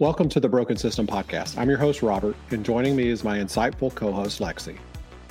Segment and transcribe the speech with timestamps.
[0.00, 1.58] Welcome to the Broken System Podcast.
[1.58, 4.78] I'm your host, Robert, and joining me is my insightful co host, Lexi.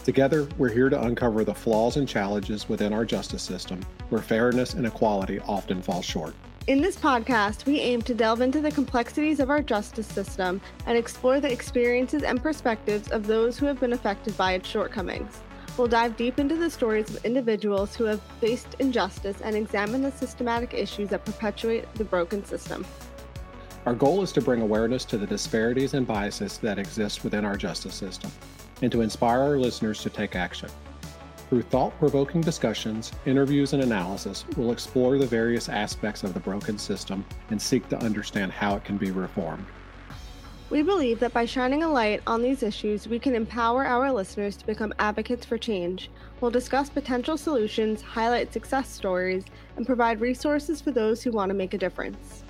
[0.04, 4.74] Together, we're here to uncover the flaws and challenges within our justice system where fairness
[4.74, 6.36] and equality often fall short.
[6.68, 10.98] In this podcast, we aim to delve into the complexities of our justice system and
[10.98, 15.44] explore the experiences and perspectives of those who have been affected by its shortcomings.
[15.78, 20.12] We'll dive deep into the stories of individuals who have faced injustice and examine the
[20.12, 22.86] systematic issues that perpetuate the broken system.
[23.88, 27.56] Our goal is to bring awareness to the disparities and biases that exist within our
[27.56, 28.30] justice system
[28.82, 30.68] and to inspire our listeners to take action.
[31.48, 36.78] Through thought provoking discussions, interviews, and analysis, we'll explore the various aspects of the broken
[36.78, 39.66] system and seek to understand how it can be reformed.
[40.70, 44.58] We believe that by shining a light on these issues, we can empower our listeners
[44.58, 46.12] to become advocates for change.
[46.42, 49.46] We'll discuss potential solutions, highlight success stories,
[49.78, 52.44] and provide resources for those who want to make a difference.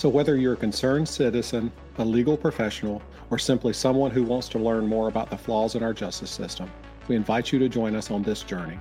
[0.00, 4.58] So, whether you're a concerned citizen, a legal professional, or simply someone who wants to
[4.58, 6.70] learn more about the flaws in our justice system,
[7.06, 8.78] we invite you to join us on this journey.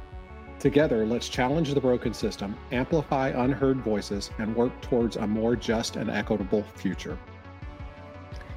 [0.60, 5.98] Together, let's challenge the broken system, amplify unheard voices, and work towards a more just
[5.98, 7.20] and equitable future.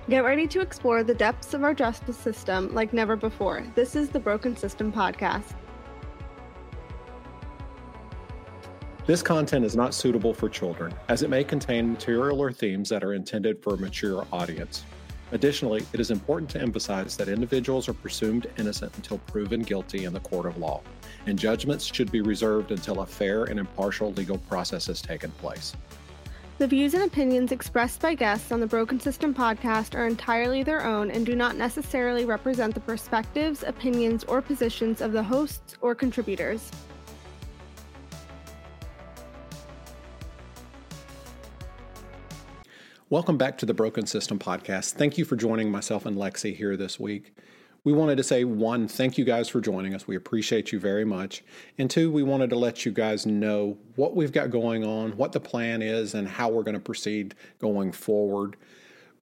[0.08, 3.66] Get ready to explore the depths of our justice system like never before.
[3.74, 5.54] This is the Broken System Podcast.
[9.12, 13.04] This content is not suitable for children, as it may contain material or themes that
[13.04, 14.86] are intended for a mature audience.
[15.32, 20.14] Additionally, it is important to emphasize that individuals are presumed innocent until proven guilty in
[20.14, 20.80] the court of law,
[21.26, 25.76] and judgments should be reserved until a fair and impartial legal process has taken place.
[26.56, 30.86] The views and opinions expressed by guests on the Broken System podcast are entirely their
[30.86, 35.94] own and do not necessarily represent the perspectives, opinions, or positions of the hosts or
[35.94, 36.70] contributors.
[43.12, 44.92] Welcome back to the Broken System podcast.
[44.94, 47.34] Thank you for joining myself and Lexi here this week.
[47.84, 50.08] We wanted to say one, thank you guys for joining us.
[50.08, 51.44] We appreciate you very much.
[51.76, 55.32] And two, we wanted to let you guys know what we've got going on, what
[55.32, 58.56] the plan is, and how we're going to proceed going forward.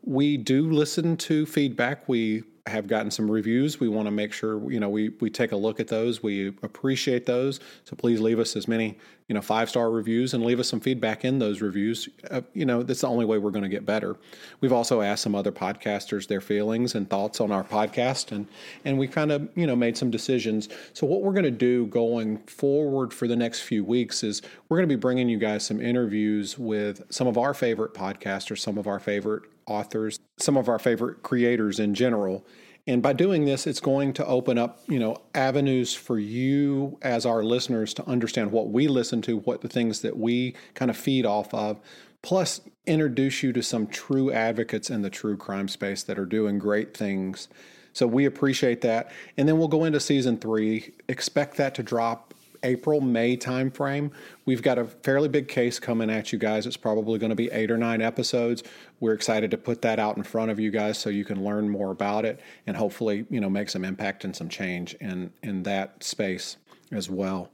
[0.04, 2.08] We do listen to feedback.
[2.08, 3.80] We have gotten some reviews.
[3.80, 6.22] We want to make sure you know we we take a look at those.
[6.22, 7.58] We appreciate those.
[7.84, 8.98] So please leave us as many
[9.30, 12.08] you know five star reviews and leave us some feedback in those reviews.
[12.28, 14.16] Uh, you know that's the only way we're going to get better.
[14.60, 18.48] We've also asked some other podcasters their feelings and thoughts on our podcast, and
[18.84, 20.68] and we kind of you know made some decisions.
[20.94, 24.78] So what we're going to do going forward for the next few weeks is we're
[24.78, 28.78] going to be bringing you guys some interviews with some of our favorite podcasters, some
[28.78, 32.44] of our favorite authors, some of our favorite creators in general.
[32.90, 37.24] And by doing this, it's going to open up, you know, avenues for you as
[37.24, 40.96] our listeners to understand what we listen to, what the things that we kind of
[40.96, 41.78] feed off of,
[42.22, 46.58] plus introduce you to some true advocates in the true crime space that are doing
[46.58, 47.48] great things.
[47.92, 49.12] So we appreciate that.
[49.36, 50.92] And then we'll go into season three.
[51.08, 52.29] Expect that to drop
[52.62, 54.10] April, May timeframe.
[54.44, 56.66] We've got a fairly big case coming at you guys.
[56.66, 58.62] It's probably going to be eight or nine episodes.
[59.00, 61.68] We're excited to put that out in front of you guys so you can learn
[61.68, 65.62] more about it and hopefully, you know, make some impact and some change in in
[65.64, 66.56] that space
[66.92, 67.50] as well.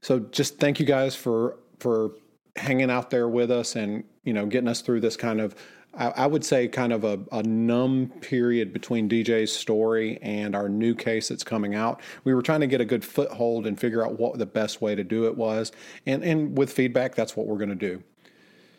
[0.00, 2.12] So just thank you guys for for
[2.56, 5.54] hanging out there with us and, you know, getting us through this kind of
[5.94, 10.68] I, I would say kind of a, a, numb period between DJ's story and our
[10.68, 12.00] new case that's coming out.
[12.24, 14.94] We were trying to get a good foothold and figure out what the best way
[14.94, 15.72] to do it was.
[16.06, 18.02] And, and with feedback, that's what we're going to do.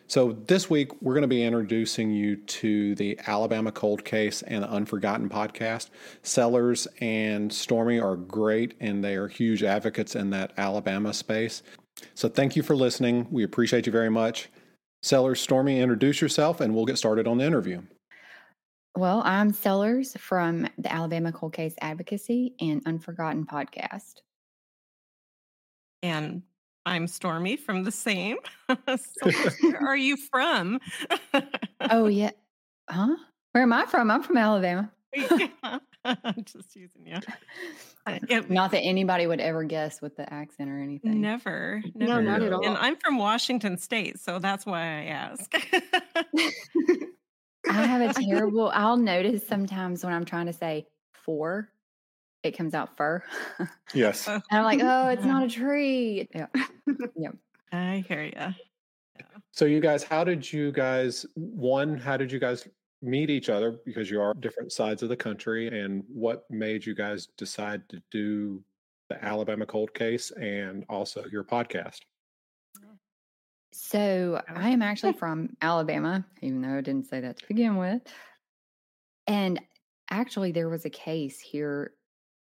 [0.08, 4.64] So this week, we're going to be introducing you to the Alabama Cold Case and
[4.64, 5.90] the Unforgotten podcast.
[6.22, 11.64] Sellers and Stormy are great, and they are huge advocates in that Alabama space.
[12.14, 13.28] So thank you for listening.
[13.32, 14.50] We appreciate you very much.
[15.04, 17.82] Sellers Stormy, introduce yourself and we'll get started on the interview.
[18.96, 24.16] Well, I'm Sellers from the Alabama Cold Case Advocacy and Unforgotten podcast.
[26.04, 26.44] And
[26.86, 28.38] I'm Stormy from the same.
[28.70, 29.32] so
[29.62, 30.80] where are you from?
[31.90, 32.32] oh, yeah.
[32.90, 33.16] Huh?
[33.54, 34.12] Where am I from?
[34.12, 34.92] I'm from Alabama.
[35.14, 35.80] yeah.
[36.24, 37.18] I'm just using you.
[38.08, 41.22] It- Not that anybody would ever guess with the accent or anything.
[41.22, 42.22] never, No, never.
[42.24, 42.66] not at all.
[42.66, 42.76] And.
[42.78, 45.54] I'm from Washington State, so that's why I ask.
[47.70, 48.72] I have a terrible.
[48.74, 51.70] I'll notice sometimes when I'm trying to say four,
[52.44, 53.22] it comes out fur,
[53.94, 54.28] Yes.
[54.28, 56.28] Oh, I'm like, oh, it's not a tree.
[56.34, 56.48] Yeah.
[57.72, 58.56] I hear you.
[59.52, 62.68] So you guys, how did you guys one, how did you guys
[63.02, 66.94] meet each other because you are different sides of the country and what made you
[66.94, 68.64] guys decide to do
[69.10, 72.00] the Alabama cold case and also your podcast?
[73.74, 78.02] So I am actually from Alabama, even though I didn't say that to begin with.
[79.28, 79.62] And
[80.10, 81.94] actually, there was a case here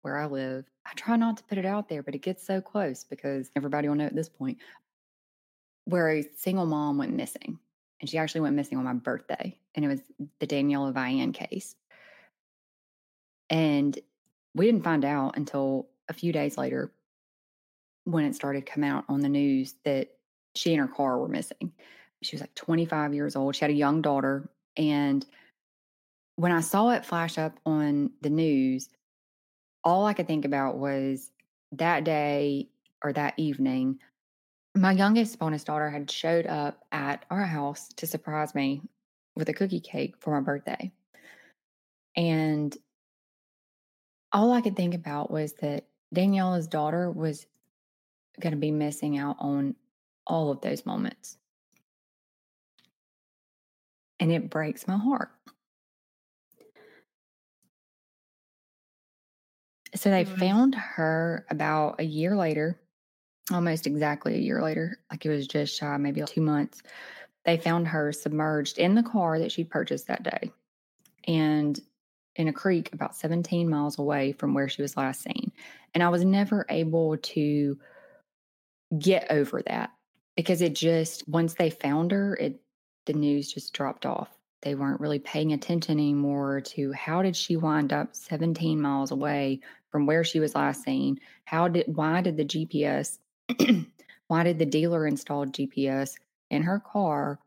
[0.02, 0.66] where I live.
[0.86, 3.88] I try not to put it out there, but it gets so close because everybody
[3.88, 4.58] will know at this point
[5.86, 7.60] where a single mom went missing.
[8.02, 9.58] And she actually went missing on my birthday.
[9.76, 10.02] And it was
[10.40, 11.76] the Daniela Vian case.
[13.50, 13.98] And
[14.56, 16.92] we didn't find out until a few days later
[18.06, 20.10] when it started coming out on the news that
[20.56, 21.72] she and her car were missing.
[22.24, 23.56] She was like 25 years old.
[23.56, 24.50] She had a young daughter.
[24.76, 25.26] And
[26.36, 28.90] when I saw it flash up on the news,
[29.84, 31.30] all I could think about was
[31.74, 32.70] that day
[33.04, 34.00] or that evening,
[34.76, 38.82] my youngest bonus daughter had showed up at our house to surprise me
[39.36, 40.92] with a cookie cake for my birthday.
[42.16, 42.76] And
[44.32, 47.46] all I could think about was that Daniela's daughter was
[48.42, 49.76] going to be missing out on
[50.28, 51.38] all of those moments.
[54.20, 55.32] And it breaks my heart.
[59.96, 60.38] So they Mm.
[60.40, 62.81] found her about a year later,
[63.52, 66.82] almost exactly a year later, like it was just shy, maybe two months.
[67.46, 70.52] They found her submerged in the car that she purchased that day
[71.28, 71.80] and
[72.36, 75.52] in a creek about 17 miles away from where she was last seen.
[75.94, 77.78] And I was never able to
[78.98, 79.92] get over that
[80.36, 82.60] because it just once they found her it
[83.06, 84.30] the news just dropped off
[84.62, 89.60] they weren't really paying attention anymore to how did she wind up 17 miles away
[89.90, 93.18] from where she was last seen how did why did the gps
[94.28, 96.16] why did the dealer install gps
[96.50, 97.40] in her car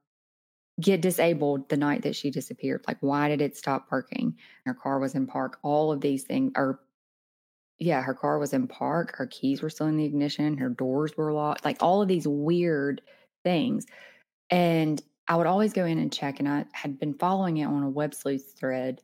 [0.81, 4.35] get disabled the night that she disappeared like why did it stop working
[4.67, 6.81] her car was in park all of these things are
[7.79, 9.17] yeah, her car was in park.
[9.17, 10.56] Her keys were still in the ignition.
[10.59, 11.65] Her doors were locked.
[11.65, 13.03] Like all of these weird
[13.45, 13.87] things.
[14.51, 16.39] And I would always go in and check.
[16.39, 19.01] And I had been following it on a web sleuth thread.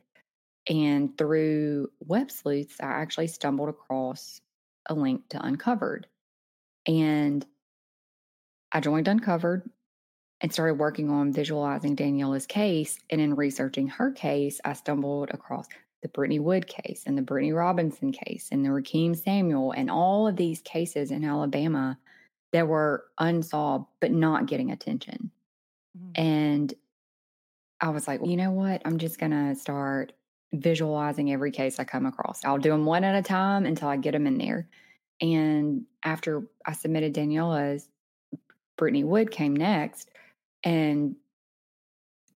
[0.69, 4.41] And through web sleuths, I actually stumbled across
[4.87, 6.07] a link to Uncovered.
[6.91, 7.47] And
[8.73, 9.71] I joined Uncovered
[10.41, 12.99] and started working on visualizing Daniela's case.
[13.11, 15.69] And in researching her case, I stumbled across
[16.03, 20.27] the Brittany Wood case and the Brittany Robinson case and the Raheem Samuel and all
[20.27, 21.97] of these cases in Alabama
[22.53, 25.31] that were unsolved but not getting attention.
[25.97, 26.19] Mhm.
[26.19, 26.75] And
[27.81, 28.83] I was like, well, you know what?
[28.85, 30.13] I'm just going to start
[30.53, 32.45] visualizing every case I come across.
[32.45, 34.69] I'll do them one at a time until I get them in there.
[35.21, 37.89] And after I submitted Daniela's,
[38.77, 40.11] Brittany Wood came next.
[40.65, 41.17] And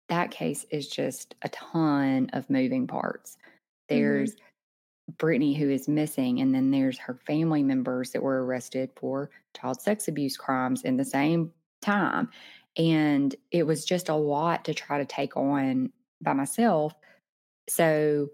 [0.08, 3.36] that case is just a ton of moving parts.
[3.36, 3.96] Mm-hmm.
[3.96, 4.36] There's
[5.18, 9.80] Brittany who is missing, and then there's her family members that were arrested for child
[9.80, 12.30] sex abuse crimes in the same time.
[12.76, 15.92] And it was just a lot to try to take on
[16.22, 16.94] by myself.
[17.68, 18.28] So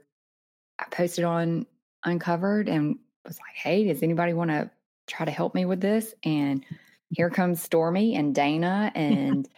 [0.78, 1.66] I posted on
[2.04, 4.70] Uncovered and was like, hey, does anybody want to
[5.06, 6.14] try to help me with this?
[6.24, 6.64] And
[7.10, 9.48] here comes Stormy and Dana and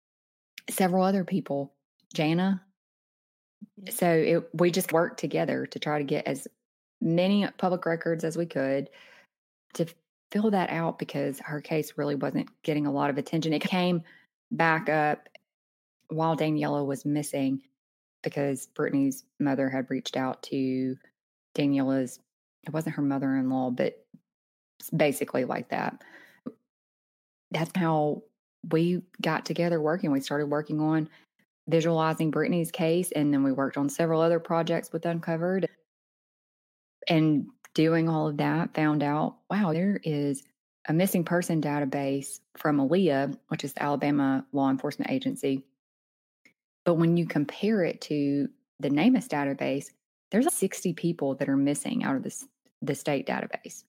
[0.70, 1.72] several other people,
[2.14, 2.62] Jana.
[3.80, 3.94] Mm-hmm.
[3.94, 6.48] So it, we just worked together to try to get as
[7.00, 8.88] many public records as we could
[9.74, 9.86] to
[10.30, 13.52] fill that out because her case really wasn't getting a lot of attention.
[13.52, 14.02] It came
[14.50, 15.12] back mm-hmm.
[15.12, 15.28] up
[16.08, 17.62] while Daniela was missing
[18.22, 20.96] because Brittany's mother had reached out to
[21.54, 22.20] Daniela's,
[22.64, 24.04] it wasn't her mother in law, but
[24.94, 26.02] basically like that.
[27.50, 28.22] That's how
[28.70, 30.10] we got together working.
[30.10, 31.08] We started working on
[31.68, 35.68] visualizing Brittany's case, and then we worked on several other projects with Uncovered.
[37.08, 40.42] And doing all of that, found out wow, there is
[40.88, 45.62] a missing person database from ALEA, which is the Alabama law enforcement agency.
[46.84, 48.48] But when you compare it to
[48.80, 49.86] the NamUs database,
[50.30, 52.44] there's 60 people that are missing out of this
[52.82, 53.84] the state database.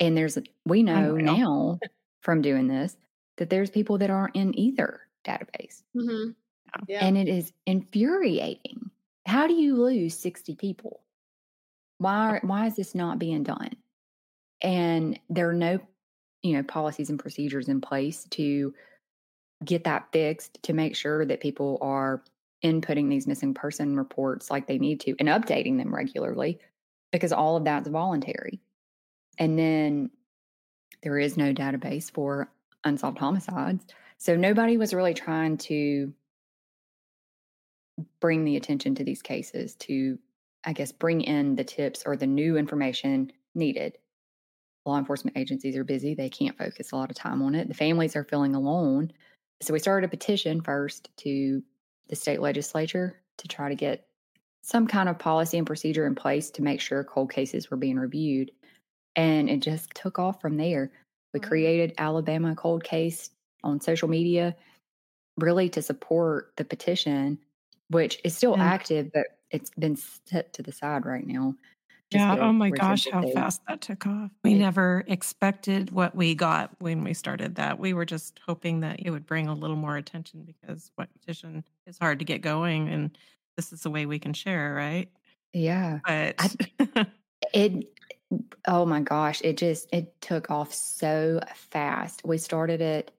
[0.00, 1.82] And there's we know now
[2.20, 2.96] from doing this
[3.36, 5.82] that there's people that aren't in either database.
[5.94, 6.30] hmm
[6.86, 7.06] Yeah.
[7.06, 8.90] And it is infuriating.
[9.26, 11.02] How do you lose 60 people?
[11.98, 13.70] Why are, why is this not being done?
[14.62, 15.80] And there are no,
[16.42, 18.74] you know, policies and procedures in place to
[19.64, 22.24] get that fixed to make sure that people are
[22.64, 26.58] inputting these missing person reports like they need to and updating them regularly
[27.14, 28.60] because all of that's voluntary.
[29.38, 30.10] And then
[31.04, 32.50] there is no database for
[32.82, 33.86] unsolved homicides.
[34.18, 36.12] So nobody was really trying to
[38.20, 40.18] bring the attention to these cases to,
[40.64, 43.96] I guess, bring in the tips or the new information needed.
[44.84, 47.68] Law enforcement agencies are busy, they can't focus a lot of time on it.
[47.68, 49.12] The families are feeling alone.
[49.62, 51.62] So we started a petition first to
[52.08, 54.08] the state legislature to try to get
[54.64, 57.98] some kind of policy and procedure in place to make sure cold cases were being
[57.98, 58.50] reviewed.
[59.14, 60.90] And it just took off from there.
[61.34, 61.48] We mm-hmm.
[61.48, 63.30] created Alabama Cold Case
[63.62, 64.56] on social media,
[65.38, 67.38] really to support the petition,
[67.88, 71.54] which is still And active, but it's been set to the side right now.
[72.10, 74.30] Yeah, oh my gosh, how fast that took off.
[74.44, 77.78] We It- never expected what we got when we started that.
[77.78, 81.64] We were just hoping that it would bring a little more attention because what petition
[81.86, 83.18] is hard to get going and
[83.56, 85.08] this is the way we can share, right?
[85.52, 86.00] Yeah.
[86.06, 86.56] But
[87.52, 87.88] It
[88.66, 92.22] oh my gosh, it just it took off so fast.
[92.24, 93.12] We started it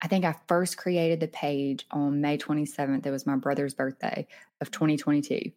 [0.00, 3.04] I think I first created the page on May 27th.
[3.04, 4.28] It was my brother's birthday
[4.60, 5.50] of 2022.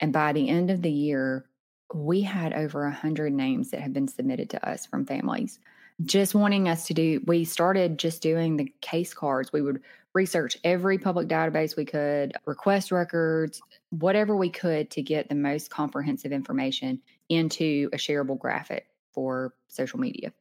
[0.00, 1.46] And by the end of the year,
[1.94, 5.58] we had over 100 names that had been submitted to us from families
[6.04, 9.82] just wanting us to do we started just doing the case cards we would
[10.18, 13.60] research every public database we could request records
[13.90, 19.98] whatever we could to get the most comprehensive information into a shareable graphic for social
[20.00, 20.32] media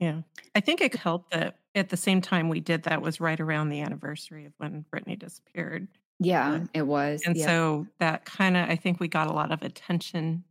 [0.00, 0.22] yeah,
[0.56, 3.68] I think it helped that at the same time we did that was right around
[3.68, 5.86] the anniversary of when Brittany disappeared.
[6.18, 6.64] yeah Yeah.
[6.74, 7.46] it was And yeah.
[7.46, 10.44] so that kind of, I think we got a lot of attention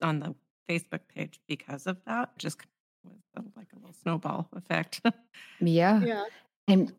[0.00, 0.34] on the
[0.68, 2.38] Facebook page because of that.
[2.38, 2.58] Just
[3.36, 5.00] was like a little snowball effect.
[5.60, 6.24] yeah Yeah.
[6.68, 6.92] and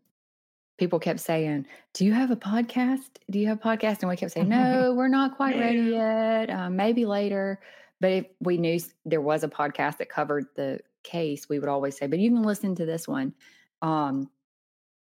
[0.78, 3.10] people kept saying do you have a podcast?
[3.30, 4.02] Do you have a podcast?
[4.02, 7.60] And we kept saying no we're not quite ready yet um, maybe later.
[8.02, 11.98] But if we knew there was a podcast that covered the case we would always
[11.98, 13.34] say but you can listen to this one.
[13.82, 14.30] Um,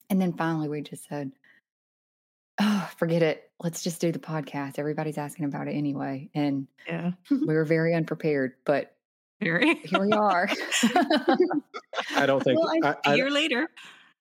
[0.10, 1.32] and then finally we just said
[2.62, 3.50] oh forget it.
[3.62, 4.78] Let's just do the podcast.
[4.80, 6.30] Everybody's asking about it anyway.
[6.36, 8.94] And yeah, we were very unprepared but
[9.40, 9.60] here
[10.00, 10.50] we are.
[12.16, 13.70] I don't think Well, I- I, a I, year later.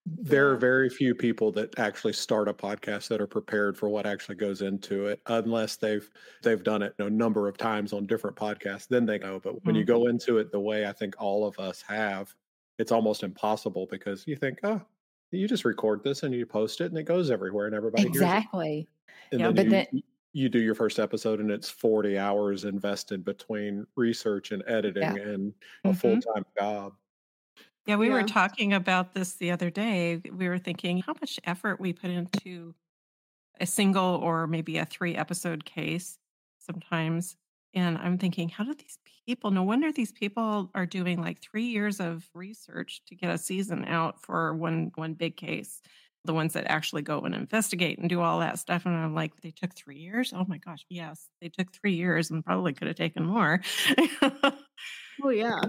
[0.06, 4.06] There are very few people that actually start a podcast that are prepared for what
[4.06, 6.08] actually goes into it, unless they've
[6.42, 8.86] they've done it a number of times on different podcasts.
[8.88, 9.40] Then they know.
[9.40, 12.32] But when you go into it the way I think all of us have,
[12.78, 14.80] it's almost impossible because you think, oh,
[15.32, 18.86] you just record this and you post it and it goes everywhere and everybody exactly
[19.32, 19.46] And Yeah.
[19.50, 23.86] then But you, then- you- do your first episode and it's 40 hours invested between
[23.96, 25.52] research and editing and
[25.84, 25.96] a Mhm.
[25.96, 26.92] full time job.
[27.86, 30.20] Yeah, we were talking about this the other day.
[30.30, 32.74] We were thinking how much effort we put into
[33.60, 36.18] a single or maybe a three episode case
[36.58, 37.36] sometimes.
[37.74, 41.66] And I'm thinking, how do these people, no wonder these people are doing like three
[41.66, 45.80] years of research to get a season out for one one big case.
[46.24, 48.84] The ones that actually go and investigate and do all that stuff.
[48.84, 50.32] And I'm like, they took three years?
[50.34, 53.60] Oh my gosh, yes, they took three years and probably could have taken more.
[55.22, 55.60] Oh yeah.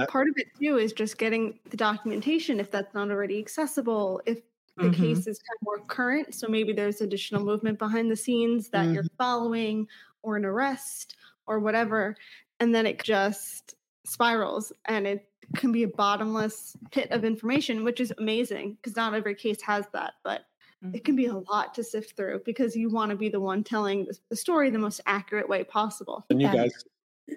[0.00, 4.20] That- Part of it too is just getting the documentation if that's not already accessible.
[4.26, 4.40] If
[4.76, 4.94] the Mhm.
[4.94, 8.92] case is kind of more current, so maybe there's additional movement behind the scenes that
[8.92, 9.16] you're mm-hmm.
[9.16, 9.88] following,
[10.22, 11.16] or an arrest,
[11.46, 12.16] or whatever,
[12.60, 18.00] and then it just spirals and it can be a bottomless pit of information, which
[18.00, 20.46] is amazing because not every case has that, but
[20.94, 21.24] it can mm-hmm.
[21.24, 24.18] be a lot to sift through because you want to be the one telling the-
[24.30, 26.24] the story the most accurate way possible.
[26.30, 26.72] And you guys,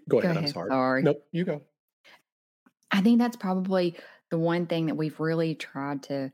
[0.08, 0.36] go ahead.
[0.36, 0.70] Go I'm sorry.
[0.70, 1.04] sorry.
[1.04, 1.62] Nope, you go.
[2.94, 3.98] I think that's probably
[4.30, 6.32] the one thing that we've really tried to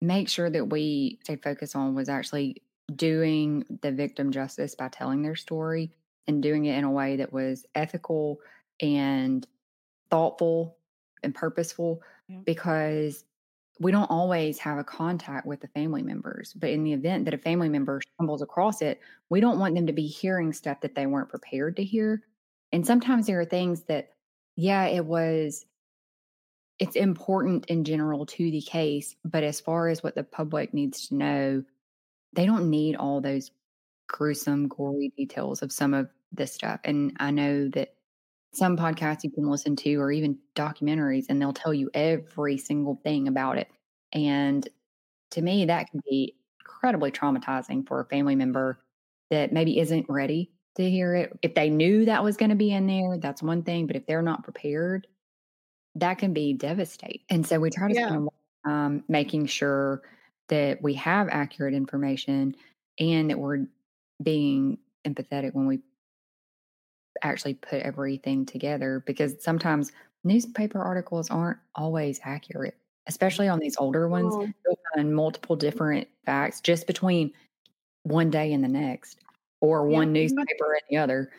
[0.00, 2.62] make sure that we stay focused on was actually
[2.94, 5.90] doing the victim justice by telling their story
[6.28, 8.40] and doing it in a way that was ethical
[8.80, 9.46] and
[10.10, 10.76] thoughtful
[11.22, 12.40] and purposeful Yeah.
[12.44, 13.24] because
[13.80, 16.52] we don't always have a contact with the family members.
[16.54, 19.00] But in the event that a family member stumbles across it,
[19.30, 22.22] we don't want them to be hearing stuff that they weren't prepared to hear.
[22.72, 24.12] And sometimes there are things that,
[24.56, 25.66] yeah, it was,
[26.78, 29.16] it's important in general to the case.
[29.24, 31.64] But as far as what the public needs to know,
[32.34, 33.50] they don't need all those
[34.08, 36.80] gruesome, gory details of some of this stuff.
[36.84, 37.94] And I know that
[38.52, 43.00] some podcasts you can listen to or even documentaries and they'll tell you every single
[43.02, 43.68] thing about it.
[44.12, 44.66] And
[45.32, 48.78] to me, that can be incredibly traumatizing for a family member
[49.30, 51.38] that maybe isn't ready to hear it.
[51.42, 53.86] If they knew that was going to be in there, that's one thing.
[53.86, 55.06] But if they're not prepared,
[55.96, 57.20] that can be devastating.
[57.30, 58.06] And so we try to Yeah.
[58.06, 58.28] spend
[58.64, 60.02] um, making sure
[60.48, 62.54] that we have accurate information
[62.98, 63.66] and that we're
[64.22, 65.80] being empathetic when we
[67.22, 69.92] actually put everything together because sometimes
[70.24, 72.76] newspaper articles aren't always accurate,
[73.06, 74.34] especially on these older ones.
[74.36, 74.48] Oh.
[74.64, 77.32] You'll find multiple different facts just between
[78.02, 79.18] one day and the next,
[79.60, 81.30] or Yeah, one newspaper and the other.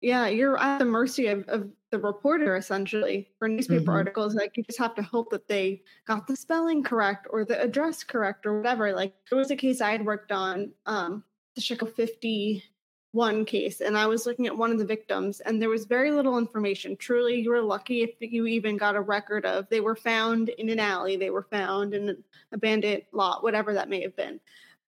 [0.00, 3.94] Yeah, you're at the mercy of, of the reporter essentially for newspaper Mhm.
[3.94, 4.34] articles.
[4.34, 8.02] Like you just have to hope that they got the spelling correct or the address
[8.02, 8.92] correct or whatever.
[8.92, 11.24] Like there was a case I had worked on, um,
[11.54, 15.68] the Chicago 51 case, and I was looking at one of the victims, and there
[15.68, 16.96] was very little information.
[16.96, 20.68] Truly, you were lucky if you even got a record of they were found in
[20.68, 24.40] an alley, they were found in an abandoned lot, whatever that may have been.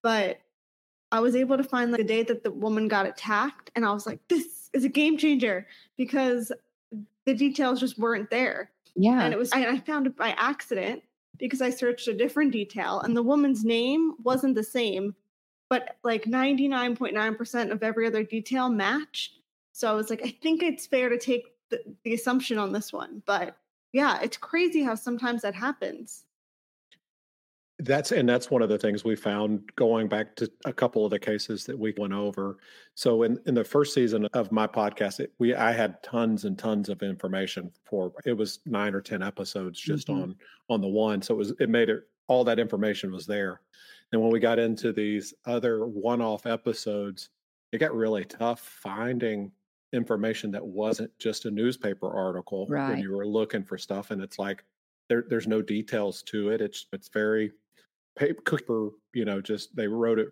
[0.02, 0.40] But
[1.12, 3.92] I was able to find like the day that the woman got attacked, and I
[3.92, 6.50] was like, "This is a game changer," because
[7.26, 9.20] the details just weren't there, Yeah.
[9.22, 9.52] and it was.
[9.52, 11.02] And I found it by accident
[11.38, 15.14] because I searched a different detail, and the woman's name wasn't the same,
[15.68, 19.40] but like ninety nine point nine percent of every other detail matched.
[19.72, 22.92] So I was like, I think it's fair to take the, the assumption on this
[22.92, 23.56] one, but
[23.92, 26.24] yeah, it's crazy how sometimes that happens.
[27.78, 31.10] That's and that's one of the things we found going back to a couple of
[31.10, 32.56] the cases that we went over.
[32.94, 36.58] So in in the first season of my podcast, it, we I had tons and
[36.58, 40.22] tons of information for it was nine or ten episodes just Mhm.
[40.22, 40.36] on
[40.70, 41.20] on the one.
[41.20, 43.60] So it was it made it all that information was there.
[44.10, 47.28] And when we got into these other one-off episodes,
[47.72, 49.52] it got really tough finding
[49.92, 54.10] information that wasn't just a newspaper article when you were looking for stuff.
[54.12, 54.64] And it's like
[55.08, 56.62] there there's no details to it.
[56.62, 57.52] It's it's very
[58.16, 60.28] paper, you know, just they wrote it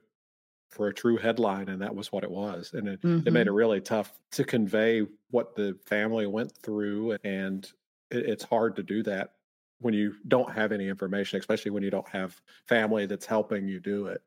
[0.71, 2.73] for a true headline and that was what it was.
[2.75, 3.55] And it, it made it Mhm.
[3.55, 7.13] really tough to convey what the family went through.
[7.25, 7.65] And
[8.11, 9.35] it, it's hard to do that
[9.81, 13.81] when you don't have any information, especially when you don't have family that's helping you
[13.81, 14.23] do it.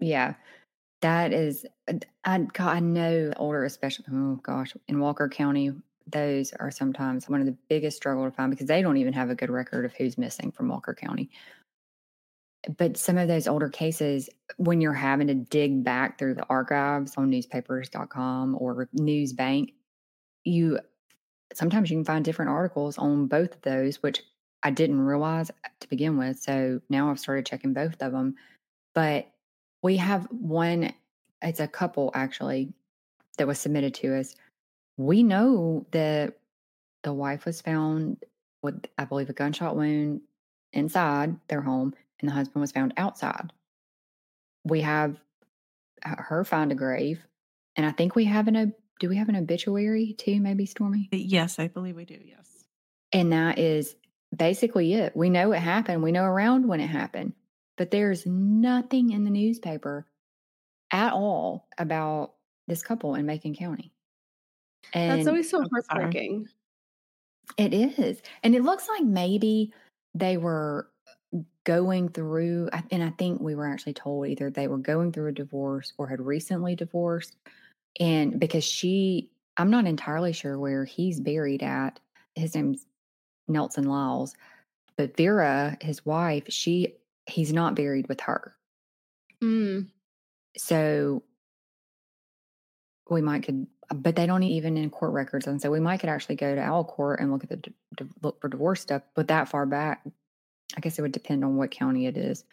[0.00, 0.34] Yeah.
[1.02, 1.66] That is,
[2.24, 5.72] I, God, I know older, especially, oh gosh, in Walker County,
[6.06, 9.30] those are sometimes one of the biggest struggle to find because they don't even have
[9.30, 11.30] a good record of who's missing from Walker County.
[12.78, 17.14] But some of those older cases, when you're having to dig back through the archives
[17.16, 19.74] on newspapers.com or Newsbank,
[20.44, 20.78] you
[21.52, 24.22] sometimes you can find different articles on both of those, which
[24.62, 25.50] I didn't realize
[25.80, 26.38] to begin with.
[26.38, 28.36] So now I've started checking both of them.
[28.94, 29.30] But
[29.82, 30.92] we have one,
[31.42, 32.72] it's a couple actually
[33.36, 34.34] that was submitted to us.
[34.96, 36.38] We know that
[37.02, 38.22] the wife was found
[38.62, 40.22] with, I believe, a gunshot wound
[40.72, 43.52] inside their home, and the husband was found outside.
[44.64, 45.16] We have
[46.04, 47.20] uh, her find a grave,
[47.76, 48.56] and I think we have an.
[48.56, 50.40] ob- Do we have an obituary too?
[50.40, 52.18] Maybe Stormy, Yes, I believe we do.
[52.24, 52.64] Yes.
[53.12, 53.96] and that is
[54.34, 55.16] basically it.
[55.16, 56.02] We know it happened.
[56.02, 57.34] We know around when it happened,
[57.76, 60.06] but there's nothing in the newspaper
[60.90, 62.34] at all about
[62.66, 63.92] this couple in Macon County.
[64.92, 66.46] And That's always so heartbreaking.
[67.58, 68.22] It is.
[68.42, 69.72] And it looks like maybe
[70.14, 70.88] they were
[71.64, 75.32] going through, and I think we were actually told either they were going through a
[75.32, 77.36] divorce or had recently divorced.
[77.98, 82.00] And because she, I'm not entirely sure where he's buried at.
[82.34, 82.86] His name's
[83.48, 84.34] Nelson Lyles.
[84.96, 86.94] But Vera, his wife, she,
[87.26, 88.54] he's not buried with her.
[89.42, 89.88] Mm.
[90.56, 91.22] So
[93.10, 96.08] we might could, but they don't even in court records, and so we might could
[96.08, 97.72] actually go to our court and look at the
[98.22, 99.02] look for divorce stuff.
[99.14, 100.02] But that far back,
[100.76, 102.44] I guess it would depend on what county it is.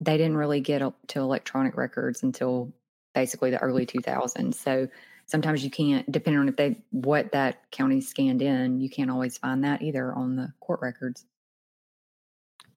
[0.00, 2.72] They didn't really get up to electronic records until
[3.14, 4.54] basically the early 2000s.
[4.54, 4.88] So
[5.26, 9.36] sometimes you can't, depending on if they what that county scanned in, you can't always
[9.36, 11.24] find that either on the court records.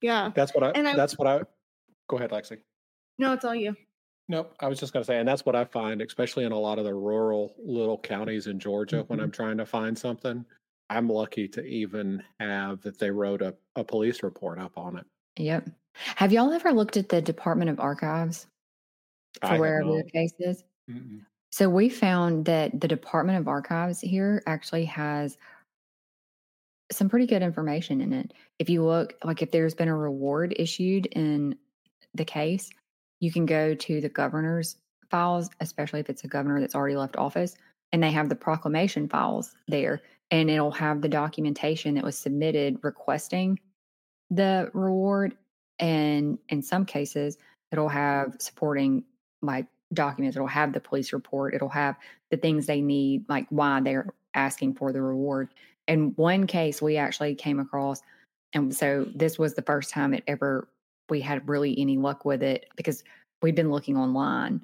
[0.02, 0.32] Yeah.
[0.36, 1.42] That's what I, And I- that's what I,
[2.10, 2.60] go ahead, Lexi.
[3.20, 3.76] No, it's all you.
[4.28, 4.56] Nope.
[4.60, 6.80] I was just going to say, and that's what I find, especially in a lot
[6.80, 9.24] of the rural little counties in Georgia, when Mhm.
[9.24, 10.46] I'm trying to find something.
[10.90, 15.06] I'm lucky to even have that they wrote a, a police report up on it.
[15.38, 15.70] Yep.
[16.16, 18.48] Have y'all ever looked at the Department of Archives
[19.42, 20.64] for wherever the case is?
[20.90, 21.22] Mm-mm.
[21.52, 25.38] So we found that the Department of Archives here actually has
[26.92, 28.34] some pretty good information in it.
[28.60, 31.56] If you look, like if there's been a reward issued in
[32.14, 32.70] the case,
[33.20, 34.76] you can go to the governor's
[35.10, 37.56] files, especially if it's a governor that's already left office,
[37.92, 42.80] and they have the proclamation files there, and it'll have the documentation that was submitted
[42.82, 43.60] requesting
[44.30, 45.36] the reward.
[45.80, 47.38] And in some cases,
[47.72, 49.04] it'll have supporting
[49.42, 50.36] like documents.
[50.36, 51.54] It'll have the police report.
[51.54, 51.96] It'll have
[52.32, 55.50] the things they need, like why they're asking for the reward.
[55.88, 58.02] In one case, we actually came across,
[58.54, 60.68] and so this was the first time it ever
[61.10, 63.04] we had really any luck with it because
[63.42, 64.62] we've been looking online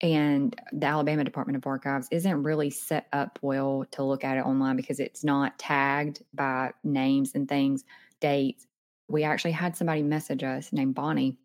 [0.00, 4.46] and the Alabama Department of Archives isn't really set up well to look at it
[4.46, 7.84] online because it's not tagged by names and things,
[8.20, 8.66] dates.
[9.08, 11.36] We actually had somebody message us named Bonnie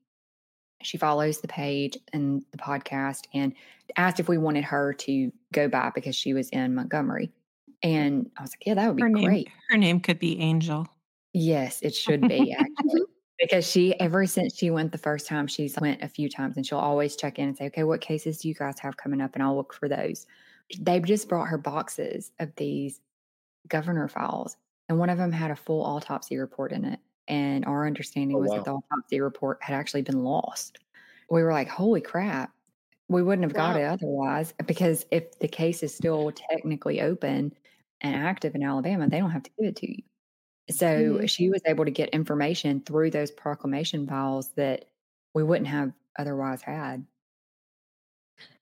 [0.83, 3.53] she follows the page and the podcast and
[3.97, 7.31] asked if we wanted her to go by because she was in Montgomery.
[7.81, 9.49] And I was like, yeah, that would be her name, great.
[9.69, 10.87] Her name could be Angel.
[11.33, 13.01] Yes, it should be actually.
[13.43, 16.65] because she ever since she went the first time, she's went a few times and
[16.65, 19.31] she'll always check in and say, Okay, what cases do you guys have coming up?
[19.33, 20.25] And I'll look for those.
[20.79, 23.01] They've just brought her boxes of these
[23.67, 24.55] governor files,
[24.87, 26.99] and one of them had a full autopsy report in it.
[27.27, 28.55] And our understanding Oh, was wow.
[28.57, 30.79] that the autopsy report had actually been lost.
[31.29, 32.51] We were like, holy crap.
[33.09, 37.53] We wouldn't have got it otherwise because if the case is still technically open
[38.01, 40.03] and active in Alabama, they don't have to give it to you.
[40.69, 41.29] So Mhm.
[41.29, 44.85] she was able to get information through those proclamation files that
[45.33, 47.05] we wouldn't have otherwise had.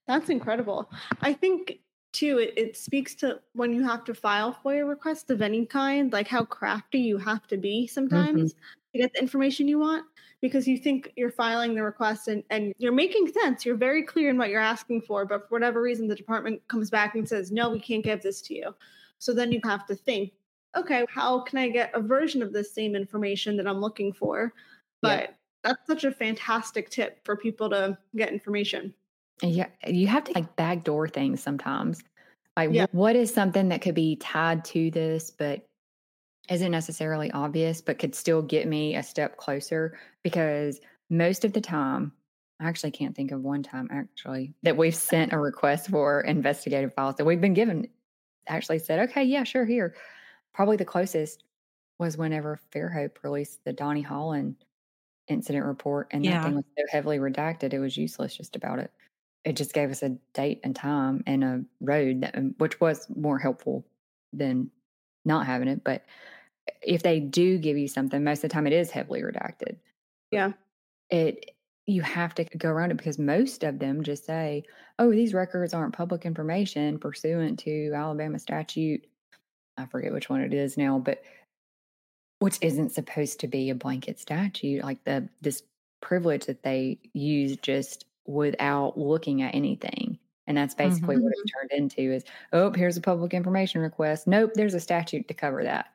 [0.06, 0.90] That's incredible.
[1.20, 1.80] I think
[2.12, 6.12] too, it, it speaks to when you have to file FOIA requests of any kind,
[6.12, 8.52] like how crafty you have to be sometimes
[8.92, 10.04] to get the information you want.
[10.40, 13.64] Because you think you're filing the request and, and you're making sense.
[13.64, 16.90] You're very clear in what you're asking for, but for whatever reason, the department comes
[16.90, 18.74] back and says, no, we can't give this to you.
[19.18, 20.32] So then you have to think,
[20.76, 24.52] okay, how can I get a version of this same information that I'm looking for?
[25.02, 25.26] Yeah.
[25.26, 28.94] But that's such a fantastic tip for people to get information.
[29.42, 32.02] Yeah, you have to like backdoor things sometimes.
[32.56, 32.86] Like, Yeah.
[32.92, 35.64] what is something that could be tied to this, but
[36.48, 39.98] isn't necessarily obvious, but could still get me a step closer?
[40.22, 40.80] Because
[41.10, 42.12] most of the time,
[42.60, 46.94] I actually can't think of one time actually that we've sent a request for investigative
[46.94, 47.88] files that we've been given.
[48.48, 49.94] Actually said, okay, yeah, sure, here.
[50.54, 51.44] Probably the closest
[51.98, 54.56] was whenever Fairhope released the Donnie Holland
[55.28, 58.90] incident report, and that thing was so heavily redacted, it was useless just about it.
[59.44, 63.08] It just gave us a date and time and a road that, um, which was
[63.16, 63.84] more helpful
[64.32, 64.70] than
[65.24, 66.04] not having it but
[66.82, 69.76] if they do give you something most of the time it is heavily redacted.
[70.30, 70.52] Yeah.
[71.10, 71.52] it
[71.86, 74.64] you have to go around it because most of them just say
[74.98, 79.06] oh these records aren't public information pursuant to alabama statute
[79.76, 81.22] i forget which one it is now but
[82.38, 85.62] which isn't supposed to be a blanket statute like the this
[86.00, 91.38] privilege that they use just without looking at anything and that's mm-hmm, basically what it
[91.38, 91.60] mm-hmm.
[91.60, 94.26] turned into is oh here's a public information request.
[94.26, 95.86] Nope there's a statute to cover that.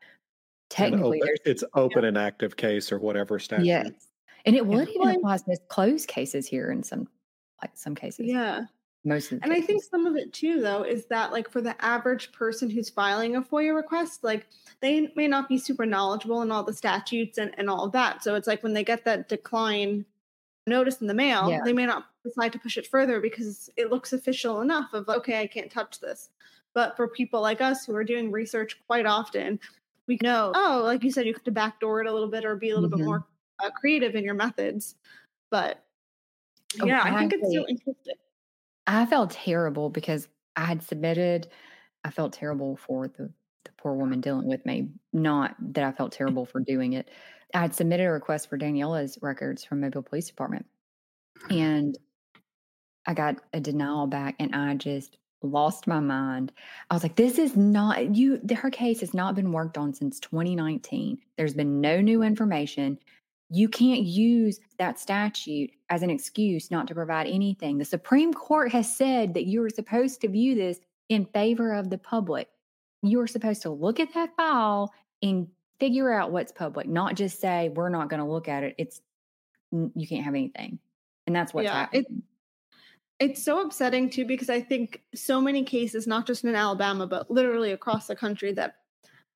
[0.70, 3.66] Technically open- it's open and active case or whatever statute.
[3.66, 3.90] yes
[4.46, 7.08] and it would even apply to closed cases here in some
[7.62, 8.28] like some cases.
[8.28, 8.66] Yeah.
[9.08, 11.62] Most of the And I think some of it too, though, is that like for
[11.62, 14.48] the average person who's filing a FOIA request, like
[14.82, 18.24] they may not be super knowledgeable in all the statutes and, and all of that.
[18.24, 20.06] So it's like when they get that decline
[20.68, 21.62] notice in the mail, Yeah.
[21.64, 25.40] they may not decide to push it further because it looks official enough of, okay,
[25.42, 26.30] I can't touch this.
[26.74, 29.60] But for people like us who are doing research quite often,
[30.08, 32.56] we know, oh, like you said, you have to backdoor it a little bit or
[32.56, 32.98] be a little Mhm.
[32.98, 33.26] bit more
[33.60, 34.96] uh, creative in your methods.
[35.50, 35.84] But
[36.82, 38.16] Oh, yeah, I think it's so interesting.
[38.88, 41.50] I felt terrible because I had submitted.
[42.04, 43.30] I felt terrible for the
[43.68, 44.90] the poor woman dealing with me.
[45.12, 46.18] Not that I felt mm.
[46.18, 47.10] terrible for doing it.
[47.54, 50.66] I had submitted a request for Daniela's records from Mobile Police Department,
[51.40, 51.54] mm-hmm.
[51.54, 51.98] and
[53.06, 56.52] I got a denial back, and I just lost my mind.
[56.90, 60.20] I was like, "This is not you." Her case has not been worked on since
[60.20, 61.20] 2019.
[61.38, 63.00] There's been no new information.
[63.50, 67.78] You can't use that statute as an excuse not to provide anything.
[67.78, 70.80] The Supreme Court has said that you are supposed to view this
[71.10, 72.50] in favor of the public.
[73.04, 75.48] You are supposed to look at that file and
[75.80, 78.76] figure out what's public, not just say, we're not going to look at it.
[78.78, 79.02] It's,
[79.72, 80.80] you can't have anything.
[81.26, 82.08] And that's what's Yeah, it-
[83.20, 87.32] It's so upsetting too because I think so many cases, not just in Alabama, but
[87.32, 88.76] literally across the country, that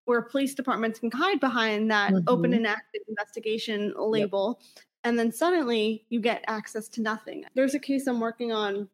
[0.06, 2.58] where police departments can hide behind that open Mhm.
[2.58, 4.60] and active investigation label,
[5.04, 7.44] and then suddenly you get access to nothing.
[7.54, 8.90] There's a case I'm working on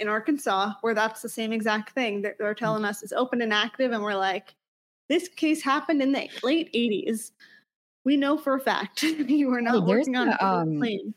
[0.00, 2.22] in Arkansas where that's the same exact thing.
[2.22, 4.54] They're, they're telling us it's open and active, and we're like,
[5.08, 7.32] this case happened in the late 80s.
[8.04, 11.14] We know for a fact you were not there's working on a um, claim.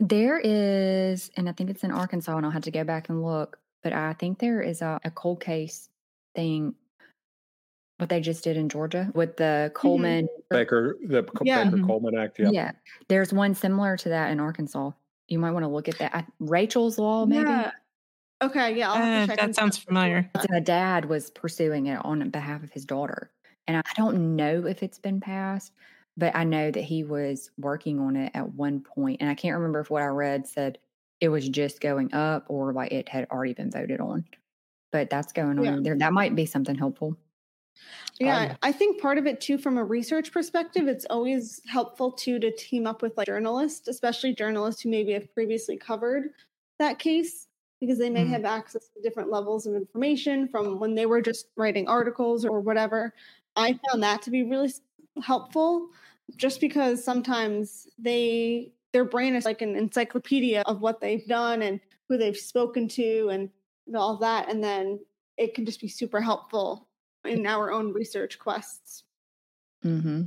[0.00, 3.22] There is, and I think it's in Arkansas, and I'll have to go back and
[3.22, 5.88] look, but I think there is a, a cold case
[6.34, 6.74] thing,
[7.98, 10.28] what they just did in Georgia with the Coleman.
[10.50, 11.64] Baker, the Yeah.
[11.64, 11.86] Baker Mhm.
[11.86, 12.38] Coleman Act.
[12.38, 12.50] Yeah.
[12.50, 12.72] Yeah.
[13.08, 14.92] There's one similar to that in Arkansas.
[15.28, 16.14] You might want to look at that.
[16.14, 17.50] I, Rachel's Law, maybe.
[17.50, 17.72] Yeah.
[18.40, 20.30] Okay, yeah, I'll Uh, to check that into sounds familiar.
[20.40, 23.32] So the dad was pursuing it on behalf of his daughter.
[23.66, 25.72] And I don't know if it's been passed,
[26.16, 28.84] but I know that he was working on it at one.
[28.96, 30.78] And I can't remember if what I read said
[31.20, 34.24] it was just going up or like it had already been voted on.
[34.92, 35.78] But that's going on Yeah.
[35.82, 35.96] there.
[35.98, 37.16] That might be something helpful.
[38.18, 42.38] Yeah, I think part of it too, from a research perspective, it's always helpful too
[42.40, 46.32] to team up with like journalists, especially journalists who maybe have previously covered
[46.78, 47.48] that case,
[47.80, 48.32] because they may Mm.
[48.32, 52.60] have access to different levels of information from when they were just writing articles or
[52.60, 53.14] whatever.
[53.56, 54.72] I found that to be really
[55.22, 55.88] helpful,
[56.36, 61.78] just because sometimes they their brain is like an encyclopedia of what they've done and
[62.08, 63.50] who they've spoken to and
[63.94, 64.98] all that, and then
[65.36, 66.87] it can just be super helpful
[67.24, 69.04] in our own research quests.
[69.82, 70.22] hmm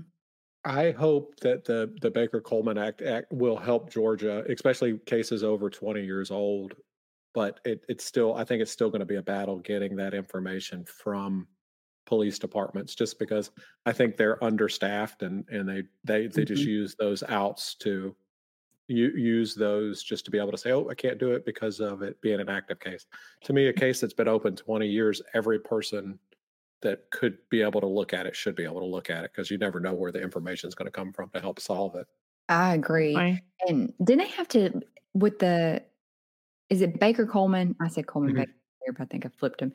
[0.64, 5.72] I hope that the the Baker Coleman Act, Act will help Georgia, especially cases over
[5.72, 6.76] 20 years old.
[7.34, 10.14] But it, it's still, I think it's still going to be a battle getting that
[10.14, 11.48] information from
[12.06, 13.52] police departments, just because
[13.86, 18.16] I think they're understaffed and and they they they just use those outs to
[18.88, 21.80] u- use those just to be able to say, oh, I can't do it because
[21.80, 23.06] of it being an active case.
[23.46, 26.20] To me, a case that's been open 20 years, every person
[26.82, 29.32] that could be able to look at it should be able to look at it
[29.32, 31.96] because you never know where the information is going to come from to help solve
[31.96, 32.08] it.
[32.50, 33.14] I agree.
[33.16, 33.42] Why?
[33.68, 34.82] And didn't they have to
[35.14, 35.84] with the
[36.70, 37.76] is it Baker Coleman?
[37.82, 38.46] I said Coleman Mhm.
[38.82, 39.74] Baker, but I think I flipped him.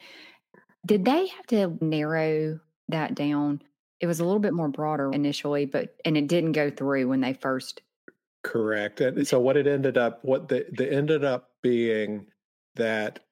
[0.87, 3.63] Did they have to narrow that down?
[4.01, 7.21] It was a little bit more broader initially, but and it didn't go through when
[7.21, 7.83] they first
[8.43, 9.01] Correct.
[9.01, 12.27] And so what it ended up, what the, the ended up being
[12.77, 13.26] that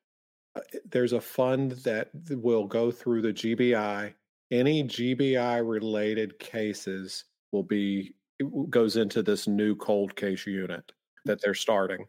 [0.90, 4.14] there's a fund that will go through the GBI.
[4.50, 8.14] Any GBI related cases will be
[8.68, 10.92] goes into this new cold case unit
[11.24, 12.06] that they're starting.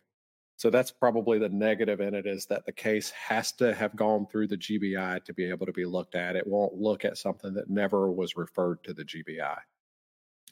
[0.57, 4.25] So that's probably the negative in it is that the case has to have gone
[4.25, 6.35] through the GBI to be able to be looked at.
[6.35, 9.57] It won't look at something that never was referred to the GBI.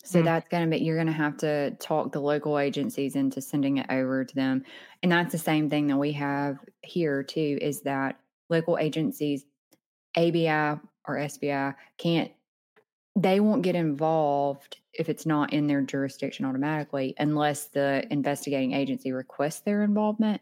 [0.04, 0.26] So Mm.
[0.26, 3.78] that's going to be, you're going to have to talk the local agencies into sending
[3.78, 4.63] it over to them.
[5.02, 9.46] And that's the same thing that we have here too, is that local agencies,
[10.18, 12.32] ABI or SBI, can't,
[13.16, 19.12] they won't get involved if it's not in their jurisdiction automatically unless the investigating agency
[19.12, 20.42] requests their involvement.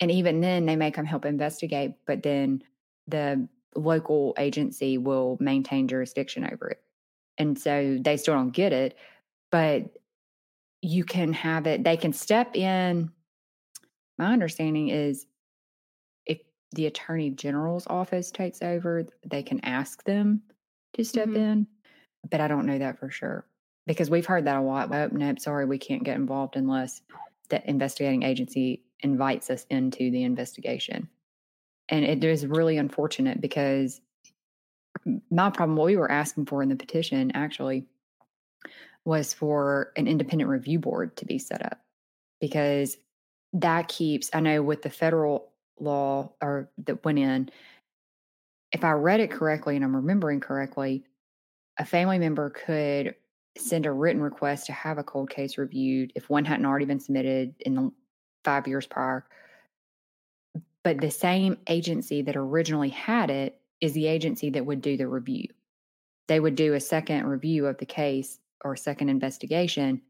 [0.00, 2.62] And even then, they may come help investigate, but then
[3.06, 6.82] the local agency will maintain jurisdiction over it
[7.38, 8.96] and so they still don't get it
[9.50, 9.96] but
[10.82, 13.10] you can have it they can step in
[14.18, 15.26] my understanding is
[16.26, 16.40] if
[16.72, 20.42] the attorney general's office takes over they can ask them
[20.94, 21.36] to step Mhm.
[21.36, 21.66] in
[22.30, 23.46] but i don't know that for sure
[23.86, 27.02] because we've heard that a lot oh nope sorry we can't get involved unless
[27.48, 31.08] the investigating agency invites us into the investigation
[31.88, 34.00] and it is really unfortunate because
[35.30, 37.86] my problem, what we were asking for in the petition actually
[39.04, 41.80] was for an independent review board to be set up
[42.40, 42.96] because
[43.52, 47.50] that keeps, I know with the federal law or that went in,
[48.70, 51.04] if I read it correctly and I'm remembering correctly,
[51.78, 53.14] a family member could
[53.58, 57.00] send a written request to have a cold case reviewed if one hadn't already been
[57.00, 57.92] submitted in the
[58.44, 59.26] five years prior.
[60.84, 65.08] But the same agency that originally had it is the agency that would do the
[65.08, 65.48] review.
[66.28, 70.02] They would do a second review of the case or second investigation,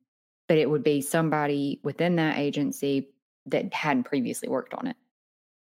[0.48, 3.10] but it would be somebody within that agency
[3.46, 4.96] that hadn't previously worked on it.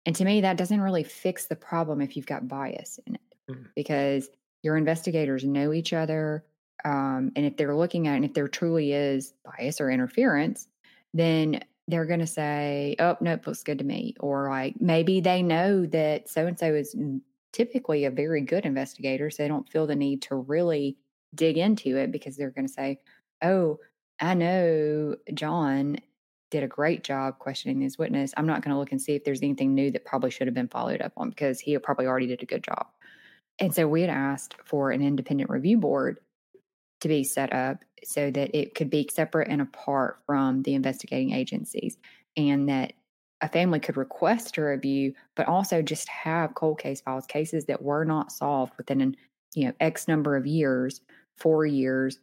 [0.05, 3.21] And to me, that doesn't really fix the problem if you've got bias in it
[3.49, 3.67] Mhm.
[3.75, 4.29] because
[4.63, 6.45] your investigators know each other.
[6.86, 10.67] Um, and if they're looking at it, and if there truly is bias or interference,
[11.13, 14.15] then they're going to say, oh, nope, looks good to me.
[14.19, 16.95] Or like maybe they know that so and so is
[17.53, 19.29] typically a very good investigator.
[19.29, 20.97] So they don't feel the need to really
[21.36, 22.99] dig into it because they're going to say,
[23.41, 23.79] oh,
[24.19, 25.97] I know John
[26.49, 28.33] did a great job questioning this witness.
[28.38, 30.53] I'm not going to look and see if there's anything new that probably should have
[30.53, 32.88] been followed up on because he probably already did a good job.
[33.60, 36.19] And so we had asked for an independent review board
[37.01, 41.33] to be set up so that it could be separate and apart from the investigating
[41.33, 41.97] agencies
[42.36, 42.93] and that
[43.41, 47.82] a family could request a review but also just have cold case files cases that
[47.82, 49.15] were not solved within an
[49.54, 51.02] you know x number of years
[51.38, 52.19] four years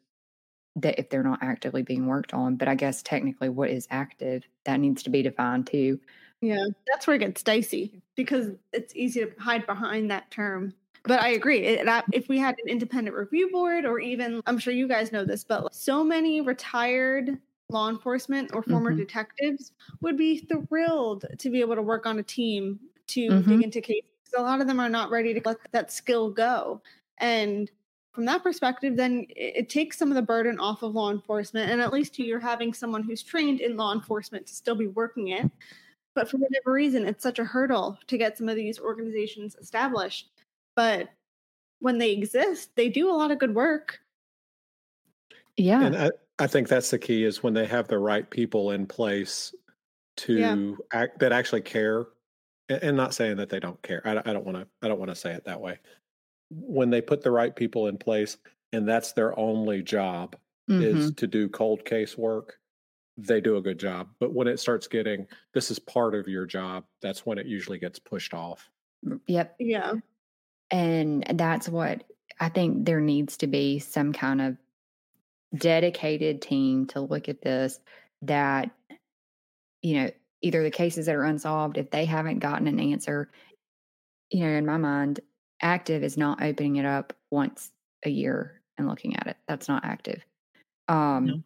[0.77, 4.43] that if they're not actively being worked on but i guess technically what is active
[4.65, 5.99] that needs to be defined too
[6.45, 10.75] Yeah, that's where it gets dicey because it's easy to hide behind that term.
[11.05, 11.61] But I agree.
[11.61, 12.11] It, that, mm.
[12.13, 15.43] if we had an independent review board, or even, I'm sure you guys know this,
[15.43, 17.39] but so many retired
[17.75, 18.99] law enforcement or former Mhm.
[18.99, 23.47] detectives would be thrilled to be able to work on a team to Mhm.
[23.47, 24.09] dig into cases.
[24.37, 26.81] A lot of them are not ready to let that skill go.
[27.19, 27.71] And
[28.13, 31.71] from that perspective, then it, it takes some of the burden off of law enforcement.
[31.71, 35.29] And at least you're having someone who's trained in law enforcement to still be working
[35.29, 35.51] it.
[36.15, 40.31] But for whatever reason, it's such a hurdle to get some of these organizations established.
[40.77, 41.11] But
[41.81, 44.01] when they exist, they do a lot of good work.
[45.57, 45.85] Yeah.
[45.85, 48.87] And I, I think that's the key is when they have the right people in
[48.87, 49.55] place
[50.19, 50.73] to Yeah.
[50.93, 52.07] act that actually care
[52.69, 54.03] and, and not saying that they don't care.
[54.05, 55.79] I, don't- want to I don't want to say it that way.
[56.51, 58.37] When they put the right people in place
[58.73, 60.37] and that's their only job
[60.69, 61.17] is Mhm.
[61.19, 62.59] to do cold case work,
[63.17, 64.09] they do a good job.
[64.19, 67.79] But when it starts getting this is part of your job, that's when it usually
[67.79, 68.71] gets pushed off.
[69.27, 69.57] Yep.
[69.61, 69.93] Yeah.
[70.71, 72.03] And that's what
[72.41, 74.57] I think there needs to be some kind of
[75.57, 77.81] dedicated team to look at this
[78.23, 78.71] that,
[79.83, 80.11] you know,
[80.43, 83.31] either the cases that are unsolved, if they haven't gotten an answer,
[84.31, 85.21] you know, in my mind,
[85.63, 87.71] active is not opening it up once
[88.05, 89.37] a year and looking at it.
[89.47, 90.25] That's not active.
[90.89, 91.43] Um, No.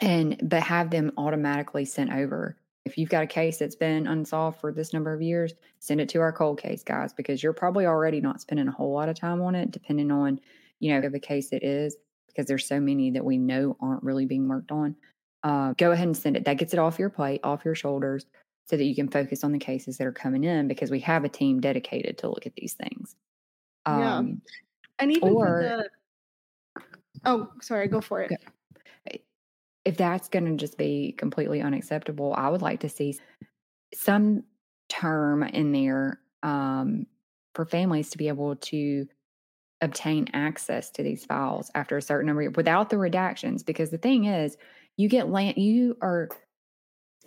[0.00, 2.56] and but have them automatically sent over.
[2.84, 6.08] If you've got a case that's been unsolved for this number of years, send it
[6.10, 9.18] to our cold case guys because you're probably already not spending a whole lot of
[9.18, 10.40] time on it, depending on
[10.80, 11.96] you know the case it is,
[12.38, 14.94] because there's so many that we know aren't really being worked on.
[15.42, 16.44] Uh, go ahead and send it.
[16.44, 18.26] That gets it off your plate, off your shoulders,
[18.66, 21.24] so that you can focus on the cases that are coming in because we have
[21.24, 23.16] a team dedicated to look at these things.
[23.88, 24.18] Yeah.
[24.18, 24.42] Um,
[25.00, 25.62] And even Or- for
[26.76, 26.82] the
[27.24, 28.32] Oh, sorry, go for it.
[29.84, 33.18] If that's going to just be completely unacceptable, I would like to see
[33.92, 34.44] some
[34.88, 37.06] term in there um,
[37.54, 39.08] for families to be able to
[39.80, 43.64] obtain access to these files after a certain number without the redactions.
[43.64, 44.56] Because the thing is,
[44.96, 46.28] you get land, you are,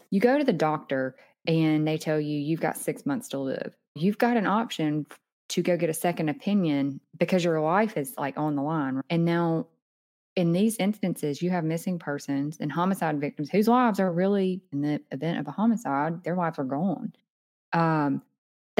[0.09, 1.15] you go to the doctor
[1.47, 3.75] and they tell you you've got six months to live.
[3.95, 5.05] You've got an option
[5.49, 9.01] to go get a second opinion because your life is like on the line.
[9.09, 9.67] And now
[10.35, 14.81] in these instances, you have missing persons and homicide victims whose lives are really, in
[14.81, 17.13] the event of a homicide, their lives are gone.
[17.73, 18.21] Um,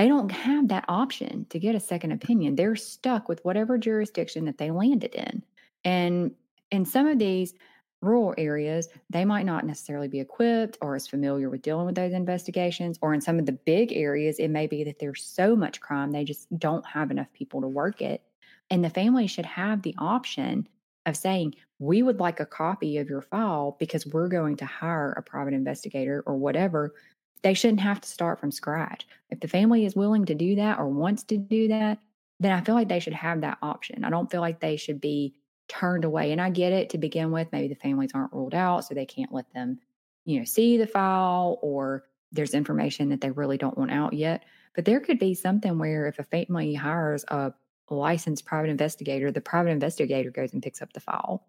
[0.01, 2.55] they don't have that option to get a second opinion.
[2.55, 5.43] They're stuck with whatever jurisdiction that they landed in.
[5.83, 6.31] And
[6.71, 7.53] in some of these
[8.01, 12.13] rural areas, they might not necessarily be equipped or as familiar with dealing with those
[12.13, 12.97] investigations.
[13.03, 16.11] Or in some of the big areas, it may be that there's so much crime,
[16.11, 18.23] they just don't have enough people to work it.
[18.71, 20.67] And the family should have the option
[21.05, 25.11] of saying, we would like a copy of your file because we're going to hire
[25.11, 26.95] a private investigator or whatever.
[27.43, 29.07] They shouldn't have to start from scratch.
[29.29, 31.99] If the family is willing to do that or wants to do that,
[32.39, 34.03] then I feel like they should have that option.
[34.03, 35.35] I don't feel like they should be
[35.67, 36.31] turned away.
[36.31, 37.51] And I get it to begin with.
[37.51, 39.79] Maybe the families aren't ruled out, so they can't let them,
[40.25, 44.43] you know, see the file or there's information that they really don't want out yet.
[44.75, 47.53] But there could be something where if a family hires a
[47.89, 51.45] licensed private investigator, the private investigator goes and picks up the file.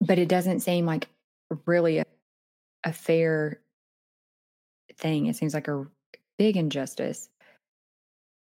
[0.00, 1.08] But it doesn't seem like
[1.66, 2.04] really a,
[2.84, 3.60] a fair
[4.98, 5.26] thing.
[5.26, 5.86] It seems like a
[6.38, 7.28] big injustice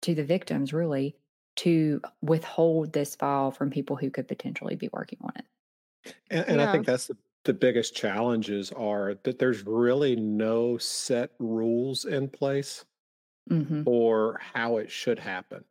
[0.02, 1.16] to the victims, really,
[1.56, 5.44] to withhold this file from people who could potentially be working on it.
[6.30, 11.32] And, and I think that's the, the biggest challenges are that there's really no set
[11.38, 12.84] rules in place
[13.50, 15.64] hmm for how it should happen,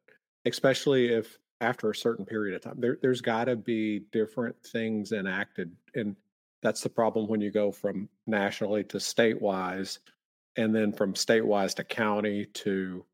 [0.45, 5.11] especially if after a certain period of time, there, there's got to be different things
[5.11, 5.75] enacted.
[5.95, 6.15] And
[6.61, 9.99] that's the problem when you go from nationally to statewise,
[10.57, 13.05] and then from statewise to county to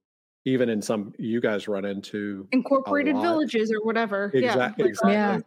[0.45, 4.31] even in some, you guys run into Incorporated villages or whatever.
[4.33, 4.41] Exac-
[4.77, 4.85] yeah.
[4.85, 5.13] exactly.
[5.13, 5.39] Yeah.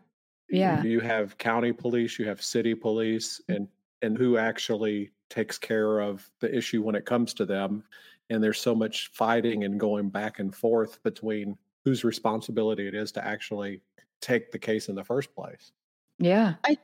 [0.50, 0.82] Yeah.
[0.82, 3.56] You have county police, you have city police, mm.
[3.56, 3.68] and
[4.02, 7.84] and who actually takes care of the issue when it comes to them.
[8.30, 13.12] And there's so much fighting and going back and forth between whose responsibility it is
[13.12, 13.80] to actually
[14.20, 15.72] take the case in the first place.
[16.18, 16.54] Yeah.
[16.64, 16.76] I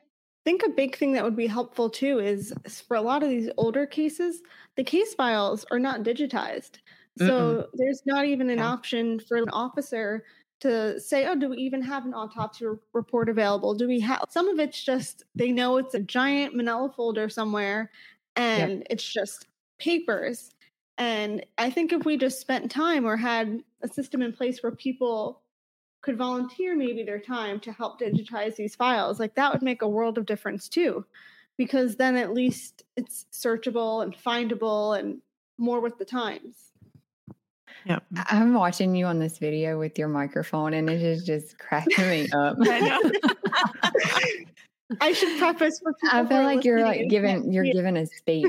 [0.47, 2.55] think a big thing that would be helpful too is
[2.87, 4.43] for a lot of these older cases,
[4.77, 6.79] the case files are not digitized.
[7.17, 8.63] So there's not even an Yeah.
[8.63, 10.25] option for an officer
[10.61, 13.75] to say, oh, do we even have an autopsy r- report available?
[13.75, 17.91] Do we have some of it's just they know it's a giant manila folder somewhere
[18.37, 19.49] and it's just
[19.79, 20.51] papers.
[20.99, 24.73] And I think if we just spent time or had a system in place where
[24.73, 25.43] people
[26.03, 29.89] could volunteer maybe their time to help digitize these files, like that would make a
[29.89, 31.05] world of difference too.
[31.57, 35.21] Because then at least it's searchable and findable and
[35.59, 36.73] more with the times.
[37.87, 37.99] yeah.
[38.17, 42.09] I- I'm watching you on this video with your microphone and it is just cracking
[42.09, 42.57] me up.
[42.61, 43.01] I know.
[45.01, 46.19] I should preface for people.
[46.19, 48.47] I feel like you're like and giving you're see giving a speech.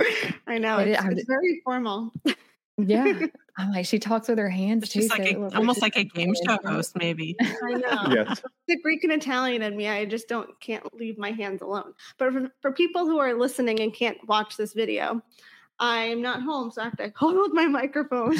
[0.48, 2.10] I know it- it's, it's very formal.
[2.78, 3.26] Yeah.
[3.58, 5.00] I'm like she talks with her hands It's too.
[5.00, 6.70] just like it a, almost like a game show talking.
[6.70, 7.36] host, maybe.
[7.62, 8.02] I know.
[8.14, 8.42] Yes.
[8.66, 11.92] the Greek and Italian in me, I just don't can't leave my hands alone.
[12.18, 15.20] But for, for people who are listening and can't watch this video,
[15.78, 18.36] I'm not home, so I have to hold my microphone.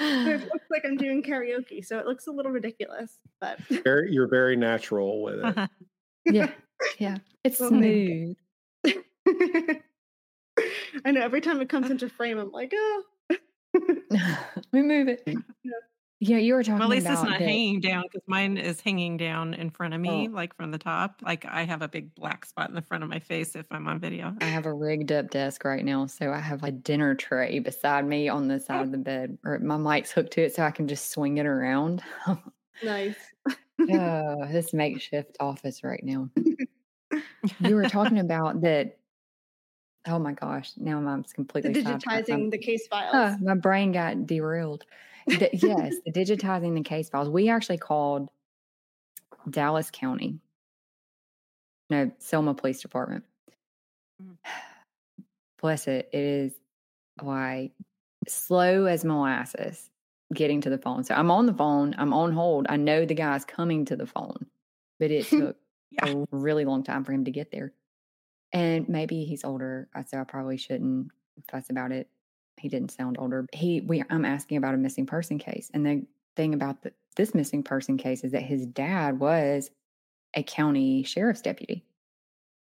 [0.00, 3.18] it looks like I'm doing karaoke, so it looks a little ridiculous.
[3.40, 5.70] But Very, you're very natural with it.
[6.26, 6.50] yeah.
[6.98, 7.16] Yeah.
[7.42, 8.36] It's smooth.
[11.04, 13.02] I know every time it comes into frame, I'm like, oh.
[14.72, 15.26] we move it.
[16.20, 18.56] Yeah, you were talking Well, at least about it's not that- hanging down because mine
[18.56, 20.32] is hanging down in front of me, Oh.
[20.32, 21.20] like from the top.
[21.22, 23.86] Like I have a big black spot in the front of my face if I'm
[23.88, 24.34] on video.
[24.40, 28.06] I have a rigged up desk right now, so I have a dinner tray beside
[28.06, 28.82] me on the side oh.
[28.84, 31.46] of the bed, or my mic's hooked to it, so I can just swing it
[31.46, 32.02] around.
[32.82, 33.16] nice.
[33.80, 36.30] oh, this makeshift office right now.
[37.60, 38.96] You were talking about that.
[40.06, 40.72] Oh my gosh!
[40.76, 42.28] Now I'm completely sidetracked.
[42.30, 43.40] I'm- digitizing the case files.
[43.40, 44.84] My brain got derailed.
[45.26, 47.28] The- yes, the digitizing the case files.
[47.30, 48.28] We actually called
[49.48, 50.38] Dallas County,
[51.90, 53.24] no, Selma Police Department.
[54.22, 54.36] Mm.
[55.60, 56.10] Bless it.
[56.12, 56.52] It is
[57.22, 57.72] like
[58.28, 59.88] slow as molasses
[60.34, 61.04] getting to the phone.
[61.04, 62.66] So I'm on the phone, I'm on hold.
[62.68, 64.46] I know the guy's coming to the phone,
[64.98, 65.56] but it took
[65.90, 66.08] Yeah.
[66.08, 67.72] a really long time for him to get there.
[68.54, 71.08] And maybe he's older, so I probably shouldn't
[71.50, 72.08] fuss about it.
[72.56, 73.46] He didn't sound older.
[73.52, 75.70] He we I'm asking about a missing person case.
[75.74, 79.70] And the thing about the, this missing person case is that his dad was
[80.34, 81.84] a county sheriff's deputy.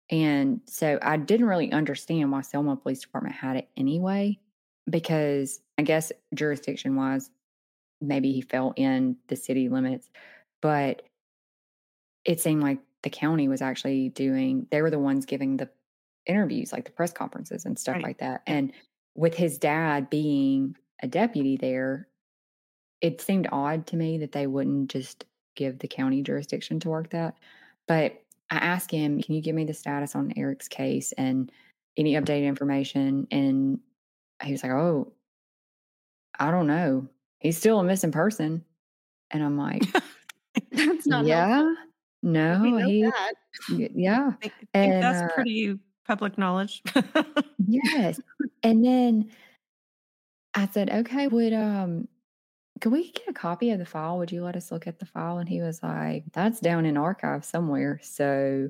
[0.09, 4.39] And so I didn't really understand why Selma Police Department had it anyway,
[4.89, 7.29] because I guess jurisdiction wise,
[8.01, 10.09] maybe he fell in the city limits,
[10.61, 11.03] but
[12.25, 15.69] it seemed like the county was actually doing, they were the ones giving the
[16.25, 18.03] interviews, like the press conferences and stuff Right.
[18.03, 18.43] like that.
[18.47, 18.71] And
[19.15, 22.07] with his dad being a deputy there,
[23.01, 27.09] it seemed odd to me that they wouldn't just give the county jurisdiction to work
[27.11, 27.37] that.
[27.87, 31.51] But I asked him, Can you give me the status on Eric's case and
[31.97, 33.27] any updated information?
[33.31, 33.79] And
[34.41, 35.11] he was like, Oh,
[36.39, 37.07] I don't know.
[37.39, 38.63] He's still a missing person.
[39.31, 39.83] And I'm like,
[40.71, 41.27] That's not helpful.
[41.27, 41.73] Yeah,
[42.23, 43.33] no, We know he, that.
[43.69, 46.81] yeah, I think And, that's uh, pretty public knowledge.
[47.67, 48.19] yes.
[48.65, 49.29] And then
[50.53, 52.07] I said, okay, would, um,
[52.79, 54.17] could we get a copy of the file?
[54.19, 55.39] Would you let us look at the file?
[55.39, 57.99] And he was like, that's down in archive somewhere.
[58.01, 58.69] So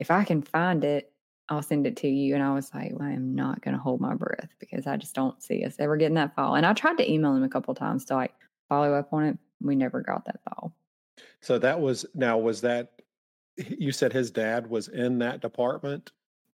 [0.00, 1.12] if I can find it,
[1.48, 2.34] I'll send it to you.
[2.34, 4.96] And I was like, well, I am not going to hold my breath because I
[4.96, 6.54] just don't see us ever getting that file.
[6.54, 8.32] And I tried to email him a couple times to like
[8.68, 9.38] follow up on it.
[9.60, 10.74] We never got that file.
[11.40, 13.02] So that was now was that
[13.56, 16.12] you said his dad was in that department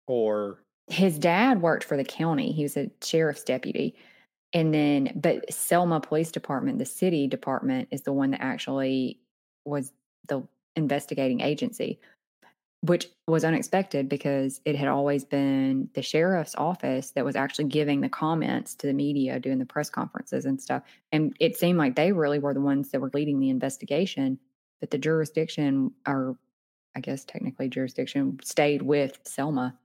[0.08, 2.52] or his dad worked for the county.
[2.52, 3.96] He was a sheriff's deputy.
[4.54, 9.20] And then, but Selma Police Department, the city department, is the one that actually
[9.66, 9.92] was
[10.30, 10.48] the
[10.78, 12.00] investigating agency,
[12.82, 18.00] which was unexpected because it had always been the sheriff's office that was actually giving
[18.00, 20.84] the comments to the media, doing the press conferences and stuff.
[21.12, 24.40] And it seemed like they really were the ones that were leading the investigation,
[24.80, 26.38] but the jurisdiction, or
[26.96, 29.78] I guess technically jurisdiction, stayed with Selma.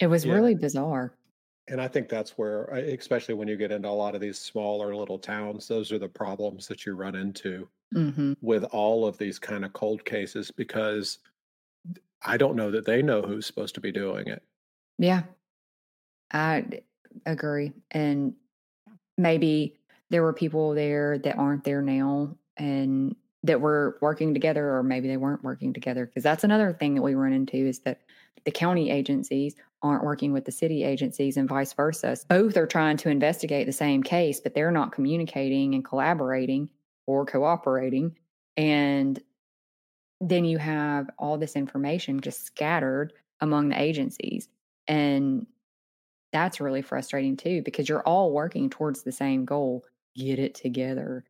[0.00, 0.34] It was Yeah.
[0.34, 1.12] really bizarre.
[1.68, 4.96] and I think that's where especially when you get into a lot of these smaller
[4.96, 9.38] little towns those are the problems that you run into hmm with all of these
[9.38, 11.18] kind of cold cases because
[12.22, 14.42] I don't know that they know who's supposed to be doing it.
[14.98, 15.22] Yeah,
[16.32, 16.82] I
[17.26, 17.72] agree.
[17.92, 18.34] And
[19.18, 19.76] maybe
[20.10, 25.08] there were people there that aren't there now and that were working together, or maybe
[25.08, 26.06] they weren't working together.
[26.06, 28.00] Because that's another thing that we run into is that
[28.44, 32.16] the county agencies aren't working with the city agencies and vice versa.
[32.28, 36.68] Both are trying to investigate the same case, but they're not communicating and collaborating
[37.06, 38.16] or cooperating.
[38.56, 39.20] And
[40.20, 44.48] then you have all this information just scattered among the agencies.
[44.86, 45.46] And
[46.32, 49.84] that's really frustrating too, because you're all working towards the same goal
[50.14, 51.24] get it together.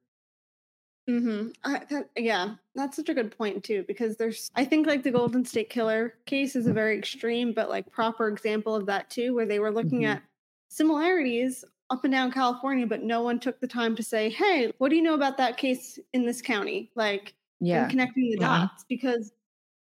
[1.11, 1.49] Mm-hmm.
[1.65, 5.11] I, that, yeah, that's such a good point too, because there's, I think like the
[5.11, 9.35] Golden State Killer case is a very extreme, but like proper example of that too,
[9.35, 10.15] where they were looking Mhm.
[10.17, 10.23] at
[10.69, 14.91] similarities up and down California, but no one took the time to say, hey, what
[14.91, 16.91] do you know about that case in this county?
[16.95, 17.89] Like, Yeah.
[17.89, 18.69] connecting the Yeah.
[18.69, 19.33] dots because,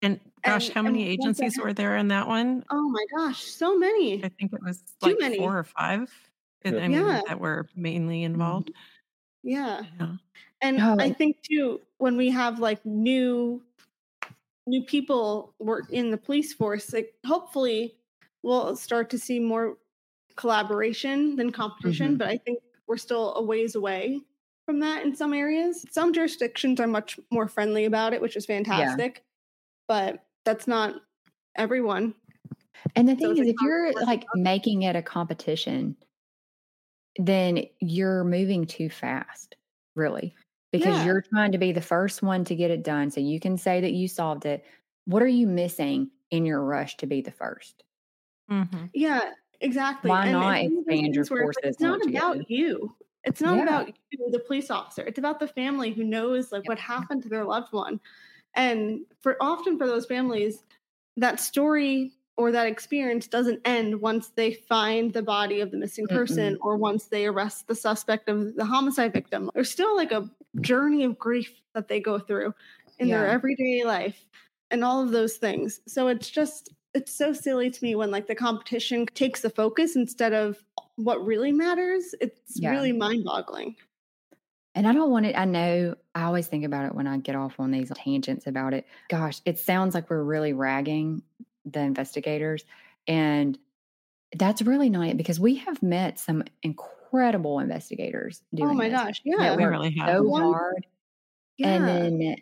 [0.02, 2.66] and gosh, And- how many and once that agencies were there in that one?
[2.72, 4.24] oh my gosh, so many.
[4.24, 5.38] I think it was Too many.
[5.38, 6.12] four or five.
[6.66, 6.72] Yeah.
[6.78, 7.22] I mean, Yeah.
[7.28, 8.72] that were mainly involved.
[9.44, 9.84] Yeah.
[10.00, 10.16] Yeah.
[10.62, 13.62] And I think too, when we have like new
[14.68, 17.96] new people work in the police force, like hopefully
[18.44, 19.78] we'll start to see more
[20.36, 22.14] collaboration than competition.
[22.16, 22.18] Mhm.
[22.20, 24.22] But I think we're still a ways away
[24.66, 25.84] from that in some areas.
[25.90, 29.24] Some jurisdictions are much more friendly about it, which is fantastic.
[29.88, 31.02] But that's not
[31.56, 32.14] everyone.
[32.96, 35.96] And the thing it's is, if you're like making it a competition,
[37.18, 39.56] then you're moving too fast,
[39.96, 40.36] really,
[40.72, 41.04] because Yeah.
[41.04, 43.12] you're trying to be the first one to get it done.
[43.12, 44.66] So you can say that you solved it.
[45.06, 47.84] What are you missing in your rush to be the first?
[48.50, 48.92] Mhm.
[48.94, 49.32] Yeah,
[49.62, 50.20] exactly.
[50.20, 51.82] Why And not it's one of those expand your things where it's like, forces It's
[51.82, 52.46] not altogether?
[52.46, 52.96] about you.
[53.24, 53.66] It's not Yeah.
[53.66, 55.04] about you, the police officer.
[55.04, 56.70] It's about the family who knows like Yep.
[56.70, 58.00] what happened to their loved one.
[58.56, 60.64] And for often for those families,
[61.18, 66.08] that story or that experience doesn't end once they find the body of the missing
[66.08, 69.52] person or once they arrest the suspect of the homicide victim.
[69.54, 70.28] There's still like a
[70.60, 72.54] journey of grief that they go through
[72.98, 74.26] in their everyday life
[74.72, 75.82] and all of those things.
[75.88, 79.96] So it's just it's so silly to me when like the competition takes the focus
[79.96, 80.58] instead of
[80.96, 82.14] what really matters.
[82.20, 82.72] It's Yeah.
[82.72, 83.76] really mind-boggling.
[84.74, 85.38] And I don't want it.
[85.38, 88.74] I know I always think about it when I get off on these tangents about
[88.74, 88.88] it.
[89.10, 91.22] Gosh, it sounds like we're really ragging
[91.66, 92.64] the investigators.
[93.08, 93.58] And
[94.38, 99.00] that's really nice because we have met some incredible investigators oh doing Oh my this
[99.00, 99.38] gosh, yeah.
[99.40, 100.10] that We work really have.
[100.18, 100.86] so One- hard.
[101.58, 101.74] yeah.
[101.76, 102.36] And then,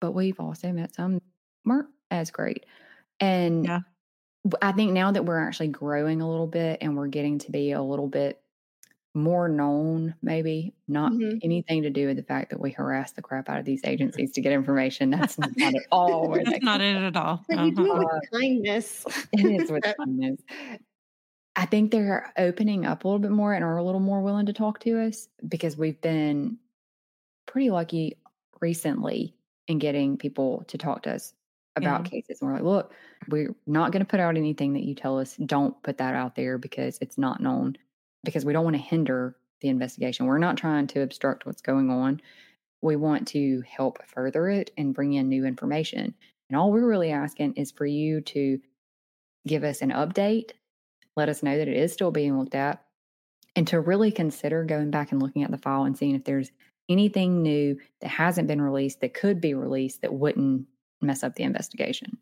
[0.00, 1.20] but we've also met some
[1.64, 2.64] weren't as great.
[3.20, 3.80] And Yeah.
[4.44, 7.50] w- I think now that we're actually growing a little bit and we're getting to
[7.52, 8.40] be a little bit
[9.16, 11.40] more known, maybe not Mhm.
[11.42, 13.92] anything to do with the fact that we harass the crap out of these mm-hmm.
[13.92, 15.10] agencies to get information.
[15.10, 17.42] That's not at all That's not it at all.
[17.48, 19.04] but you do it with uh, kindness.
[19.32, 20.38] it is fun is.
[21.56, 24.46] I think they're opening up a little bit more and are a little more willing
[24.46, 26.58] to talk to us because we've been
[27.46, 28.18] pretty lucky
[28.60, 29.34] recently
[29.66, 31.32] in getting people to talk to us
[31.74, 32.10] about Yeah.
[32.10, 32.42] cases.
[32.42, 32.92] And we're like, look,
[33.28, 35.36] we're not going to put out anything that you tell us.
[35.36, 37.76] Don't put that out there because it's not known,
[38.26, 40.26] because we don't want to hinder the investigation.
[40.26, 42.20] We're not trying to obstruct what's going on.
[42.82, 46.14] We want to help further it and bring in new information.
[46.50, 48.60] And all we're really asking is for you to
[49.46, 50.50] give us an update,
[51.16, 52.84] let us know that it is still being looked at,
[53.54, 56.50] and to really consider going back and looking at the file and seeing if there's
[56.88, 60.66] anything new that hasn't been released that could be released that wouldn't
[61.00, 62.18] mess up the investigation.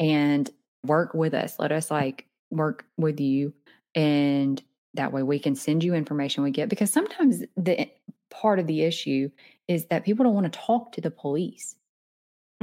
[0.00, 0.48] And
[0.84, 1.58] work with us.
[1.58, 3.52] Let us like work with you
[3.94, 4.62] and
[4.96, 7.90] that way we can send you information we get because sometimes the
[8.30, 9.30] part of the issue
[9.68, 11.76] is that people don't want to talk to the police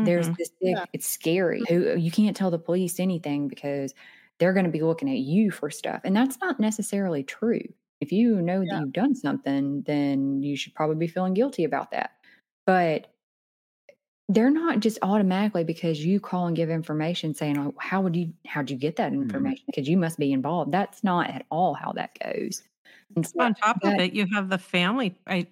[0.04, 0.38] there's Mhm.
[0.38, 0.86] this big, Yeah.
[0.94, 1.66] it's scary.
[1.70, 3.94] You can't tell the police anything because
[4.40, 6.02] they're going to be looking at you for stuff.
[6.04, 7.62] And that's not necessarily true.
[8.02, 8.70] If you know Yeah.
[8.70, 12.12] that you've done something, then you should probably be feeling guilty about that.
[12.66, 13.13] But
[14.30, 18.34] they're not just automatically because you call and give information saying, oh, how would you,
[18.48, 19.54] how'd you get that Mhm.
[19.54, 19.66] information?
[19.68, 20.72] Because you must be involved.
[20.72, 22.64] That's not at all how that goes.
[23.16, 25.16] And so On top of it, you have the family.
[25.28, 25.48] I,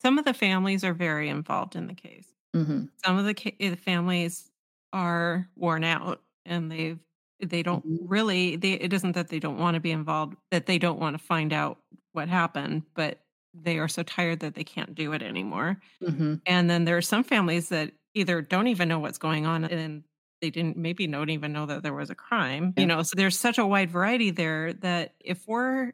[0.00, 2.34] some of the families are very involved in the case.
[2.54, 4.50] Mhm, Some of the, ca- the families
[4.92, 7.00] are worn out and they've
[7.40, 8.08] they don't Mhm.
[8.08, 11.18] really they it isn't that they don't want to be involved that they don't want
[11.18, 11.80] to find out
[12.12, 13.20] what happened but
[13.62, 16.40] they are so tired that they can't do it anymore mhm.
[16.46, 20.04] and then there are some families that either don't even know what's going on and
[20.40, 22.82] they didn't maybe don't even know that there was a crime Yeah.
[22.82, 25.92] you know so there's such a wide variety there that if we're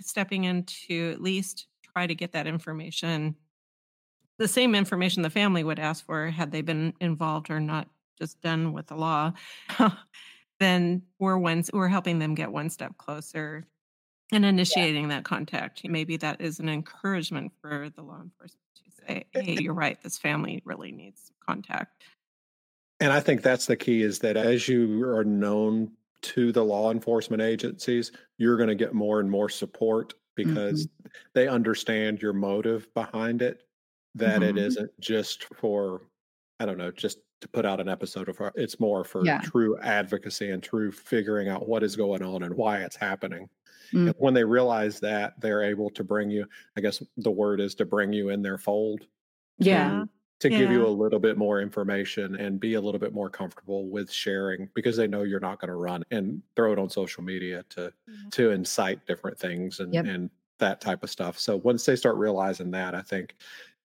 [0.00, 3.36] stepping in to at least try to get that information
[4.38, 7.88] the same information the family would ask for had they been involved or not
[8.18, 9.32] just done with the law
[10.60, 13.64] then we're one we're helping them get one step closer
[14.32, 19.24] and initiating that contact maybe that is an encouragement for the law enforcement to say
[19.32, 22.04] hey you're right this family really needs contact
[23.00, 26.90] And I think that's the key is that as you are known to the law
[26.90, 30.86] enforcement agencies, you're going to get more and more support because
[31.34, 33.62] they understand your motive behind it,
[34.14, 34.58] that it Mhm.
[34.58, 36.02] isn't just for,
[36.58, 38.38] I don't know, just to put out an episode of.
[38.54, 39.40] It's more for Yeah.
[39.40, 43.48] true advocacy and true figuring out what is going on and why it's happening.
[43.92, 44.14] Mm.
[44.18, 47.84] When they realize that, they're able to bring you, I guess the word is to
[47.84, 49.06] bring you in their fold
[49.58, 50.04] Yeah.
[50.40, 53.88] to give you a little bit more information and be a little bit more comfortable
[53.90, 57.22] with sharing because they know you're not going to run and throw it on social
[57.22, 57.92] media to
[58.30, 60.04] to incite different things and Yep.
[60.06, 61.38] and that type of stuff.
[61.38, 63.36] So once they start realizing that, I think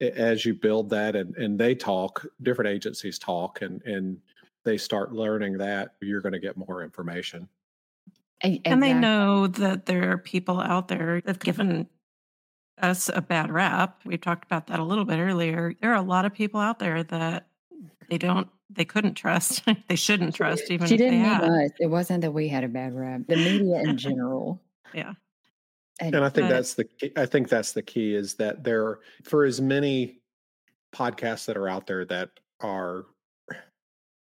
[0.01, 4.21] as you build that and and they talk, different agencies talk and and
[4.63, 7.49] they start learning that you're going to get more information.
[8.41, 8.93] And they exactly.
[8.93, 11.87] know that there are people out there that've given
[12.81, 14.01] us a bad rap.
[14.05, 15.73] We talked about that a little bit earlier.
[15.81, 17.47] There are a lot of people out there that
[18.09, 20.85] they don't, they couldn't trust, they shouldn't trust even.
[20.87, 21.43] She if didn't they mean had.
[21.43, 21.71] us.
[21.79, 23.21] It wasn't that we had a bad rap.
[23.27, 24.61] The media in general.
[24.93, 25.13] Yeah.
[26.01, 28.99] And I think But- that's the key, I think that's the key is that there
[29.23, 30.19] for as many
[30.93, 32.29] podcasts that are out there that
[32.59, 33.05] are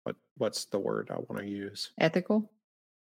[0.04, 1.90] what what's the word I want to use?
[1.98, 2.48] ethical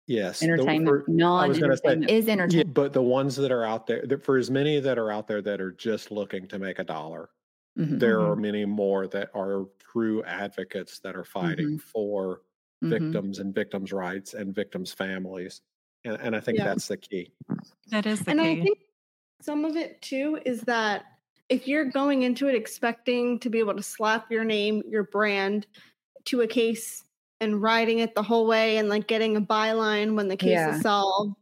[0.08, 3.36] Yes, the- entertainment for- non was gonna say- entertainment is yeah, entertainment but the ones
[3.38, 6.12] that are out there, that for as many that are out there that are just
[6.12, 7.30] looking to make a dollar,
[7.78, 12.42] Mhm, there are many more that are true advocates that are fighting for
[12.84, 12.90] mhm.
[12.90, 15.62] victims and victims' rights and victims' families.
[16.04, 16.66] And, and I think Yeah.
[16.66, 17.32] that's the key.
[17.88, 18.46] That is the and key.
[18.52, 18.80] I think
[19.42, 21.06] some of it too is that
[21.50, 25.66] if you're going into it expecting to be able to slap your name, your brand
[26.26, 27.04] to a case
[27.44, 30.76] and riding it the whole way and like getting a byline when the case Yeah.
[30.76, 31.36] is solved,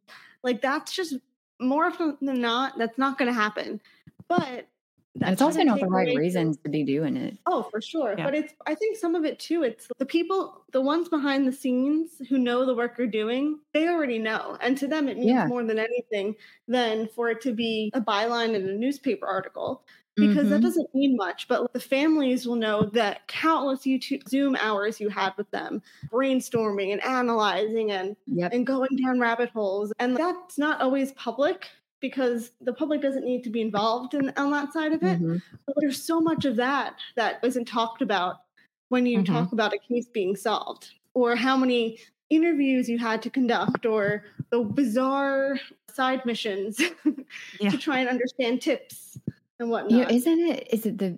[0.43, 1.15] like that's just
[1.59, 3.79] more often than not, that's not going to happen.
[4.27, 4.67] But
[5.13, 8.15] And that it's also shouldn't the right reasons to be doing it Oh, for sure.
[8.17, 8.25] Yeah.
[8.25, 11.51] But it's I think some of it too, it's the people the ones behind the
[11.51, 14.57] scenes who know the work you're doing, they already know.
[14.61, 15.45] And to them it means Yeah.
[15.47, 16.35] more than anything
[16.67, 19.83] than for it to be a byline in a newspaper article.
[20.17, 20.63] Because that Mhm.
[20.63, 25.33] doesn't mean much, but the families will know that countless YouTube Zoom hours you had
[25.37, 25.81] with them,
[26.11, 29.93] brainstorming and analyzing and yep and going down rabbit holes.
[29.99, 31.69] And that's not always public
[32.01, 35.21] because the public doesn't need to be involved in on that side of it.
[35.21, 35.41] Mhm.
[35.65, 38.41] But there's so much of that that isn't talked about
[38.89, 39.25] when you Mhm.
[39.27, 41.99] talk about a case being solved, or how many
[42.29, 45.57] interviews you had to conduct, or the bizarre
[45.89, 46.77] side missions
[47.61, 47.69] Yeah.
[47.69, 49.19] to try and understand tips
[49.61, 51.17] and you know, isn't it is it the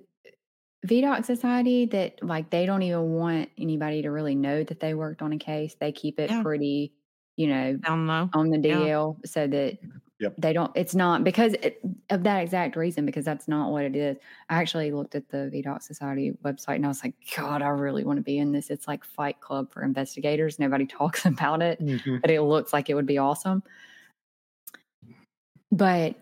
[0.87, 5.21] Vidocq society that like they don't even want anybody to really know that they worked
[5.21, 5.75] on a case.
[5.79, 6.43] They keep it Yeah.
[6.43, 6.93] pretty,
[7.37, 8.29] you know, Down low.
[8.33, 8.75] on the Yeah.
[8.75, 9.77] DL so that
[10.19, 10.35] Yep.
[10.37, 13.93] they don't it's not because it, of that exact reason because that's not what it
[13.93, 14.15] is
[14.49, 18.05] i actually looked at the Vidocq society website and i was like god i really
[18.05, 21.81] want to be in this it's like fight club for investigators nobody talks about it
[21.81, 22.17] mm-hmm.
[22.21, 23.63] but it looks like it would be awesome
[25.73, 26.15] but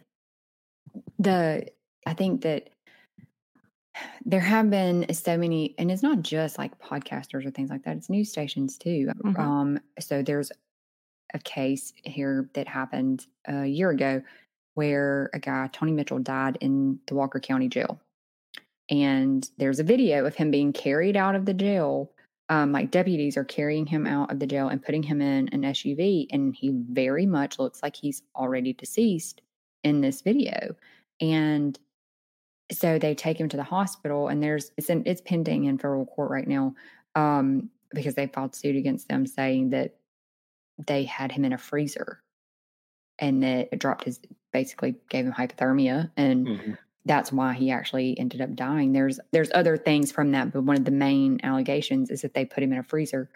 [1.20, 1.68] the
[2.06, 2.70] i think that
[4.26, 7.98] there have been so many and it's not just like podcasters or things like that
[7.98, 9.40] it's news stations too Mhm.
[9.40, 10.52] um so there's
[11.34, 14.22] a case here that happened a year ago
[14.76, 18.00] where a guy tony mitchell died in the walker county jail
[18.90, 22.12] and there's a video of him being carried out of the jail
[22.50, 25.62] um, like deputies are carrying him out of the jail and putting him in an
[25.62, 29.42] SUV, and he very much looks like he's already deceased
[29.86, 30.76] in this video.
[31.22, 31.80] And
[32.72, 36.06] so they take him to the hospital, and there's it's in, it's pending in federal
[36.06, 36.74] court right now
[37.16, 39.96] um, because they filed suit against them saying that
[40.88, 42.22] they had him in a freezer
[43.20, 44.20] and that it dropped his
[44.52, 46.78] basically gave him hypothermia and Mhm.
[47.06, 48.94] that's why he actually ended up dying.
[48.94, 52.46] There's there's other things from that, but one of the main allegations is that they
[52.46, 53.30] put him in a freezer.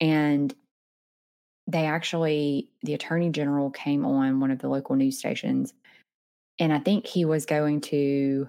[0.00, 0.54] And
[1.68, 5.72] they actually the attorney general came on one of the local news stations
[6.58, 8.48] and I think he was going to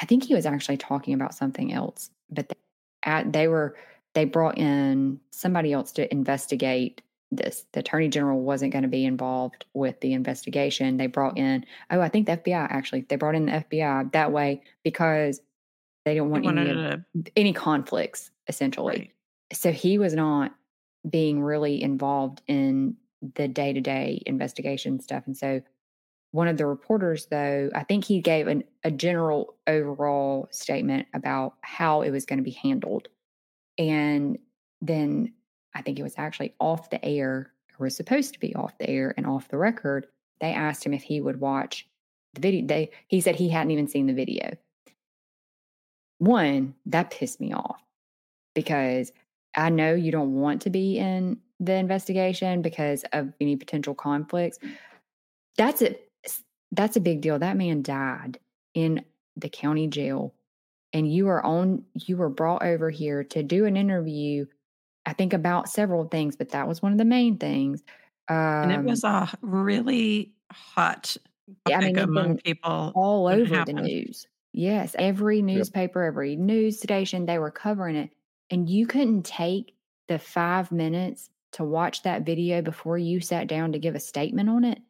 [0.00, 2.56] I think he was actually talking about something else, but they,
[3.02, 3.76] at, they were
[4.14, 7.66] they brought in somebody else to investigate this.
[7.72, 10.96] The attorney general wasn't going to be involved with the investigation.
[10.96, 14.32] They brought in, oh, I think the FBI actually, they brought in the FBI that
[14.32, 15.40] way because
[16.04, 17.04] they didn't want any, to,
[17.36, 18.98] any conflicts, essentially.
[18.98, 19.12] right.
[19.52, 20.54] So he was not
[21.08, 22.96] being really involved in
[23.34, 25.24] the day to day investigation stuff.
[25.26, 25.60] And so
[26.30, 31.54] one of the reporters, though, I think he gave an, a general overall statement about
[31.62, 33.08] how it was going to be handled.
[33.78, 34.38] And
[34.82, 35.32] then
[35.74, 38.88] I think it was actually off the air, or was supposed to be off the
[38.88, 40.06] air and off the record.
[40.40, 41.88] They asked him if he would watch
[42.34, 42.66] the video.
[42.66, 44.56] They he said he hadn't even seen the video.
[46.18, 47.80] One, that pissed me off
[48.54, 49.12] because
[49.56, 54.58] I know you don't want to be in the investigation because of any potential conflicts.
[55.56, 56.07] That's it.
[56.72, 57.38] That's a big deal.
[57.38, 58.38] That man died
[58.74, 59.04] in
[59.36, 60.34] the county jail,
[60.92, 61.84] and you are on.
[61.94, 64.46] You were brought over here to do an interview.
[65.06, 67.82] I think about several things, but that was one of the main things.
[68.28, 71.16] Um, And it was a really hot
[71.64, 72.94] Yeah, I topic mean, among people.
[72.94, 74.26] all over the news.
[74.52, 78.10] Yes, every newspaper, every news station, they were covering it.
[78.50, 79.74] And you couldn't take
[80.08, 84.48] the five minutes to watch that video before you sat down to give a statement
[84.48, 84.80] on it.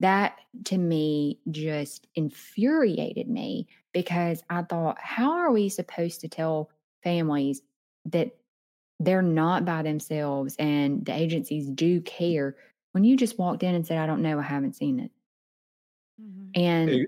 [0.00, 6.70] That to me just infuriated me because I thought, how are we supposed to tell
[7.02, 7.62] families
[8.06, 8.34] that
[8.98, 12.56] they're not by themselves and the agencies do care
[12.92, 15.10] when you just walked in and said, I don't know, I haven't seen it?
[16.20, 16.60] Mm-hmm.
[16.60, 17.06] And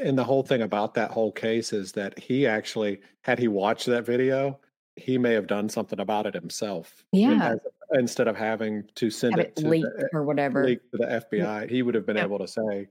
[0.00, 3.86] and the whole thing about that whole case is that he actually had he watched
[3.86, 4.58] that video,
[4.96, 7.04] he may have done something about it himself.
[7.12, 7.56] Yeah.
[7.94, 10.66] Instead of having to send it, it to the, eh, or whatever.
[10.66, 12.24] to the FBI, he would have been Yep.
[12.26, 12.88] able to say,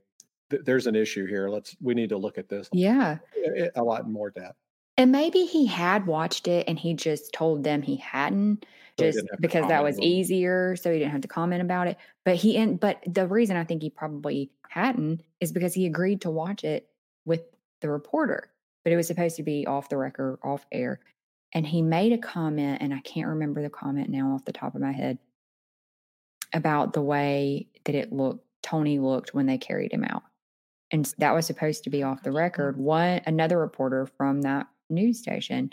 [0.49, 1.49] "There's an issue here.
[1.49, 3.17] Let's we need to look at this Yeah.
[3.37, 4.57] Eh, eh, a lot more depth."
[4.97, 8.65] And maybe he had watched it and he just told them he hadn't
[8.99, 11.97] So just to because that was easier so he didn't have to comment about it.
[12.25, 16.21] But he and but the reason I think he probably hadn't is because he agreed
[16.21, 16.89] to watch it
[17.25, 17.41] with
[17.79, 18.51] the reporter.
[18.83, 20.99] But it was supposed to be off the record, off air.
[21.53, 24.75] And he made a comment, and I can't remember the comment now off the top
[24.75, 25.17] of my head
[26.53, 30.23] about the way that it looked, Tony looked when they carried him out.
[30.91, 32.77] And that was supposed to be off the record.
[32.77, 35.71] One another reporter from that news station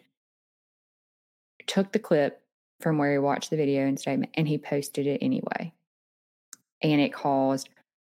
[1.67, 2.41] took the clip
[2.81, 5.73] from where he watched the video and statement and he posted it anyway.
[6.83, 7.69] And it caused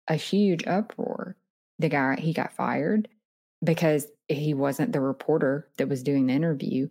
[0.08, 1.36] a huge uproar.
[1.80, 3.10] The guy he got fired
[3.64, 6.88] because he wasn't the reporter that was doing the interview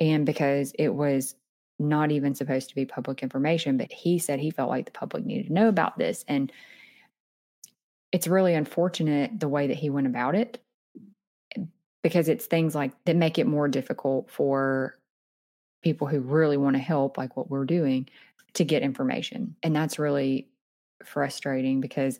[0.00, 1.34] and because it was
[1.78, 5.24] not even supposed to be public information but he said he felt like the public
[5.24, 6.52] needed to know about this and
[8.12, 10.58] it's really unfortunate the way that he went about it
[11.56, 11.62] eh,
[12.02, 14.98] because it's things like that make it more difficult for
[15.82, 18.08] people who really want to help like what we're doing
[18.54, 19.56] to get information.
[19.62, 20.48] And that's really
[21.04, 22.18] frustrating because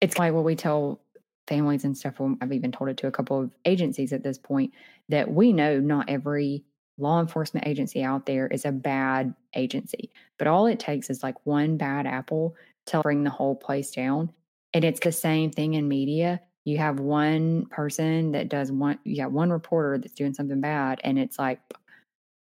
[0.00, 1.00] it's like what we tell
[1.46, 4.72] families and stuff i've even told it to a couple of agencies at this point
[5.08, 6.64] that we know not every
[6.98, 11.34] law enforcement agency out there is a bad agency but all it takes is like
[11.44, 12.54] one bad apple
[12.86, 14.30] to bring the whole place down
[14.72, 19.16] and it's the same thing in media you have one person that does one you
[19.16, 21.60] got one reporter that's doing something bad and it's like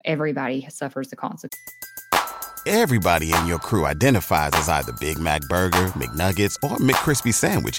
[0.05, 1.59] everybody suffers the consequences
[2.67, 7.79] Everybody in your crew identifies as either Big Mac Burger, McNuggets, or McCrispy Sandwich.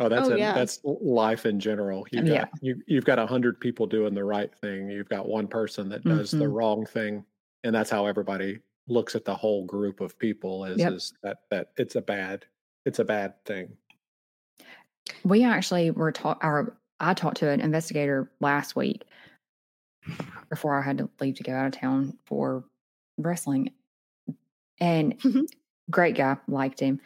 [0.00, 0.52] Oh, that's Oh, a, yeah.
[0.54, 2.04] that's life in general.
[2.10, 2.40] You've Yeah.
[2.40, 4.90] got you you've got a hundred people doing the right thing.
[4.90, 6.52] You've got one person that does the Mhm.
[6.52, 7.24] wrong thing,
[7.62, 10.64] and that's how everybody looks at the whole group of people.
[10.64, 10.92] Is Yep.
[10.92, 12.44] is that that it's a bad
[12.84, 13.76] it's a bad thing.
[15.24, 19.04] We actually were taught, our I talked to an investigator last week
[20.50, 22.64] before I had to leave to go out of town for
[23.16, 23.72] wrestling.
[24.80, 25.20] And
[25.90, 27.00] great guy, liked him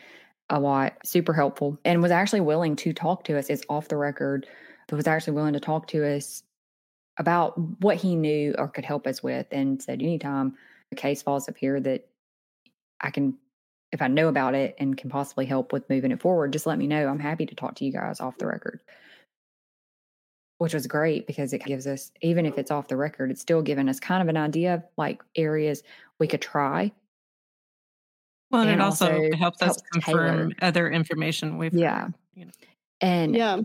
[0.50, 3.50] a lot, super helpful, and was actually willing to talk to us.
[3.50, 4.46] It's off the record,
[4.88, 6.42] but was actually willing to talk to us
[7.18, 10.56] about what he knew or could help us with and said, anytime
[10.92, 12.08] a case falls up here that
[13.00, 13.36] I can
[13.92, 16.78] if I know about it and can possibly help with moving it forward, just let
[16.78, 17.08] me know.
[17.08, 18.80] I'm happy to talk to you guys off the record.
[20.58, 23.62] Which was great because it gives us, even if it's off the record, it's still
[23.62, 25.82] giving us kind of an idea of like areas
[26.18, 26.92] we could try.
[28.50, 30.54] Well, and, And it also, also helps us confirm tailor.
[30.62, 31.80] other information we've Yeah.
[31.80, 32.52] heard, you know.
[33.00, 33.62] And Yeah.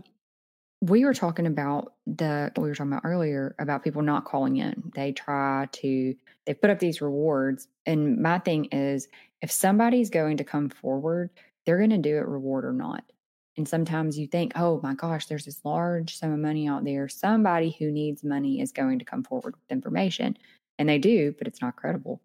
[0.82, 4.92] we were talking about the we were talking about earlier about people not calling in.
[4.94, 6.16] They try to
[6.46, 9.08] they put up these rewards, and my thing is
[9.42, 11.30] if somebody's going to come forward,
[11.66, 13.04] they're going to do it reward or not.
[13.56, 17.08] And sometimes you think, oh my gosh, there's this large sum of money out there.
[17.08, 20.36] Somebody who needs money is going to come forward with information,
[20.78, 22.20] and they do, but it's not credible.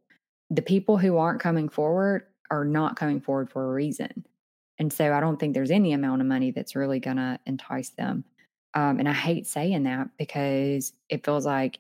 [0.52, 4.26] The people who aren't coming forward are not coming forward for a reason.
[4.78, 7.90] And so I don't think there's any amount of money that's really going to entice
[7.90, 8.24] them.
[8.74, 11.80] Um, and I hate saying that because it feels like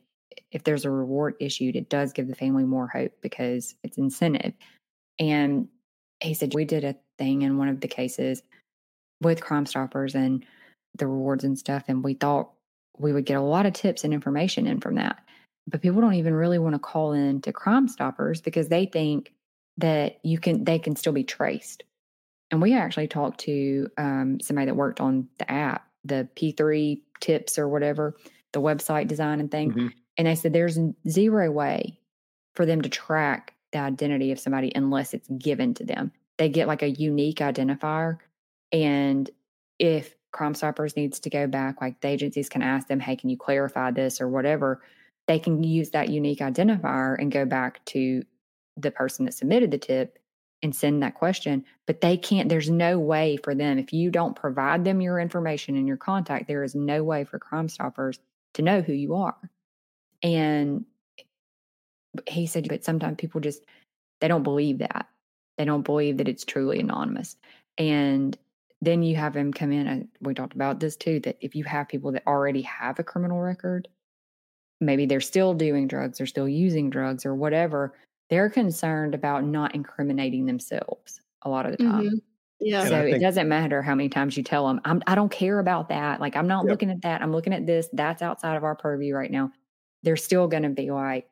[0.51, 4.53] if there's a reward issued, it does give the family more hope because it's incentive.
[5.19, 5.67] And
[6.19, 8.41] he said, We did a thing in one of the cases
[9.21, 10.45] with Crime Stoppers and
[10.97, 11.83] the rewards and stuff.
[11.87, 12.51] And we thought
[12.97, 15.19] we would get a lot of tips and information in from that.
[15.67, 19.31] But people don't even really want to call in to Crime Stoppers because they think
[19.79, 21.83] that you can, they can still be traced.
[22.51, 27.59] And we actually talked to um, somebody that worked on the app, the P3 tips
[27.59, 28.15] or whatever,
[28.53, 29.71] the website design and thing.
[29.71, 29.93] Mhm.
[30.17, 31.99] And they said there's zero way
[32.55, 36.11] for them to track the identity of somebody unless it's given to them.
[36.37, 38.17] They get like a unique identifier.
[38.71, 39.29] And
[39.77, 43.29] if Crime Stoppers needs to go back, like the agencies can ask them, hey, can
[43.29, 44.81] you clarify this or whatever?
[45.27, 48.23] They can use that unique identifier and go back to
[48.81, 50.19] the person that submitted the tip
[50.61, 51.65] and send that question.
[51.85, 55.77] But they can't, there's no way for them, if you don't provide them your information
[55.77, 58.19] and your contact, there is no way for Crime Stoppers
[58.55, 59.37] to know who you are.
[60.21, 60.85] And
[62.27, 63.63] he said, but sometimes people just,
[64.19, 65.07] they don't believe that.
[65.57, 67.37] They don't believe that it's truly anonymous.
[67.77, 68.37] And
[68.81, 71.63] then you have him come in, and we talked about this too, that if you
[71.65, 73.87] have people that already have a criminal record,
[74.81, 77.93] maybe they're still doing drugs, they're still using drugs or whatever,
[78.29, 82.03] they're concerned about not incriminating themselves a lot of the time.
[82.03, 82.21] Mhm.
[82.59, 82.85] Yeah.
[82.85, 85.31] And So I it doesn't matter how many times you tell them, I'm, I don't
[85.31, 86.19] care about that.
[86.21, 86.67] Like, I'm not Yep.
[86.67, 87.21] looking at that.
[87.21, 87.89] I'm looking at this.
[87.93, 89.51] That's outside of our purview right now.
[90.03, 91.29] They're still going to be like,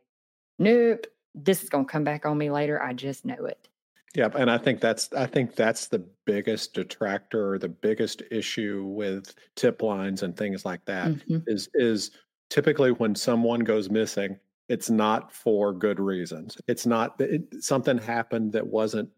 [0.59, 2.81] nope, this is going to come back on me later.
[2.81, 3.69] I just know it.
[4.15, 9.35] Yep, and I think that's I think that's the biggest detractor the biggest issue with
[9.55, 11.45] tip lines and things like that Mhm.
[11.45, 12.11] is is
[12.49, 14.39] typically when someone goes missing,
[14.69, 16.57] it's not for good reasons.
[16.67, 19.09] It's not it, something happened that wasn't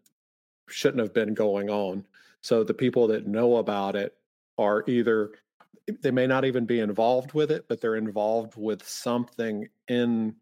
[0.68, 2.06] shouldn't have been going on.
[2.40, 4.14] So the people that know about it
[4.58, 5.32] are either
[6.02, 10.34] they may not even be involved with it, but they're involved with something in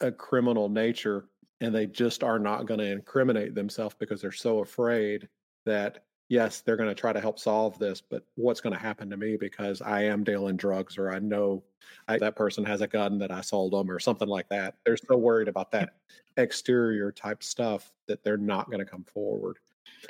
[0.00, 1.26] a criminal nature
[1.60, 5.28] and they just are not going to incriminate themselves because they're so afraid
[5.64, 9.10] that yes they're going to try to help solve this but what's going to happen
[9.10, 11.62] to me because i am dealing drugs or i know
[12.08, 14.96] I, that person has a gun that i sold them or something like that they're
[14.96, 15.90] so worried about that
[16.38, 19.58] exterior type stuff that they're not going to come forward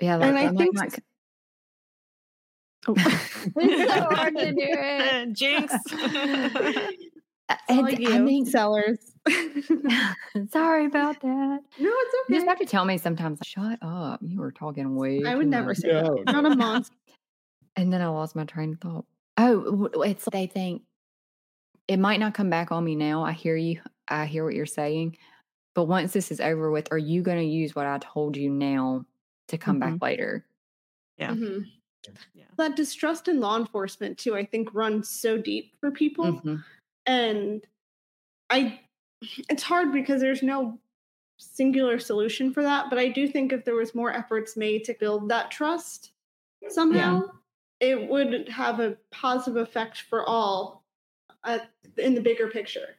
[0.00, 0.16] Yeah.
[0.16, 1.02] Like, And I I'm think like,
[2.86, 2.94] Oh.
[3.56, 5.32] It's so hard to do it.
[5.34, 5.72] Jinx.
[7.68, 8.98] and All you I mean, Sellers.
[10.50, 11.60] sorry about that.
[11.78, 12.24] No, it's okay.
[12.28, 14.20] You just have to tell me sometimes, shut up.
[14.22, 15.20] You were talking way.
[15.24, 16.32] I too would never much." say No, that.
[16.32, 16.96] Not a monster.
[17.76, 19.04] And then I lost my train of thought.
[19.38, 20.82] Oh, it's they think
[21.88, 23.24] it might not come back on me now.
[23.24, 23.80] I hear you.
[24.08, 25.16] I hear what you're saying.
[25.74, 28.50] But once this is over with, are you going to use what I told you
[28.50, 29.06] now
[29.48, 30.44] to come back later?
[31.16, 31.30] Yeah.
[31.32, 31.64] Mhm.
[32.34, 32.44] Yeah.
[32.58, 36.40] That distrust in law enforcement too, I think, runs so deep for people.
[36.42, 36.62] Mhm.
[37.06, 37.66] And
[38.50, 38.78] i
[39.48, 40.78] it's hard because there's no
[41.38, 44.94] singular solution for that but i do think if there was more efforts made to
[45.00, 46.12] build that trust
[46.68, 47.22] somehow
[47.80, 50.84] it would have a positive effect for all
[51.42, 51.58] uh,
[51.98, 52.96] in the bigger picture.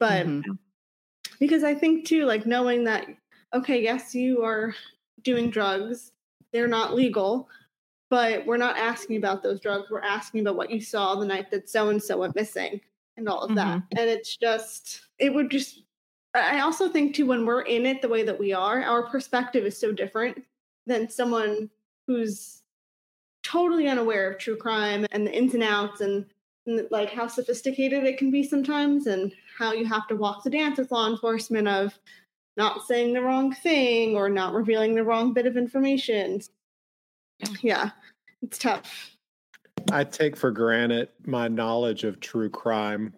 [0.00, 0.58] But Mhm.
[1.38, 3.06] because i think too like knowing that
[3.52, 4.74] okay yes you are
[5.22, 6.10] doing drugs
[6.52, 7.48] they're not legal
[8.10, 11.50] but we're not asking about those drugs we're asking about what you saw the night
[11.50, 12.80] that so and so went missing
[13.16, 13.78] and all of that.
[13.78, 13.98] Mm-hmm.
[13.98, 15.82] And it's just it would just
[16.34, 19.64] i also think too when we're in it the way that we are our perspective
[19.64, 20.42] is so different
[20.86, 21.70] than someone
[22.08, 22.62] who's
[23.44, 26.26] totally unaware of true crime and the ins and outs and,
[26.66, 30.50] and like how sophisticated it can be sometimes and how you have to walk the
[30.50, 31.96] dance with law enforcement of
[32.56, 36.40] not saying the wrong thing or not revealing the wrong bit of information.
[37.62, 37.90] Yeah
[38.44, 39.13] it's tough
[39.92, 43.12] I take for granted my knowledge of true crime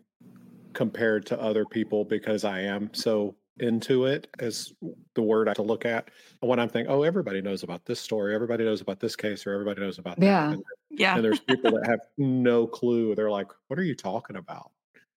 [0.73, 4.73] compared to other people because I am so into it as
[5.15, 6.11] the word I have to look at.
[6.43, 9.47] And when I'm thinking, oh, everybody knows about this story, everybody knows about this case,
[9.47, 10.27] or everybody knows about that.
[10.27, 10.53] Yeah.
[10.53, 11.15] And, Yeah.
[11.17, 13.15] and there's people that have no clue.
[13.15, 14.71] They're like, what are you talking about?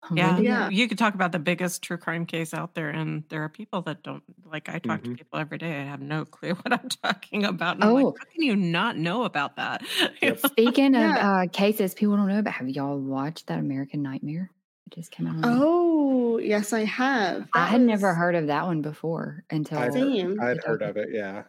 [0.08, 0.40] When Yeah.
[0.40, 0.70] Yeah.
[0.70, 3.82] You could talk about the biggest true crime case out there, and there are people
[3.82, 4.70] that don't like.
[4.70, 5.04] I talk Mhm.
[5.04, 5.80] to people every day.
[5.82, 7.76] I have no clue what I'm talking about.
[7.76, 8.16] And I'm like, Oh.
[8.18, 9.82] how can you not know about that?
[10.22, 10.40] Yep.
[10.44, 10.50] know?
[10.50, 14.50] Speaking of uh, cases people don't know about, have y'all watched that American Nightmare?
[14.88, 15.36] It just came out.
[15.36, 19.78] on- oh yes i have I That had never heard of that one before until.
[19.80, 20.38] I'd Same.
[20.38, 21.10] heard, I'd You heard of it.
[21.12, 21.44] Yeah.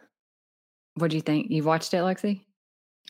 [0.95, 1.49] What do you think?
[1.49, 2.41] You watched it, Lexi?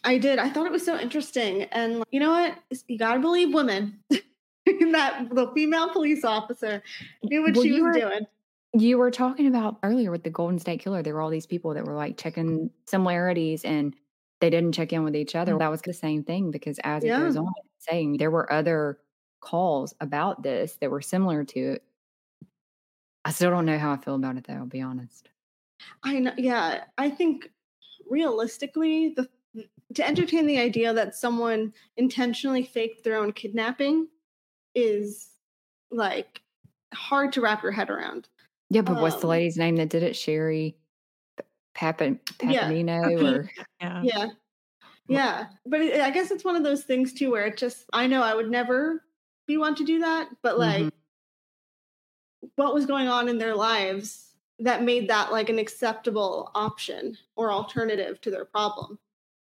[0.04, 0.38] I did.
[0.40, 1.64] I thought it was so interesting.
[1.64, 2.56] And you know what?
[2.88, 4.00] You gotta believe women.
[4.92, 6.82] that the female police officer
[7.24, 8.22] knew what Well, she was were- doing.
[8.74, 11.04] You were talking about earlier with the Golden State Killer.
[11.04, 13.94] There were all these people that were like checking similarities and
[14.40, 15.56] they didn't check in with each other.
[15.56, 15.60] Mm.
[15.60, 17.42] That was the same thing because as it goes Yeah.
[17.42, 18.98] on, saying there were other
[19.42, 21.84] calls about this that were similar to it.
[23.26, 25.30] I still don't know how I feel about it though, I'll be honest.
[26.04, 26.32] I know.
[26.38, 27.52] Yeah, I think
[28.10, 29.28] realistically, the
[29.96, 34.08] to entertain the idea that someone intentionally faked their own kidnapping
[34.76, 35.30] is
[35.92, 36.42] like
[36.94, 38.28] hard to wrap your head around.
[38.70, 40.16] Yeah, but what's the Um, lady's name that did it?
[40.16, 40.78] Sherri
[41.38, 41.44] P-
[41.76, 43.50] Papa Yeah, or
[43.82, 44.02] yeah.
[44.04, 44.28] Yeah.
[45.08, 45.48] Yeah.
[45.66, 48.24] But it, I guess it's one of those things too where it just, I know
[48.24, 49.04] I would never
[49.46, 50.92] be one to do that, but like Mhm.
[52.56, 57.52] what was going on in their lives that made that like an acceptable option or
[57.52, 59.00] alternative to their problem.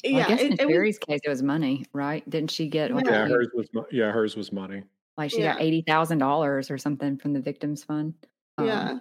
[0.04, 0.28] Well, I yeah.
[0.28, 2.28] guess in It, it was, Sherri's case it was money, right?
[2.28, 3.26] Didn't she get like, Yeah.
[3.26, 4.82] Hers was, yeah, hers was money.
[5.16, 8.14] Like she got eighty thousand dollars or something from the victims fund?
[8.58, 9.00] Um, yeah.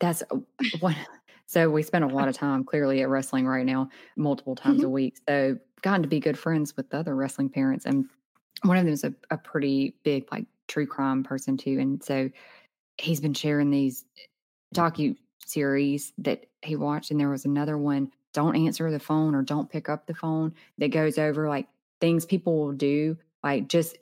[0.00, 0.22] That's
[0.80, 0.96] one.
[1.48, 4.82] So we spend a lot of time clearly at wrestling right now, multiple times Mm-hmm.
[4.82, 5.16] a week.
[5.28, 8.10] So gotten to be good friends with the other wrestling parents, and
[8.64, 12.30] one of them is a, a pretty big like true crime person too, and so
[12.98, 14.04] he's been sharing these
[14.74, 18.10] docu series that he watched, and there was another one.
[18.32, 21.68] Don't answer the phone or don't pick up the phone that goes over like
[22.00, 23.98] things people will do, like just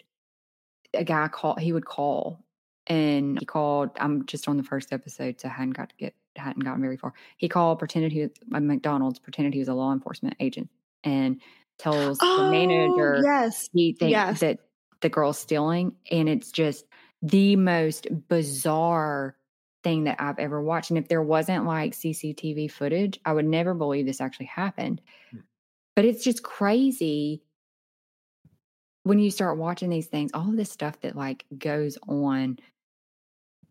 [0.95, 2.41] a guy called, he would call
[2.87, 6.15] and he called i'm just on the first episode so i hadn't got to get
[6.37, 9.73] hadn't gotten very far he called pretended he was at mcdonald's pretended he was a
[9.75, 10.69] law enforcement agent
[11.03, 11.41] and
[11.79, 13.69] tells Oh, the manager yes.
[13.73, 14.41] he thinks yes.
[14.41, 14.59] that
[15.01, 16.85] the girl's stealing and it's just
[17.23, 19.37] the most bizarre
[19.83, 23.73] thing that i've ever watched and if there wasn't like cctv footage i would never
[23.75, 25.39] believe this actually happened Hmm.
[25.97, 27.43] but it's just crazy
[29.05, 32.59] when you start watching these things all of this stuff that like goes on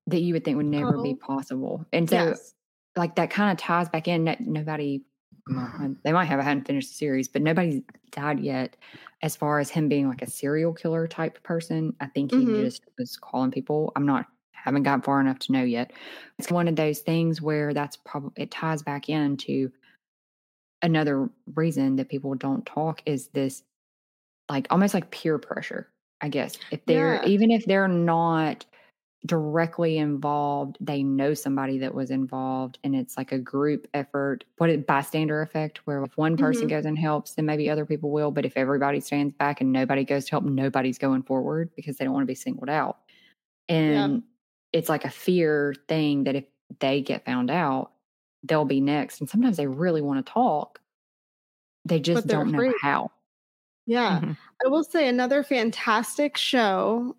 [0.07, 1.15] that you would think would never be Oh.
[1.15, 2.53] possible and so yes.
[2.95, 5.01] like that kind of ties back in that nobody
[6.03, 7.81] they might have I hadn't finished the series but nobody's
[8.11, 8.77] died yet
[9.21, 12.53] as far as him being like a serial killer type person i think he Mhm.
[12.53, 15.91] just was calling people i'm not haven't gotten far enough to know yet
[16.39, 19.71] it's one of those things where that's probably it ties back into
[20.81, 23.63] another reason that people don't talk is this
[24.49, 25.89] like almost like peer pressure
[26.21, 27.25] i guess if they're Yeah.
[27.25, 28.65] even if they're not
[29.25, 34.69] directly involved they know somebody that was involved and it's like a group effort what
[34.69, 36.71] is bystander effect where if one person Mhm.
[36.71, 40.03] goes and helps then maybe other people will but if everybody stands back and nobody
[40.03, 42.97] goes to help nobody's going forward because they don't want to be singled out
[43.69, 44.23] and
[44.73, 46.43] it's like a fear thing that if
[46.79, 47.91] they get found out
[48.43, 50.81] they'll be next and sometimes they really want to talk
[51.85, 53.09] they just don't know how
[53.85, 54.19] Yeah.
[54.21, 54.37] Mhm.
[54.65, 57.15] I will say another fantastic show.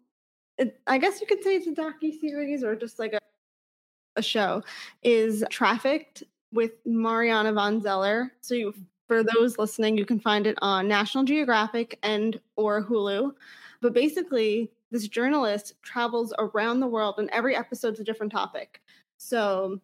[0.58, 3.18] It, I guess you could say it's a docu series or just like a
[4.16, 4.62] a show
[5.02, 8.32] is Trafficked with Mariana van Zeller.
[8.40, 8.74] So you,
[9.08, 13.32] for those listening, you can find it on National Geographic and or Hulu.
[13.80, 18.80] But basically, this journalist travels around the world, and every episode's a different topic.
[19.18, 19.80] So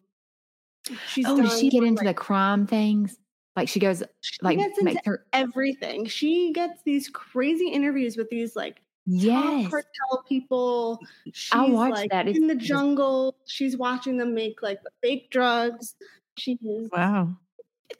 [1.07, 3.17] she's oh does she get into the like, crime things
[3.55, 6.05] like she goes she like gets into makes her everything.
[6.05, 10.99] She gets these crazy interviews with these like top yes cartel people.
[11.33, 12.27] She's I watched like that.
[12.27, 13.35] in the jungle.
[13.47, 15.95] She's watching them make like fake drugs.
[16.37, 16.57] She's
[16.91, 17.37] Wow.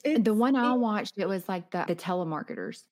[0.04, 2.84] the one i watched it was like the, the telemarketers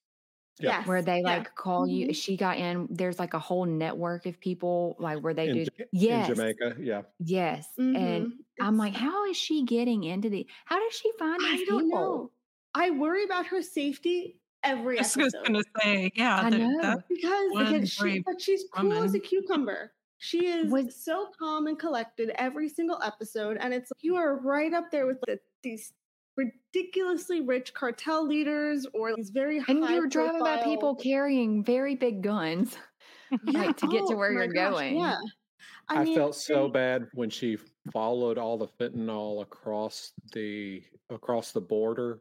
[0.61, 0.81] Yeah.
[0.81, 1.23] yes, where they yeah.
[1.39, 2.15] like call you Mhm.
[2.17, 5.67] she got in there's like a whole network of people like where they in, do
[5.79, 6.77] Ja- yes in Jamaica.
[6.81, 7.03] Yeah.
[7.21, 8.33] yes and Mhm.
[8.61, 11.85] i'm like how is she getting into the how does she find I these don't
[11.87, 12.33] people know.
[12.75, 17.03] I worry about her safety every I was going to say, yeah, I know.
[17.09, 19.93] because one because she but she's cool as a cucumber.
[20.19, 24.73] She is Was- so calm and collected every single episode, and it's you are right
[24.75, 25.93] up there with the, these
[26.37, 32.23] ridiculously rich cartel leaders or these very and you're driving by people carrying very big
[32.23, 32.77] guns
[33.47, 35.17] like to get to oh where you're gosh, going Yeah,
[35.89, 37.59] I, mean, felt so they- bad when she
[37.93, 42.21] followed all the fentanyl across the across the border.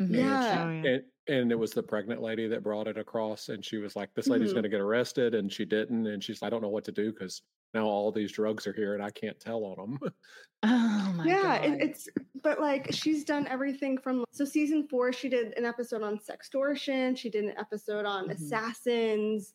[0.00, 0.40] Mhm.
[0.48, 0.66] Yeah.
[0.66, 0.88] Oh, yeah.
[0.88, 4.12] And, and it was the pregnant lady that brought it across, and she was like,
[4.14, 4.54] "This lady's Mhm.
[4.54, 6.06] going to get arrested," and she didn't.
[6.06, 7.42] And she's, "I don't know what to do because
[7.72, 9.98] now all these drugs are here, and I can't tell on them."
[10.62, 12.08] oh my yeah, god it, it's
[12.42, 17.16] but like she's done everything from so season four she did an episode on sextortion,
[17.16, 18.30] she did an episode on Mhm.
[18.30, 19.54] assassins,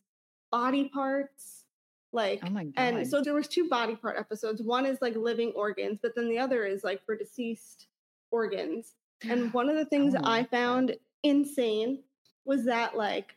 [0.52, 1.66] body parts,
[2.14, 4.62] like oh my god and so there was two body part episodes.
[4.64, 7.88] One is like living organs, but then the other is like for deceased
[8.32, 8.96] organs.
[9.28, 12.04] And one of the things wanna I found insane
[12.46, 13.36] was that like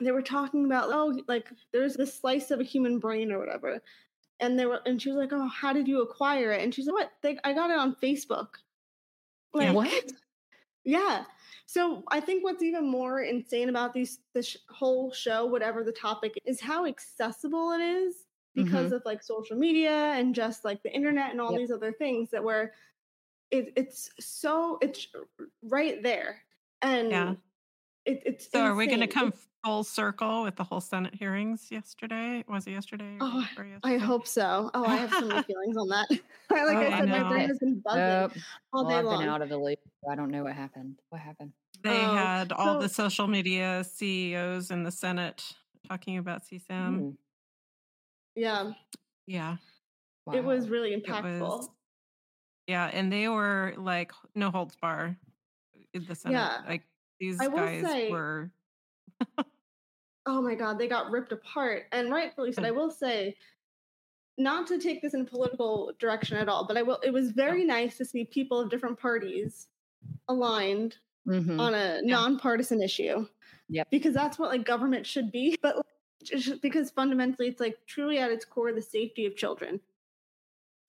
[0.00, 3.80] they were talking about oh like there's this slice of a human brain or whatever.
[4.40, 6.62] And they were and she was like, Oh, how did you acquire it?
[6.62, 7.12] And she's like, What?
[7.22, 8.48] They, I got it on Facebook.
[9.54, 9.72] Yeah.
[9.72, 10.04] what
[10.84, 11.24] Yeah.
[11.66, 16.34] So I think what's even more insane about these this whole show, whatever the topic,
[16.44, 21.30] is how accessible it is because of like social media and just like the internet
[21.30, 21.60] and all Yep.
[21.60, 22.72] these other things that were
[23.52, 25.06] it, it's so it's
[25.62, 26.42] right there
[26.80, 27.34] and Yeah.
[28.06, 31.14] it, it's So are we going to come It's- full circle with the whole Senate
[31.14, 32.42] hearings yesterday?
[32.48, 33.14] Was it yesterday?
[33.14, 34.72] or Oh, day before I hope so.
[34.74, 36.10] Oh, I have so many feelings on that.
[36.10, 38.32] like Oh, I I said, my brain has been buzzing Nope.
[38.72, 39.20] all well, day I've long.
[39.20, 39.78] been out of the loop.
[40.10, 40.96] I don't know what happened.
[41.10, 41.52] What happened?
[41.84, 45.54] They Oh, had all the social media CEOs in the Senate
[45.88, 46.98] talking about CSAM.
[46.98, 47.16] Ooh, mm.
[48.34, 48.72] Yeah,
[49.28, 49.56] Yeah.
[50.32, 50.70] it was wow.
[50.72, 51.40] really It impactful.
[51.40, 51.68] was,
[52.66, 52.90] yeah.
[52.92, 55.16] And they were like, no holds bar
[55.94, 56.34] in the Senate.
[56.36, 56.58] Yeah.
[56.68, 56.82] Like
[57.20, 58.50] these I guys say- were.
[60.26, 63.36] oh my god they got ripped apart and rightfully so i will say
[64.38, 67.30] not to take this in a political direction at all but i will it was
[67.30, 69.68] very nice to see people of different parties
[70.28, 70.96] aligned
[71.28, 71.60] Mhm.
[71.60, 72.16] on a Yeah.
[72.16, 73.26] nonpartisan issue
[73.68, 73.90] Yep.
[73.90, 78.30] because that's what like government should be but like, because fundamentally it's like truly at
[78.32, 79.78] its core the safety of children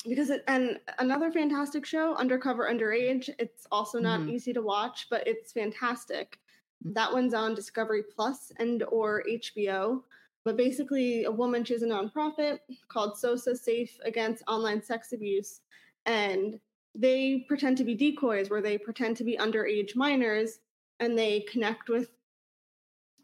[0.06, 4.28] because it and another fantastic show undercover underage it's also not Mhm.
[4.28, 6.40] easy to watch but it's fantastic
[6.82, 10.04] that one's on discovery plus and or hbo
[10.44, 15.62] but basically a woman she's a nonprofit called SOSA safe against online sex abuse
[16.06, 16.60] and
[16.96, 20.60] they pretend to be decoys where they pretend to be underage minors
[21.00, 22.12] and they connect with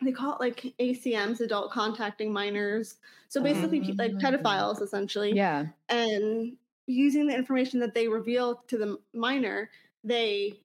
[0.01, 4.17] they call it like acms adult contacting minors so basically pe- like Oh.
[4.17, 5.67] pedophiles essentially Yeah.
[5.89, 6.57] and
[6.89, 9.69] using the information that they reveal to the minor,
[10.03, 10.59] they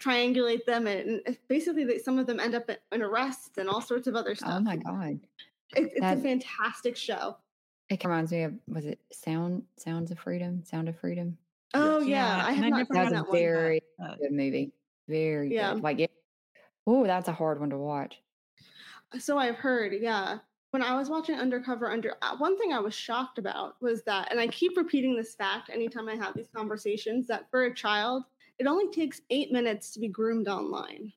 [0.00, 4.06] triangulate them, and basically, they, some of them end up in arrests and all sorts
[4.06, 4.54] of other stuff.
[4.56, 5.20] Oh my god.
[5.76, 7.36] It, it's That- a fantastic show.
[7.88, 10.64] It reminds me of was it Sound Sounds of Freedom?
[10.64, 11.38] Sound of Freedom?
[11.72, 13.38] Oh yeah, I and have I not never seen That's watched a that one.
[13.38, 14.72] very but- good movie.
[15.08, 15.74] Very Yeah.
[15.74, 15.82] good.
[15.84, 16.10] Like it,
[16.86, 18.20] oh, that's a hard one to watch.
[19.20, 20.38] So I've heard, yeah.
[20.76, 24.30] When I was watching Undercover Under, uh, one thing I was shocked about was that,
[24.30, 28.24] and I keep repeating this fact anytime I have these conversations, that for a child,
[28.58, 31.14] it only takes eight minutes to be groomed online.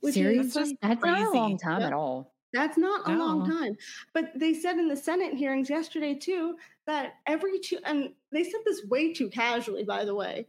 [0.00, 1.86] Which Seriously, that's not a long time Yep.
[1.86, 2.34] at all.
[2.52, 3.76] That's not a long time.
[4.12, 6.56] But they said in the Senate hearings yesterday, too,
[6.88, 10.48] that every two, and they said this way too casually, by the way,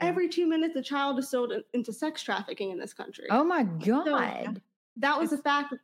[0.00, 3.28] every two minutes a child is sold in- into sex trafficking in this country.
[3.30, 4.60] Oh my god.
[4.96, 5.74] that was a fact.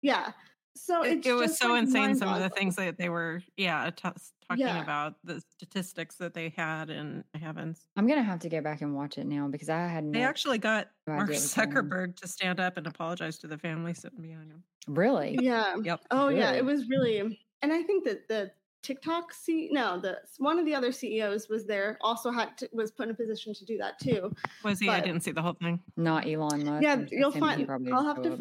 [0.00, 0.32] Yeah.
[0.76, 2.14] So It, it's it was just, so like, insane.
[2.16, 4.02] Some of the things that they were, yeah, t-
[4.48, 4.82] talking Yeah.
[4.82, 8.94] about the statistics that they had, and heavens, I'm gonna have to go back and
[8.94, 11.68] watch it now because I had they actually got no Mark idea what was going
[11.76, 11.84] on.
[11.84, 14.62] Zuckerberg to stand up and apologize to the family sitting behind him.
[14.88, 15.36] really.
[15.40, 15.76] Yeah.
[15.82, 16.00] Yep.
[16.10, 17.18] Oh yeah, it was really,
[17.62, 18.52] and I think that the
[18.82, 22.90] TikTok C no, the one of the other CEOs was there, also had to, was
[22.90, 24.32] put in a position to do that too.
[24.64, 24.88] Was he?
[24.88, 25.80] I didn't see the whole thing.
[25.96, 26.82] Not Elon Musk.
[26.82, 27.68] yeah, you'll find.
[27.92, 28.38] I'll have to up.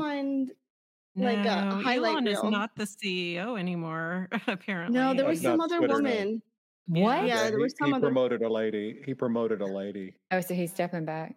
[1.16, 1.26] Find.
[1.26, 4.28] Like a no, highlight Elon is not the CEO anymore.
[4.48, 6.10] Apparently, No, there was some other Twitter, no.
[6.10, 6.42] woman.
[6.88, 7.26] What?
[7.28, 9.02] Yeah, there he, was some he other- promoted a lady.
[9.06, 11.36] He promoted a lady Oh, so he's stepping back.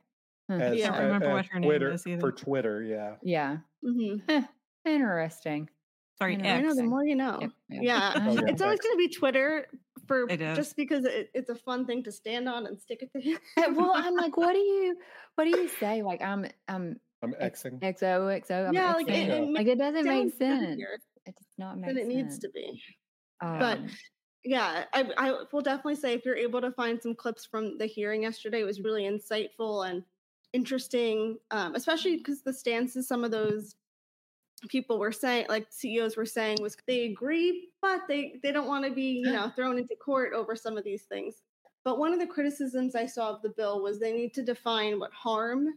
[0.50, 0.56] Huh.
[0.56, 0.88] as, Yeah.
[0.92, 2.20] I don't remember as what her name Twitter is either.
[2.20, 2.82] for Twitter.
[2.82, 3.58] Yeah, Yeah.
[3.82, 4.16] hmm
[4.84, 5.68] Interesting.
[6.18, 6.74] Sorry, You know, I know.
[6.74, 7.38] The more you know.
[7.40, 7.82] Yep, yep.
[7.82, 8.40] Yeah, Oh, yeah.
[8.48, 9.66] it's always going to be Twitter
[10.06, 13.20] for just because it, it's a fun thing to stand on and stick it to
[13.20, 13.38] him.
[13.76, 14.96] Well, I'm like, what do you,
[15.36, 16.02] what do you say?
[16.02, 17.80] Like, I'm, I'm I'm X- Xing.
[17.80, 18.68] XOXO.
[18.68, 20.80] I'm yeah, like it, it like it doesn't make sense.
[21.24, 22.82] It does not make than it needs to be.
[23.40, 23.88] Um,
[24.44, 27.86] yeah, I, I will definitely say if you're able to find some clips from the
[27.86, 30.02] hearing yesterday, it was really insightful and
[30.52, 33.76] interesting, um, especially because the stances some of those
[34.68, 38.84] people were saying, like CEOs were saying, was they agree, but they they don't want
[38.84, 41.42] to be you know thrown into court over some of these things.
[41.84, 44.98] But one of the criticisms I saw of the bill was they need to define
[44.98, 45.68] what harm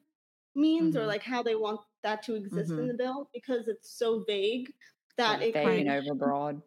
[0.56, 1.08] means or Mhm.
[1.08, 2.89] like how they want that to exist in Mhm.
[2.89, 4.74] the bill because it's so vague
[5.18, 6.62] that it vague could and overbroad.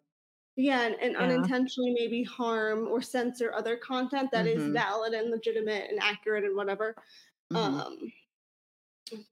[0.55, 1.47] yeah, and, and Yeah.
[1.55, 4.73] unintentionally maybe harm or censor other content that is Mhm.
[4.73, 6.95] valid and legitimate and accurate and whatever.
[7.51, 7.83] Mhm.
[7.83, 8.11] Um,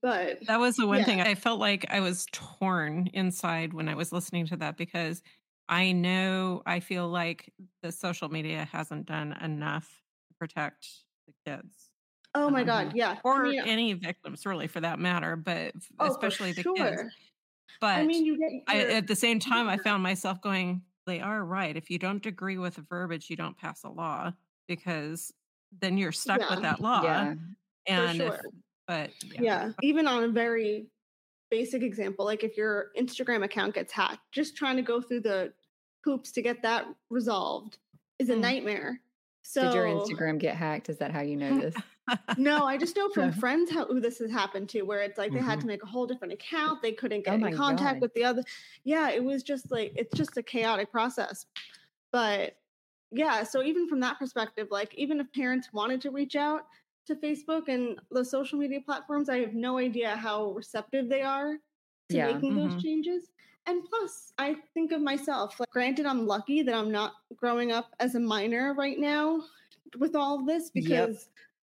[0.02, 1.04] but That was the one Yeah.
[1.04, 5.22] thing I felt like I was torn inside when I was listening to that because
[5.68, 7.52] I know I feel like
[7.82, 10.88] the social media hasn't done enough to protect
[11.26, 11.87] the kids
[12.38, 13.18] oh my Um, god, yeah.
[13.24, 16.74] or I mean, any victims, really, for that matter, but oh, especially the sure.
[16.76, 17.02] kids.
[17.80, 21.20] But I mean, you get I, at the same time, I found myself going, they
[21.20, 21.76] are right.
[21.76, 24.32] If you don't agree with the verbiage, you don't pass a law
[24.66, 25.32] because
[25.80, 26.50] then you're stuck Yeah.
[26.50, 27.02] with that law.
[27.02, 27.34] yeah.
[27.86, 28.40] And if, sure.
[28.86, 29.70] but yeah.
[29.82, 30.86] even on a very
[31.50, 35.52] basic example, like if your Instagram account gets hacked, just trying to go through the
[36.04, 37.78] hoops to get that resolved
[38.18, 38.40] is a Mm.
[38.40, 39.00] nightmare.
[39.42, 40.88] So Did your Instagram get hacked?
[40.90, 41.74] Is that how you know this?
[42.36, 43.32] No, I just know from Yeah.
[43.32, 45.62] friends how who this has happened to, where it's like they had Mhm.
[45.62, 46.82] to make a whole different account.
[46.82, 48.02] They couldn't Oh get my in contact God.
[48.02, 48.44] with the other.
[48.84, 51.46] Yeah, it was just like it's just a chaotic process.
[52.12, 52.56] But
[53.10, 56.66] yeah, so even from that perspective, like even if parents wanted to reach out
[57.06, 61.58] to Facebook and the social media platforms, I have no idea how receptive they are
[62.10, 62.26] to Yeah.
[62.34, 62.56] making Mhm.
[62.56, 63.30] those changes.
[63.66, 67.94] And plus, I think of myself, like granted, I'm lucky that I'm not growing up
[68.00, 69.42] as a minor right now
[69.98, 71.10] with all of this Yep.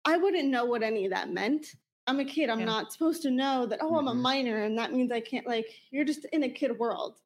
[0.03, 1.75] Because I wouldn't know what any of that meant.
[2.07, 2.49] I'm a kid.
[2.49, 2.65] I'm Yeah.
[2.65, 4.21] not supposed to know that, oh, I'm a Mhm.
[4.21, 7.19] minor and that means I can't, like, you're just in a kid world.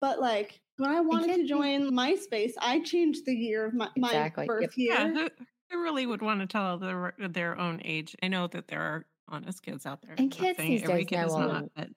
[0.00, 3.90] But, like, when I wanted to kids- join MySpace, I changed the year of my,
[3.96, 4.44] my Exactly.
[4.58, 4.70] Yep.
[4.70, 4.94] birth year.
[4.94, 5.30] yeah, who,
[5.70, 8.16] who really would want to tell their their own age?
[8.22, 10.14] I know that there are honest kids out there.
[10.18, 11.64] And kids these days kid know a not, lot.
[11.76, 11.90] but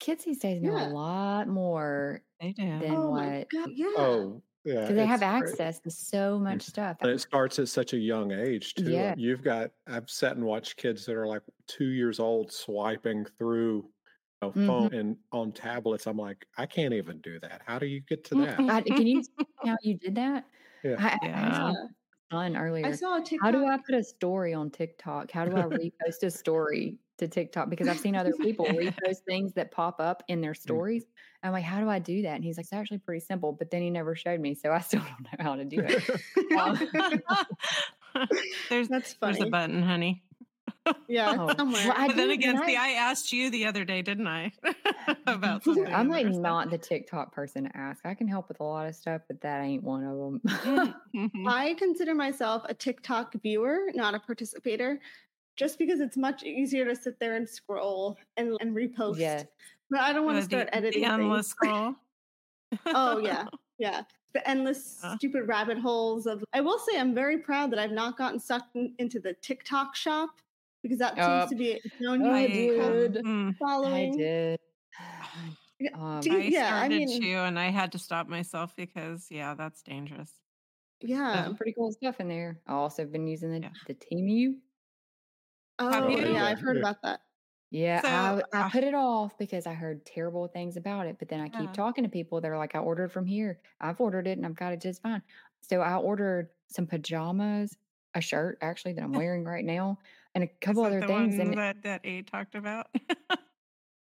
[0.00, 0.88] Kids these days know Yeah.
[0.88, 2.78] a lot more they do.
[2.78, 3.70] than oh my what God.
[3.74, 3.86] Yeah.
[3.96, 4.80] Oh, yeah.
[4.80, 5.58] because they have it's great.
[5.58, 6.98] access to so much stuff.
[7.00, 8.90] And it starts at such a young age too.
[8.90, 9.14] Yeah.
[9.14, 13.90] You've got I've sat and watched kids that are like two years old swiping through
[14.42, 14.66] know, Mhm.
[14.66, 16.06] phone and on tablets.
[16.06, 17.62] I'm like, I can't even do that.
[17.66, 18.66] How do you get to that?
[18.68, 20.46] I, can you see how you did that?
[20.82, 20.96] Yeah.
[20.98, 21.28] I, I Yeah.
[21.32, 21.72] asked Yeah.
[22.32, 22.86] my son earlier.
[22.86, 23.40] I saw a TikTok.
[23.44, 25.30] How do I put a story on TikTok?
[25.30, 27.70] How do I repost a story to TikTok?
[27.70, 31.04] Because I've seen other people repost things that pop up in their stories.
[31.42, 32.34] I'm like, how do I do that?
[32.34, 33.52] And he's like, it's actually pretty simple.
[33.52, 36.10] But then he never showed me, so I still don't know how to do it.
[36.58, 36.78] Um,
[38.68, 40.22] there's That's there's a button, honey.
[41.08, 41.82] Yeah, Oh, somewhere.
[41.88, 44.26] well, I but then again, and see, I- I asked you the other day, didn't
[44.26, 44.52] I?
[45.26, 48.04] About I'm like there, not the TikTok person to ask.
[48.06, 50.40] I can help with a lot of stuff, but that ain't one of them.
[51.14, 51.46] Mhm.
[51.46, 55.00] I consider myself a TikTok viewer, not a participator,
[55.60, 59.18] just because it's much easier to sit there and scroll and, and repost.
[59.18, 59.42] yeah.
[59.90, 61.02] But I don't want to start the, editing.
[61.02, 61.70] the endless things.
[61.70, 61.94] scroll.
[62.86, 63.44] oh yeah,
[63.78, 64.02] yeah.
[64.32, 65.16] The endless Yeah.
[65.16, 66.42] stupid rabbit holes of.
[66.54, 69.94] I will say I'm very proud that I've not gotten sucked in, into the TikTok
[69.94, 70.30] shop
[70.82, 71.40] because that Oh.
[71.40, 73.24] seems to be its own I unique cult did.
[73.24, 73.54] Mm,
[73.86, 74.60] I did.
[75.94, 79.28] Um, you- I yeah, I started mean, to, and I had to stop myself because,
[79.30, 80.30] yeah, that's dangerous.
[81.00, 81.44] yeah.
[81.44, 82.60] some pretty cool stuff in there.
[82.66, 83.70] I also have been using the, Yeah.
[83.86, 84.56] the Temu
[85.80, 86.24] Oh you?
[86.24, 86.84] yeah, I've heard Yeah.
[86.84, 87.22] about that.
[87.72, 91.18] Yeah, So, I, I uh, put it off because I heard terrible things about it.
[91.20, 91.74] But then I keep Yeah.
[91.74, 93.60] talking to people that are like, I ordered from here.
[93.80, 95.22] I've ordered it and I've got it just fine.
[95.62, 97.76] So I ordered some pajamas,
[98.14, 99.98] a shirt actually that I'm wearing right now,
[100.34, 101.38] and a couple other the things.
[101.38, 102.88] one And that, that A talked about?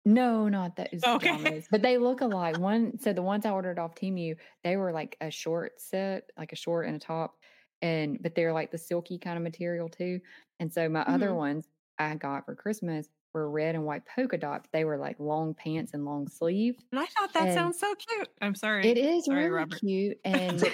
[0.04, 1.52] no, not those Okay.
[1.52, 2.56] pajamas, but they look alike.
[2.56, 6.52] One, so the ones I ordered off Temu, they were like a short set, like
[6.52, 7.36] a short and a top,
[7.82, 10.20] and but they're like the silky kind of material too.
[10.62, 11.34] And so my other Mhm.
[11.34, 11.68] ones
[11.98, 14.68] I got for Christmas were red and white polka dots.
[14.72, 16.78] They were like long pants and long sleeve.
[16.92, 18.28] and I thought that And sounds so cute.
[18.40, 18.94] I'm sorry.
[18.94, 19.82] It is Sorry, really Robert.
[19.86, 20.18] cute.
[20.24, 20.68] And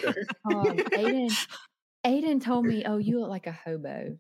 [0.45, 1.39] um, Aiden,
[2.07, 4.19] Aiden told me, "Oh, you look like a hobo."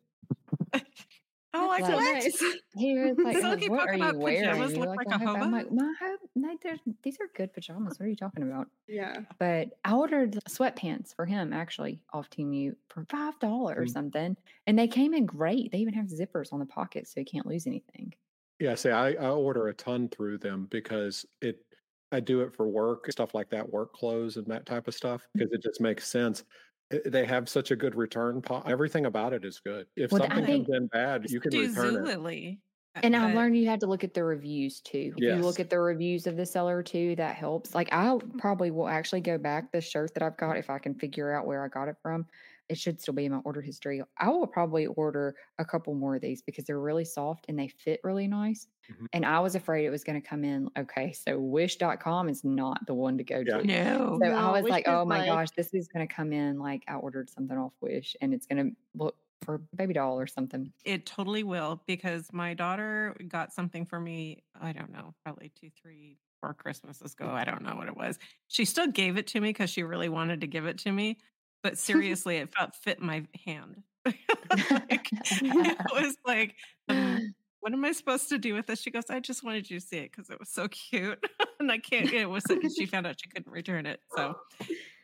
[1.54, 2.24] Oh, like Like- So what?
[2.24, 2.42] nice.
[2.74, 5.00] He was like, Does "Oh, Silky "What polka are you wearing?" pajamas look look like
[5.06, 5.40] like a a hobo.
[5.42, 6.28] I'm like, "My hobo?
[6.34, 6.56] No,
[7.02, 7.98] these are good pajamas.
[7.98, 9.22] What are you talking about?" yeah.
[9.38, 13.90] But I ordered sweatpants for him actually off Temu for five dollars or Mm.
[13.92, 15.72] something, and they came in great.
[15.72, 18.14] They even have zippers on the pockets, so you can't lose anything.
[18.60, 21.64] Yeah, see, I, I order a ton through them because it
[22.10, 25.28] I do it for work, stuff like that, work clothes and that type of stuff,
[25.36, 25.46] Mm.
[25.46, 26.44] because it just makes sense.
[26.92, 29.86] I- They have such a good return po Everything about it is good.
[29.96, 31.98] If Well, something think- comes in bad, you can return it.
[32.16, 32.60] Zulily.
[32.96, 35.12] uh, And I've learned you have to look at the reviews too.
[35.16, 37.74] If you look at the reviews of the seller too, that helps.
[37.74, 40.94] Like I probably will actually go back the shirt that I've got if I can
[40.94, 42.26] figure out where I got it from.
[42.68, 44.02] It should still be in my order history.
[44.18, 47.68] I will probably order a couple more of these because they're really soft and they
[47.68, 48.66] fit really nice.
[48.90, 49.06] Mhm.
[49.12, 50.68] And I was afraid it was going to come in.
[50.78, 53.58] Okay, so wish.com is not the one to go Yeah.
[53.58, 53.66] to.
[53.66, 54.18] No.
[54.22, 56.58] So I was Wish like, oh my like- gosh, this is going to come in
[56.58, 60.18] like I ordered something off Wish and it's going to look for a baby doll
[60.18, 60.72] or something.
[60.84, 64.42] It totally will because my daughter got something for me.
[64.60, 67.28] I don't know, probably two, three, four Christmases ago.
[67.30, 68.18] I don't know what it was.
[68.48, 71.18] She still gave it to me because she really wanted to give it to me.
[71.62, 73.82] But seriously, it felt fit my hand.
[74.06, 76.54] like, it was like,
[76.88, 78.80] um, what am I supposed to do with this?
[78.80, 81.22] She goes, I just wanted you to see it because it was so cute.
[81.60, 82.44] and I can't, it was,
[82.76, 84.00] she found out she couldn't return it.
[84.16, 84.36] So,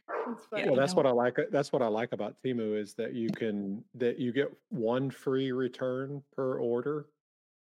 [0.07, 0.67] That's Yeah.
[0.67, 1.37] Well, that's what I like.
[1.51, 5.53] That's what I like about Temu is that you can that you get one free
[5.53, 7.07] return per order.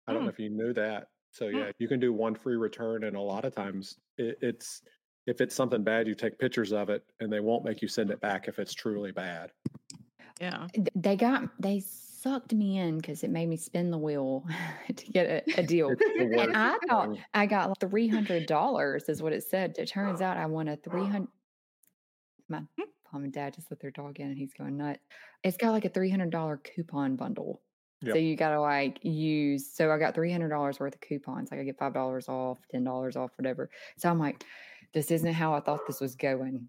[0.06, 0.34] I don't know Hmm.
[0.34, 1.08] if you knew that.
[1.30, 1.56] So Hmm.
[1.56, 4.82] yeah, you can do one free return, and a lot of times it, it's
[5.26, 8.10] if it's something bad, you take pictures of it, and they won't make you send
[8.10, 9.52] it back if it's truly bad.
[10.40, 10.66] yeah.
[10.94, 14.44] They got they sucked me in because it made me spin the wheel
[14.96, 15.90] to get a, a deal.
[15.90, 16.48] It's the worst.
[16.48, 17.16] And I thought.
[17.34, 19.76] I got three hundred dollars is what it said.
[19.78, 21.28] It turns out I won a three hundred.
[22.48, 22.62] My
[23.12, 25.00] mom and dad just let their dog in, and he's going nuts.
[25.42, 27.60] It's got like a three hundred dollar coupon bundle.
[28.04, 29.72] So you got to like use.
[29.72, 31.52] So I got three hundred dollars worth of coupons.
[31.52, 33.70] Like I get five dollars off, ten dollars off, whatever.
[33.96, 34.44] So I'm like,
[34.94, 36.68] this isn't how I thought this was going.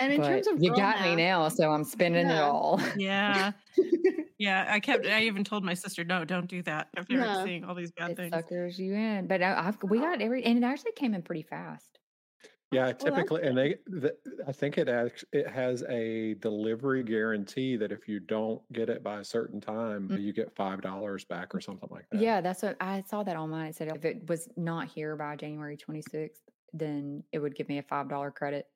[0.00, 2.80] And in but terms of you girl got me now, so I'm spending it all.
[2.96, 3.52] Yeah.
[4.38, 4.66] Yeah.
[4.68, 6.88] I kept, I even told my sister, no, don't do that.
[6.96, 7.44] If you're Yeah.
[7.44, 8.30] seeing all these bad it things.
[8.30, 9.28] suckers you in.
[9.28, 12.00] But I, I've we got every, and it actually came in pretty fast.
[12.72, 14.16] Yeah, that's typically, and they, the,
[14.46, 19.02] I think it act, it has a delivery guarantee that if you don't get it
[19.02, 20.22] by a certain time, Mm.
[20.22, 22.22] you get five dollars back or something like that.
[22.22, 23.66] Yeah, that's what I saw that online.
[23.68, 26.40] It said if it was not here by January 26th,
[26.72, 28.66] then it would give me a five dollar credit,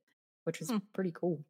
[0.45, 0.79] which was Hmm.
[0.93, 1.45] pretty cool.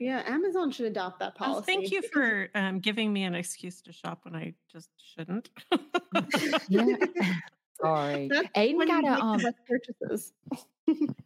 [0.00, 1.58] Yeah, Amazon should adopt that policy.
[1.60, 5.50] Oh, thank you for um, giving me an excuse to shop when I just shouldn't.
[6.68, 6.96] Yeah.
[7.80, 9.38] Sorry, That's Aiden got a um.
[9.40, 10.32] best purchases.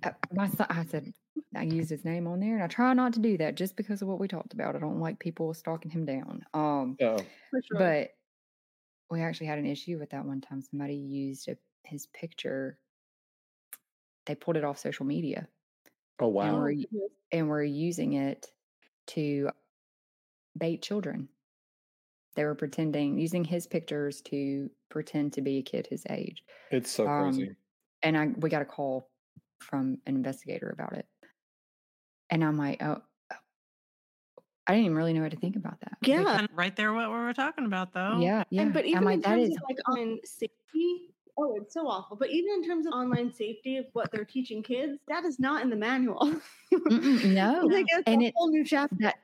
[0.05, 1.15] uh, My son, I said
[1.57, 4.03] I used his name on there, and I try not to do that just because
[4.03, 4.77] of what we talked about.
[4.77, 6.45] I don't like people stalking him down.
[6.53, 7.17] Um, So
[7.51, 7.79] For sure.
[7.79, 8.11] but
[9.11, 10.61] we actually had an issue with that one time.
[10.61, 12.79] Somebody used a his picture,
[14.27, 15.49] they pulled it off social media
[16.19, 16.57] Oh and wow.
[16.57, 18.53] were u- and were using it
[19.09, 19.51] to
[20.57, 21.29] bait children.
[22.35, 26.45] They were pretending using his pictures to pretend to be a kid his age.
[26.71, 27.57] It's so Um, crazy.
[28.03, 29.11] and I we got a call
[29.61, 31.09] from an investigator about it.
[32.31, 33.37] And I'm like, oh, oh,
[34.67, 35.99] I didn't even really know what to think about that.
[36.03, 36.39] Yeah.
[36.39, 38.19] And right there, what we were talking about, though.
[38.19, 38.63] Yeah, yeah.
[38.63, 41.87] And but even I'm like, in terms is of like online safety, oh, it's so
[41.89, 42.17] awful.
[42.17, 45.63] But even in terms of online safety of what they're teaching kids, that is not
[45.63, 46.35] in the manual.
[46.91, 47.63] no.
[47.71, 48.97] like it's And a it- whole new chapter.
[49.01, 49.17] that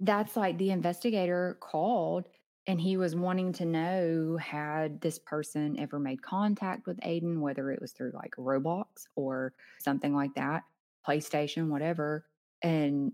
[0.00, 2.26] that's like the investigator called
[2.66, 7.70] and he was wanting to know had this person ever made contact with Aiden, whether
[7.70, 8.86] it was through like Roblox
[9.16, 10.62] or something like that,
[11.06, 12.24] PlayStation, whatever.
[12.62, 13.12] And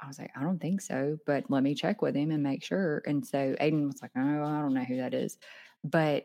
[0.00, 2.64] I was like, I don't think so, but let me check with him and make
[2.64, 3.02] sure.
[3.06, 5.38] And so Aiden was like, Oh, I don't know who that is.
[5.84, 6.24] But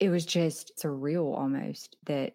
[0.00, 2.34] it was just surreal almost that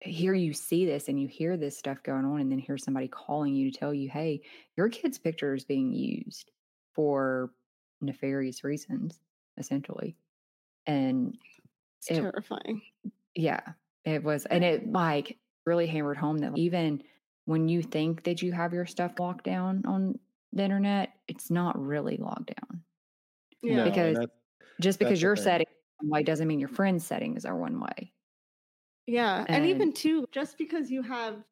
[0.00, 3.08] here you see this and you hear this stuff going on and then hear somebody
[3.08, 4.40] calling you to tell you hey
[4.76, 6.50] your kid's picture is being used
[6.94, 7.50] for
[8.00, 9.18] nefarious reasons
[9.58, 10.16] essentially
[10.86, 11.36] and
[11.98, 12.82] It's it- terrifying.
[13.34, 13.60] yeah
[14.04, 17.02] it was and it like really hammered home that even
[17.46, 20.18] when you think that you have your stuff locked down on
[20.52, 22.82] the internet it's not really locked down
[23.62, 23.76] Yeah.
[23.76, 24.38] No, because- that's-
[24.78, 28.12] just because you're setting is one way doesn't mean your friend's settings are one way
[29.06, 31.44] Yeah, and, And- even too, just because you have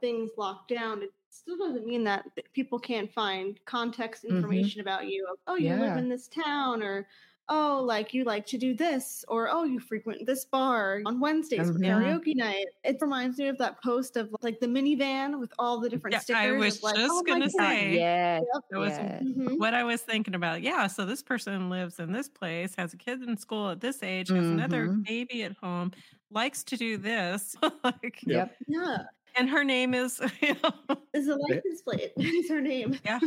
[0.00, 4.30] things locked down, it still doesn't mean that people can't find context Mhm.
[4.36, 5.26] information about you.
[5.30, 7.06] Of, oh, you live in this town, or
[7.50, 11.70] oh, like you like to do this, or oh, you frequent this bar on Wednesdays
[11.70, 11.84] for Mhm.
[11.84, 12.66] karaoke night.
[12.84, 16.20] It reminds me of that post of like the minivan with all the different Yeah,
[16.20, 16.40] stickers.
[16.40, 17.50] I of, was like, just oh gonna God.
[17.50, 17.92] say.
[17.98, 19.22] yes That was yes.
[19.58, 20.62] What I was thinking about.
[20.62, 24.02] Yeah, so this person lives in this place, has a kid in school at this
[24.02, 25.04] age, has another Mhm.
[25.04, 25.92] baby at home,
[26.30, 27.56] likes to do this.
[27.84, 28.98] like, yep Yeah,
[29.36, 30.72] and her name is, you know,
[31.14, 32.12] is a license plate.
[32.18, 32.98] is her name.
[33.04, 33.18] yeah,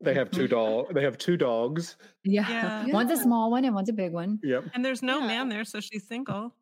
[0.00, 0.92] they have two dog.
[0.94, 1.96] They have two dogs.
[2.24, 2.48] Yeah.
[2.48, 2.86] Yeah.
[2.92, 4.38] One's a small one and one's a big one.
[4.42, 4.64] Yep.
[4.74, 5.26] and there's no Yeah.
[5.26, 6.54] man there, so she's single.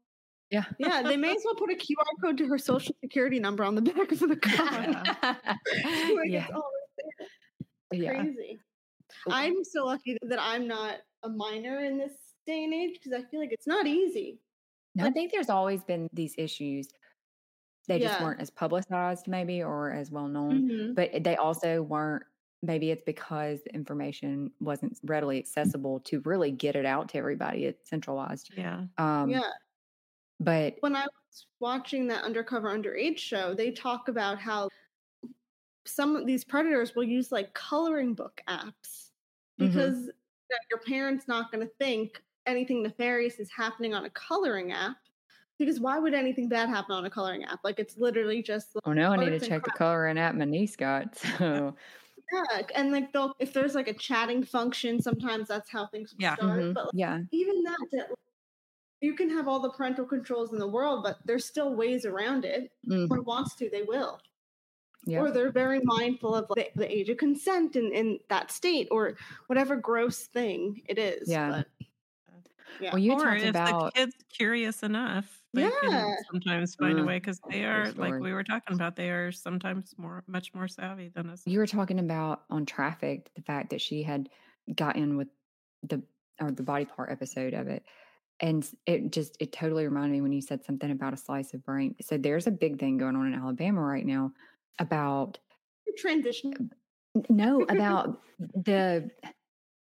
[0.51, 0.65] Yeah.
[0.79, 3.75] Yeah, they may as well put a QR code to her social security number on
[3.75, 4.71] the back of the car.
[5.23, 6.45] like yeah.
[6.45, 7.19] it's all right
[7.91, 8.01] there.
[8.01, 8.23] Yeah.
[8.23, 8.61] Crazy.
[9.29, 12.13] I'm so lucky that I'm not a minor in this
[12.47, 14.39] day and age because I feel like it's not easy.
[14.95, 16.89] No, I think there's always been these issues.
[17.89, 20.69] They just weren't as publicized, maybe, or as well known.
[20.69, 20.95] Mhm.
[20.95, 22.23] But they also weren't.
[22.63, 27.65] Maybe it's because the information wasn't readily accessible to really get it out to everybody.
[27.67, 28.51] It's centralized.
[28.57, 28.87] Yeah.
[28.99, 29.51] Um, yeah.
[30.41, 34.69] But When I was watching that undercover underage show, they talk about how
[35.85, 39.11] some of these predators will use like coloring book apps
[39.61, 39.69] Mhm.
[39.69, 40.13] because you
[40.51, 44.97] know, your parents not going to think anything nefarious is happening on a coloring app.
[45.59, 47.61] Because why would anything bad happen on a coloring app?
[47.65, 50.77] Like it's literally just oh no, I need to check the coloring app my niece
[50.77, 51.17] got.
[51.39, 51.77] So
[52.33, 56.19] Yeah, and like they'll if there's like a chatting function, sometimes that's how things will
[56.19, 56.37] Yeah.
[56.37, 56.61] start.
[56.61, 58.19] mhm, But like, yeah, even that, that like,
[59.03, 62.45] you can have all the parental controls in the world, but there's still ways around
[62.45, 62.73] it.
[62.87, 64.21] mm, Or wants to, they will.
[65.07, 65.23] yeah.
[65.23, 68.89] Or they're very mindful of like, the, the age of consent in, in that state,
[68.91, 69.17] or
[69.49, 71.27] whatever gross thing it is.
[71.27, 71.49] Yeah.
[71.49, 71.69] But,
[72.79, 72.93] yeah.
[72.93, 75.81] Well, you or talked if about the kid's curious enough, they Yeah.
[75.81, 77.07] can sometimes find a Mm.
[77.07, 80.69] way because they are, like we were talking about, they are sometimes more, much more
[80.69, 81.43] savvy than us.
[81.47, 84.29] you were talking about on traffic the fact that she had
[84.75, 85.29] gotten with
[85.83, 86.03] the
[86.41, 87.85] or the body part episode of it
[88.41, 91.65] and it just it totally reminded me when you said something about a slice of
[91.65, 94.31] brain so there's a big thing going on in alabama right now
[94.79, 95.39] about
[95.97, 96.71] transition.
[97.31, 99.11] No, about the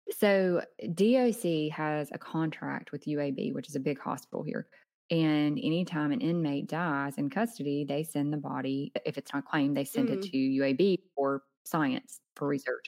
[0.09, 4.67] so DOC has a contract with UAB, which is a big hospital here.
[5.11, 9.77] And anytime an inmate dies in custody, they send the body, if it's not claimed,
[9.77, 10.31] they send it Mm.
[10.31, 12.87] to UAB for science, for research.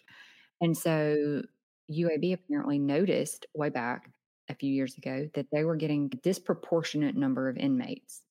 [0.61, 1.43] And so
[1.89, 4.11] UAB apparently noticed way back
[4.49, 8.23] a few years ago that they were getting a disproportionate number of inmates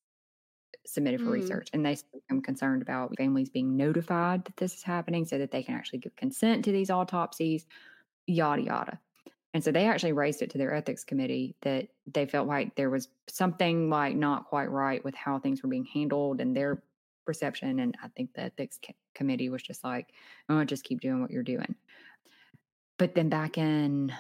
[0.87, 1.31] submitted for Mm.
[1.31, 5.51] research and they become concerned about families being notified that this is happening so that
[5.53, 7.67] they can actually give consent to these autopsies
[8.27, 9.01] yada yada
[9.55, 12.91] and so they actually raised it to their ethics committee that they felt like there
[12.91, 16.83] was something like not quite right with how things were being handled and their
[17.25, 20.09] perception and i think the ethics co- committee was just like
[20.49, 21.75] oh just keep doing what you're doing.
[22.99, 24.13] But then back in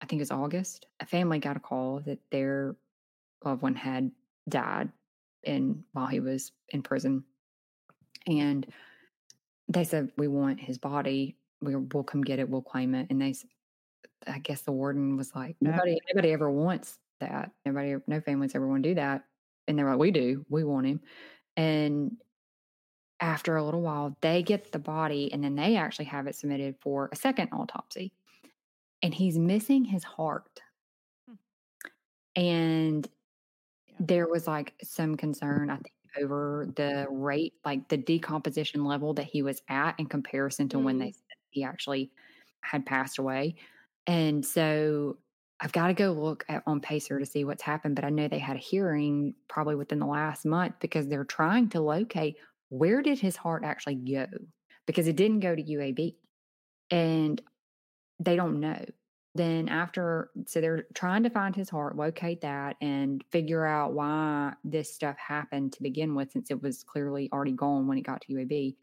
[0.00, 2.76] i think it was august a family got a call that their
[3.44, 4.10] loved one had
[4.48, 4.90] died
[5.44, 7.24] in while he was in prison.
[8.26, 8.66] And
[9.68, 11.36] they said we want his body.
[11.60, 12.48] We, we'll come get it.
[12.48, 13.06] We'll claim it.
[13.10, 13.34] And they
[14.26, 17.50] i guess the warden was like nobody nobody ever wants that.
[17.66, 19.24] Nobody, no families ever want to do that.
[19.66, 21.00] And they're like, we do, we want him.
[21.56, 22.16] And
[23.20, 26.76] after a little while, they get the body and then they actually have it submitted
[26.80, 28.12] for a second autopsy.
[29.02, 30.60] And he's missing his heart.
[31.26, 31.34] Hmm.
[32.36, 33.08] And
[33.86, 33.96] Yeah.
[34.00, 39.26] there was like some concern, I think, over the rate, like the decomposition level that
[39.26, 41.14] he was at in comparison to when they
[41.50, 42.12] he actually
[42.62, 43.56] had passed away.
[44.08, 45.18] And so
[45.60, 47.94] I've got to go look at on Pacer to see what's happened.
[47.94, 51.68] But I know they had a hearing probably within the last month because they're trying
[51.70, 52.36] to locate
[52.70, 54.26] where did his heart actually go
[54.86, 56.14] because it didn't go to UAB,
[56.90, 57.40] and
[58.18, 58.84] they don't know.
[59.34, 64.54] Then after, so they're trying to find his heart, locate that, and figure out why
[64.64, 68.22] this stuff happened to begin with, since it was clearly already gone when it got
[68.22, 68.76] to UAB.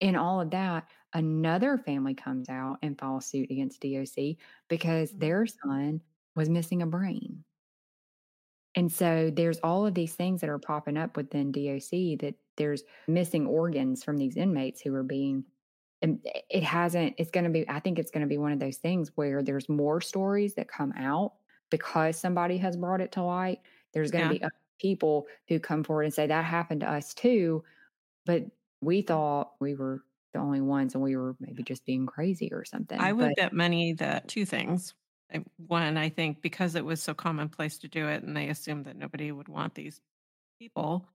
[0.00, 4.38] And all of that, another family comes out and files suit against DOC
[4.68, 5.18] because Mhm.
[5.18, 6.02] their son
[6.36, 7.44] was missing a brain.
[8.74, 12.82] And so there's all of these things that are popping up within DOC that there's
[13.06, 15.44] missing organs from these inmates who are being
[16.02, 16.20] and
[16.50, 18.78] it hasn't it's going to be i think it's going to be one of those
[18.78, 21.34] things where there's more stories that come out
[21.70, 23.60] because somebody has brought it to light
[23.92, 24.34] there's going to Yeah.
[24.34, 24.42] be
[24.80, 27.64] people who come forward and say that happened to us too
[28.26, 28.44] but
[28.82, 30.04] we thought we were
[30.34, 33.34] the only ones and we were maybe just being crazy or something I would but
[33.34, 34.94] bet money that two things.
[35.56, 38.96] One, I think because it was so commonplace to do it and they assumed that
[38.96, 40.00] nobody would want these
[40.60, 41.08] people,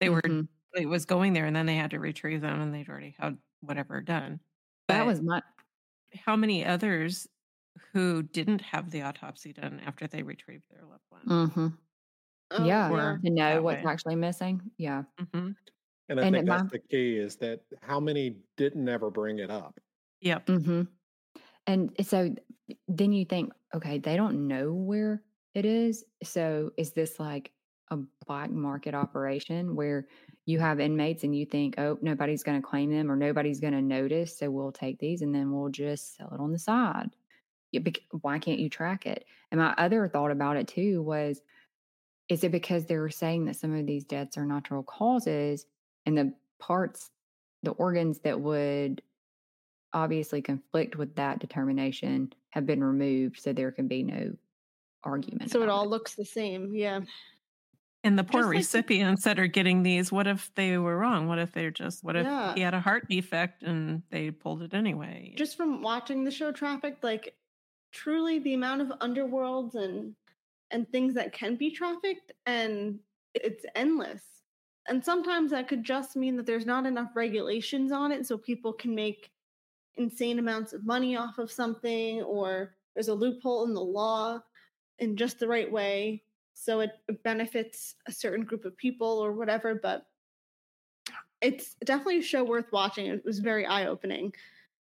[0.00, 0.48] they were, Mhm.
[0.74, 3.38] it was going there and then they had to retrieve them and they'd already had
[3.60, 4.40] whatever done.
[4.88, 5.40] that was my
[6.14, 7.28] how many others
[7.92, 11.30] who didn't have the autopsy done after they retrieved their loved one?
[11.30, 11.78] mhm.
[12.50, 13.86] Oh, yeah to know what's way.
[13.86, 15.50] actually missing yeah hmm
[16.10, 19.38] And I And think that's might- the key is that how many didn't ever bring
[19.38, 19.78] it up?
[20.20, 20.46] Yep.
[20.48, 20.82] hmm
[21.66, 22.34] And so
[22.88, 25.22] then you think, okay, they don't know where
[25.54, 26.04] it is.
[26.22, 27.52] So is this like
[27.92, 30.08] a black market operation where
[30.46, 33.72] you have inmates and you think, oh, nobody's going to claim them or nobody's going
[33.72, 34.36] to notice.
[34.36, 37.10] So we'll take these and then we'll just sell it on the side.
[38.22, 39.24] Why can't you track it?
[39.52, 41.40] And my other thought about it too was,
[42.28, 45.66] is it because they were saying that some of these deaths are natural causes
[46.06, 47.10] and the parts,
[47.62, 49.02] the organs that would
[49.92, 54.32] obviously conflict with that determination have been removed so there can be no
[55.04, 55.50] argument.
[55.50, 56.74] So it about all looks the same.
[56.74, 57.00] Yeah.
[58.02, 61.28] And the poor Just like recipients that are getting these, what if they were wrong?
[61.28, 62.54] What if they're just, what if Yeah.
[62.54, 65.34] he had a heart defect and they pulled it anyway?
[65.36, 67.34] Just from watching the show Trafficked, like
[67.92, 70.14] truly the amount of underworlds and
[70.70, 73.00] and things that can be trafficked and
[73.34, 74.22] it's endless.
[74.88, 78.72] And sometimes that could just mean that there's not enough regulations on it so people
[78.72, 79.30] can make
[79.96, 84.40] insane amounts of money off of something or there's a loophole in the law
[84.98, 86.22] in just the right way
[86.54, 86.92] so it
[87.22, 90.06] benefits a certain group of people or whatever but
[91.40, 93.06] it's definitely a show worth watching.
[93.06, 94.32] It was very eye-opening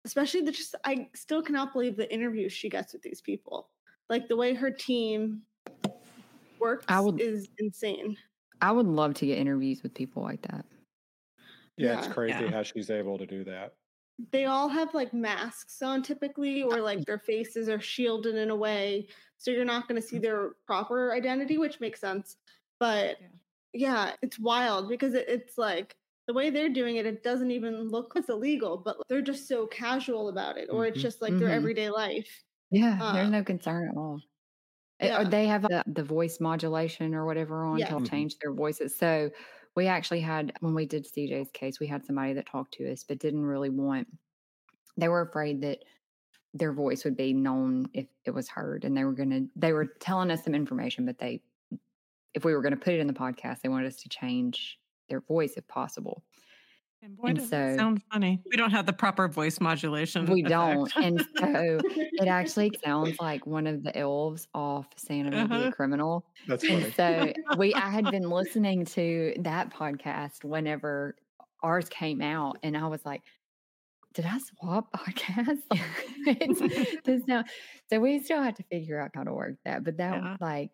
[0.05, 3.69] especially the just i still cannot believe the interviews she gets with these people.
[4.09, 5.41] Like the way her team
[6.59, 8.17] works would- is insane
[8.61, 10.65] I would love to get interviews with people like that.
[11.77, 12.51] Yeah, it's crazy Yeah.
[12.51, 13.73] how she's able to do that.
[14.31, 18.55] they all have like masks on typically or like their faces are shielded in a
[18.55, 19.07] way
[19.37, 22.37] so you're not going to see their proper identity which makes sense
[22.79, 23.27] but Yeah.
[23.73, 27.89] yeah, it's wild because it, it's like the way they're doing it it doesn't even
[27.89, 31.01] look it's illegal but they're just so casual about it or it's Mhm.
[31.01, 31.53] just like their Mhm.
[31.57, 34.21] everyday life Yeah, there's Uh, no concern at all.
[35.01, 35.29] Uh, Or yeah.
[35.29, 37.89] they have the, the voice modulation or whatever on Yeah.
[37.97, 38.95] to change their voices.
[38.97, 39.29] So
[39.75, 43.03] we actually had when we did CJ's case, we had somebody that talked to us,
[43.03, 44.07] but didn't really want.
[44.97, 45.83] They were afraid that
[46.53, 49.41] their voice would be known if it was heard, and they were gonna.
[49.55, 51.41] They were telling us some information, but they,
[52.33, 54.79] if we were going to put it in the podcast, they wanted us to change
[55.09, 56.23] their voice if possible.
[57.03, 58.41] And boy, and does so- it sound funny.
[58.49, 60.25] We don't have the proper voice modulation.
[60.25, 60.49] We effect.
[60.49, 65.53] don't, and so it actually sounds like one of the elves off Santa May Be
[65.55, 65.67] Uh-huh.
[65.67, 66.25] a Criminal.
[66.47, 71.15] That's And so we I had been listening to that podcast whenever
[71.63, 73.21] ours came out and I was like,
[74.13, 75.61] did I swap podcasts?
[76.27, 77.43] It's- this now,
[77.89, 79.83] so we still have to figure out how to work that.
[79.83, 80.37] But that Yeah.
[80.41, 80.71] like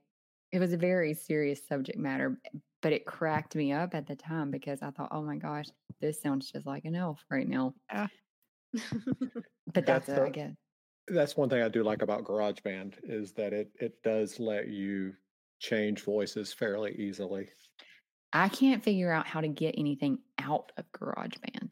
[0.54, 2.38] it was a very serious subject matter,
[2.84, 3.08] but it mm.
[3.08, 5.66] cracked me up at the time because I thought, oh my gosh,
[6.00, 7.74] this sounds just like an elf right now.
[7.92, 8.08] Yeah.
[9.74, 10.52] But that's, That's it, I guess.
[11.08, 15.14] That's one thing I do like about GarageBand is that it it does let you
[15.60, 17.48] change voices fairly easily.
[18.34, 21.72] I can't figure out how to get anything out of GarageBand.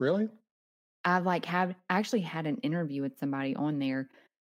[0.00, 0.28] Really?
[1.04, 4.08] I like have actually had an interview with somebody on there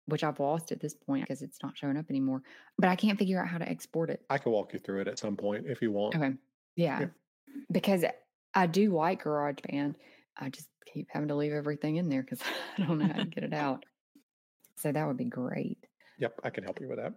[0.05, 2.41] which I've lost at this point because it's not showing up anymore.
[2.77, 4.23] But I can't figure out how to export it.
[4.29, 6.15] I can walk you through it at some point if you want.
[6.15, 6.33] Okay.
[6.75, 7.01] Yeah.
[7.01, 7.07] Yeah.
[7.71, 8.05] Because
[8.53, 9.95] I do like GarageBand.
[10.37, 12.41] I just keep having to leave everything in there because
[12.77, 13.85] I don't know how to get it out.
[14.77, 15.77] So that would be great.
[16.19, 17.13] Yep, I can help you with that.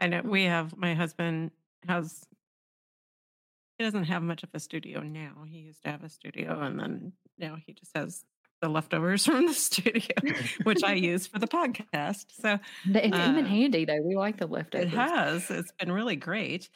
[0.00, 1.52] I know we have my husband
[1.86, 2.24] has
[3.78, 5.44] he doesn't have much of a studio now.
[5.46, 8.24] He used to have a studio and then now he just has
[8.62, 10.06] the leftovers from the studio,
[10.62, 12.26] which I use for the podcast.
[12.40, 14.00] So Th- It's even Uh, handy though.
[14.00, 14.86] We like the leftovers.
[14.86, 15.50] it has.
[15.50, 16.70] It's been really great.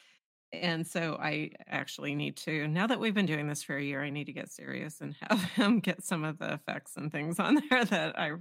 [0.53, 4.01] And so I actually need to, now that we've been doing this for a year,
[4.03, 7.39] I need to get serious and have him get some of the effects and things
[7.39, 8.33] on there that I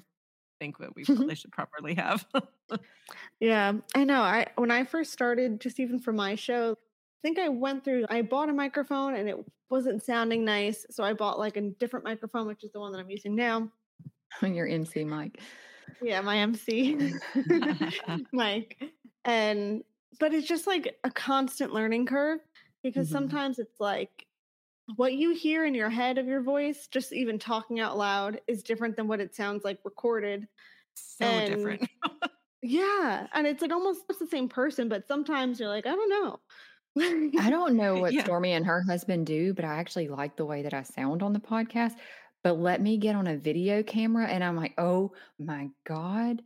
[0.60, 2.27] think that we probably should properly have.
[3.40, 4.20] Yeah, I know.
[4.23, 6.77] I when I first started, just even for my show,
[7.16, 8.06] I think I went through.
[8.09, 9.36] I bought a microphone and it
[9.70, 12.98] wasn't sounding nice, so I bought like a different microphone, which is the one that
[12.98, 13.70] I'm using now.
[14.43, 15.40] on your MC mic.
[16.02, 17.14] Yeah, my MC
[18.32, 18.82] mic,
[19.24, 19.82] and
[20.20, 22.40] but it's just like a constant learning curve
[22.82, 23.12] because Mhm.
[23.12, 24.26] sometimes it's like
[24.97, 28.62] what you hear in your head of your voice, just even talking out loud, is
[28.62, 30.47] different than what it sounds like recorded.
[30.94, 31.90] so And- different.
[32.62, 36.09] Yeah, and it's like almost it's the same person, but sometimes you're like, I don't
[36.10, 36.40] know.
[36.98, 38.24] I don't know what Yeah.
[38.24, 41.32] Stormy and her husband do, but I actually like the way that I sound on
[41.32, 41.93] the podcast.
[42.43, 46.43] But let me get on a video camera and I'm like, oh my God,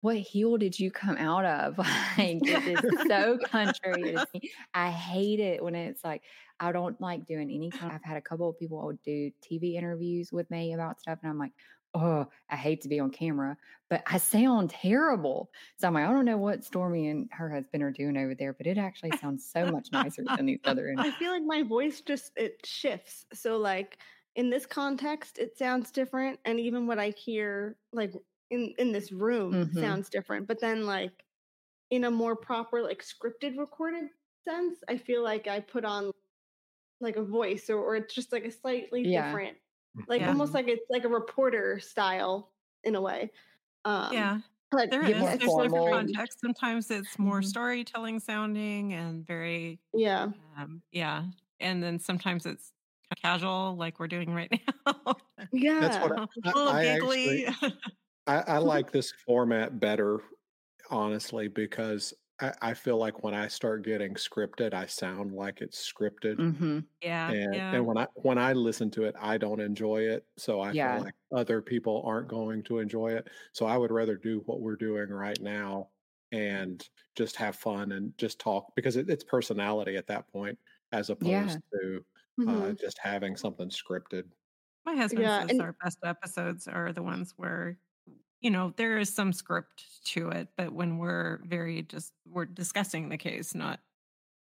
[0.00, 1.78] what heel did you come out of?
[2.18, 4.16] Like, it is so country.
[4.74, 6.22] I hate it when it's like,
[6.60, 7.92] I don't like doing any kind.
[7.92, 11.38] I've had a couple of people do TV interviews with me about stuff, and I'm
[11.38, 11.52] like,
[11.94, 13.56] oh, I hate to be on camera,
[13.90, 15.50] but I sound terrible.
[15.78, 18.52] So I'm like, I don't know what Stormy and her husband are doing over there,
[18.52, 20.88] but it actually sounds so much nicer than these other.
[20.96, 23.26] I feel like my voice just it shifts.
[23.32, 23.98] So like
[24.34, 28.12] in this context, it sounds different, and even what I hear like
[28.50, 29.68] in in this room Mhm.
[29.72, 30.46] sounds different.
[30.46, 31.24] But then like
[31.90, 34.10] in a more proper like scripted recorded
[34.48, 36.12] sense, I feel like I put on
[37.00, 39.40] like a voice or or it's just like a slightly Yeah.
[39.46, 39.58] different,
[40.08, 40.28] like Yeah.
[40.28, 42.52] almost like it's like a reporter style
[42.84, 43.30] in a way.
[43.84, 44.40] Um, yeah.
[44.72, 45.20] like There get is.
[45.22, 45.84] more There's formal.
[45.86, 46.40] different context.
[46.40, 47.46] Sometimes it's more Mhm.
[47.46, 50.32] storytelling sounding and very, Yeah.
[50.56, 51.26] um, yeah.
[51.60, 52.72] And then sometimes it's
[53.22, 54.50] casual, like we're doing right
[54.86, 55.16] now.
[55.52, 55.80] Yeah.
[55.80, 57.46] That's what a I- little I giggly.
[58.26, 60.20] I, I like this format better,
[60.90, 65.92] honestly, because I, I feel like when I start getting scripted, I sound like it's
[65.92, 66.38] scripted.
[66.38, 67.34] hmm yeah.
[67.34, 67.72] and yeah.
[67.72, 70.26] and when I when I listen to it, I don't enjoy it.
[70.38, 70.74] So I Yeah.
[70.74, 73.28] feel like other people aren't going to enjoy it.
[73.54, 75.90] So I would rather do what we're doing right now
[76.32, 80.58] and just have fun and just talk because it, it's personality at that point
[80.92, 81.60] as opposed Yeah.
[81.74, 82.04] to
[82.38, 82.70] Mhm.
[82.70, 84.30] uh, just having something scripted.
[84.84, 87.78] My husband Yeah, says and- our best episodes are the ones where,
[88.40, 93.08] you know, there is some script to it, but when we're very just we're discussing
[93.08, 93.80] the case, not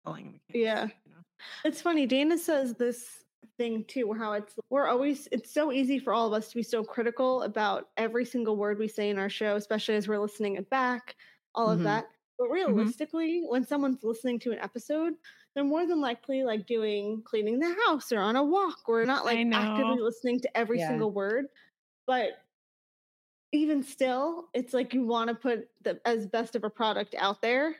[0.05, 0.61] telling the case.
[0.63, 0.83] Yeah.
[1.05, 1.21] You know?
[1.65, 2.05] It's funny.
[2.05, 3.23] Dana says this
[3.57, 6.63] thing too, how it's we're always it's so easy for all of us to be
[6.63, 10.55] so critical about every single word we say in our show, especially as we're listening
[10.55, 11.15] it back,
[11.55, 11.83] all of Mhm.
[11.83, 12.05] that.
[12.37, 12.53] But Mm-hmm.
[12.53, 15.13] realistically, when someone's listening to an episode,
[15.55, 19.25] they're more than likely like doing cleaning the house or on a walk or not
[19.25, 20.87] like actively listening to every Yeah.
[20.89, 21.47] single word.
[22.07, 22.43] But
[23.51, 27.41] even still, it's like you want to put the as best of a product out
[27.41, 27.75] there.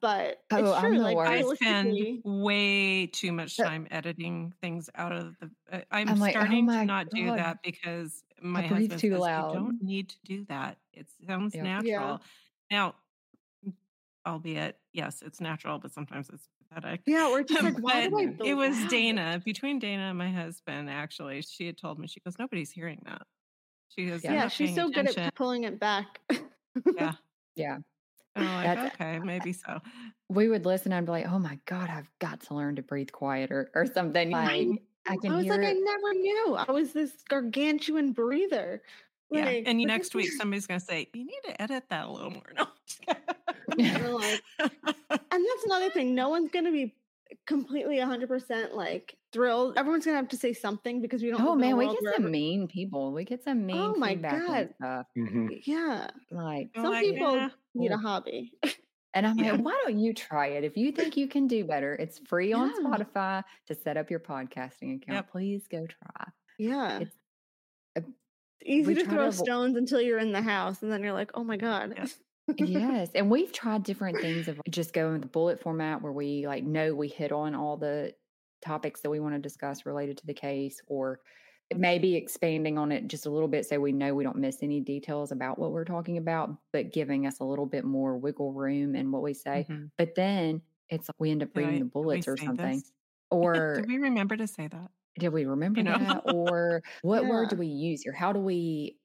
[0.00, 0.98] But Oh, it's I'm true.
[1.00, 1.16] Like.
[1.18, 5.50] I spend way too much But- time editing things out of the.
[5.72, 9.10] uh, I'm, I'm like, oh starting to not do that because my breathe husband too
[9.10, 10.78] says loud." you don't need to do that.
[10.92, 11.62] It sounds Yeah.
[11.64, 11.88] natural.
[11.90, 12.18] Yeah.
[12.70, 12.94] Now,
[14.26, 17.00] albeit yes, it's natural, but sometimes it's pathetic.
[17.06, 20.30] Yeah, we're just like, why do I But it was Dana between Dana and my
[20.30, 20.90] husband.
[20.90, 23.22] Actually, she had told me she goes, nobody's hearing that.
[23.94, 24.32] She goes, Yeah.
[24.34, 26.20] Yeah, she's paying so good attention." at pulling it back.
[26.96, 27.12] Yeah.
[27.54, 27.78] Yeah.
[28.34, 29.78] And like, okay, maybe so.
[30.30, 33.12] We would listen and be like, oh my God, I've got to learn to breathe
[33.12, 34.30] quieter or something.
[34.30, 34.68] Like,
[35.06, 36.54] I can I was hear like, I never knew.
[36.56, 38.82] I was this gargantuan breather.
[39.30, 39.44] Yeah.
[39.44, 42.10] Like, And you- next week, somebody's going to say, you need to edit that a
[42.10, 42.52] little more.
[42.56, 43.98] No.
[44.00, 44.70] We're like- and
[45.20, 46.14] that's another thing.
[46.14, 46.94] No one's gonna be
[47.46, 49.76] completely 100% like thrilled.
[49.78, 51.40] Everyone's gonna have to say something because we don't.
[51.40, 53.12] Oh live in a man, we get some every- mean people.
[53.12, 54.56] We get some mean Oh my feedback God.
[54.58, 55.06] and stuff.
[55.16, 55.62] Mhm.
[55.66, 57.98] Yeah, Like, You're some like, people "Eh." need a Oh.
[57.98, 58.52] hobby.
[59.14, 59.52] and I'm Yeah.
[59.52, 60.64] like, why don't you try it?
[60.64, 62.76] If you think you can do better, it's free on Yeah.
[62.88, 65.16] Spotify to set up your podcasting account.
[65.16, 65.30] Yep.
[65.30, 66.26] Please go try.
[66.58, 67.16] yeah, It's-
[67.96, 68.08] it's
[68.64, 71.42] easy to throw to stones until you're in the house, and then you're like, oh
[71.44, 71.94] my god.
[71.96, 72.06] Yeah.
[72.58, 76.64] Yes and we've tried different things of just going the bullet format where we like
[76.64, 78.12] know we hit on all the
[78.60, 81.20] topics that we want to discuss related to the case or
[81.76, 84.80] maybe expanding on it just a little bit so we know we don't miss any
[84.80, 88.94] details about what we're talking about, but giving us a little bit more wiggle room
[88.94, 89.64] in what we say.
[89.70, 89.90] Mhm.
[89.96, 90.60] But then
[90.90, 92.76] it's like we end up Did I- reading the bullets or something.
[92.78, 92.92] this?
[93.30, 94.90] Or Did we remember to say that?
[95.18, 95.96] did we remember know?
[95.96, 96.34] that?
[96.34, 98.98] Or what word do we use or How do we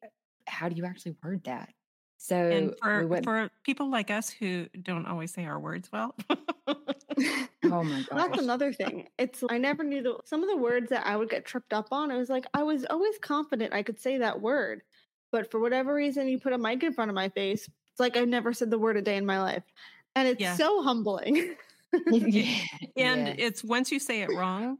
[0.45, 1.69] how do you actually word that?
[2.19, 5.89] So And we for went, for people like us who don't always say our words
[5.91, 8.17] well, oh my god.
[8.17, 9.07] That's another thing.
[9.17, 11.87] It's I never knew the some of the words that I would get tripped up
[11.91, 12.11] on.
[12.11, 14.81] I was like, I was always confident I could say that word,
[15.31, 17.69] but for whatever reason, you put a mic in front of my face.
[17.91, 19.63] It's like I never said the word a day in my life,
[20.15, 20.55] and it's Yeah.
[20.55, 21.55] so humbling.
[22.11, 22.65] Yeah,
[22.97, 23.35] and yes.
[23.39, 24.77] it's once you say it wrong,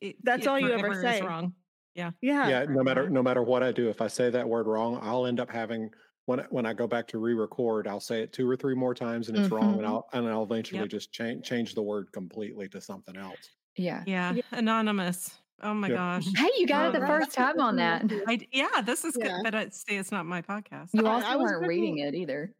[0.00, 1.20] it, That's it all you ever say.
[1.20, 1.52] wrong.
[1.94, 2.12] Yeah.
[2.20, 5.00] yeah, yeah no matter no matter what i do if i say that word wrong
[5.02, 5.90] i'll end up having
[6.28, 8.94] when I- when i go back to re-record i'll say it two or three more
[8.94, 9.86] times and it's wrong and Mhm.
[9.88, 10.88] i'll and i'll eventually Yep.
[10.90, 14.02] just change change the word completely to something else yeah.
[14.06, 14.34] Yeah.
[14.50, 15.38] Anonymous.
[15.62, 15.96] Oh my Yep.
[15.96, 16.24] gosh.
[16.36, 18.02] Hey, you got Oh, it the that- first time on that.
[18.26, 19.28] I d yeah, this is Yeah.
[19.28, 20.88] good, but it's see, it's not my podcast.
[20.94, 22.52] You I- also I was weren't reading working- it either.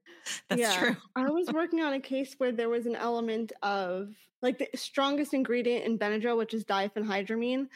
[0.49, 0.77] That's yeah.
[0.79, 0.97] true.
[1.17, 5.35] I was working on a case where there was an element of like the strongest
[5.35, 7.67] ingredient in Benadryl, which is diphenhydramine,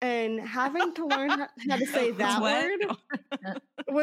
[0.00, 2.64] and having to learn how, how to say that What?
[2.64, 2.96] word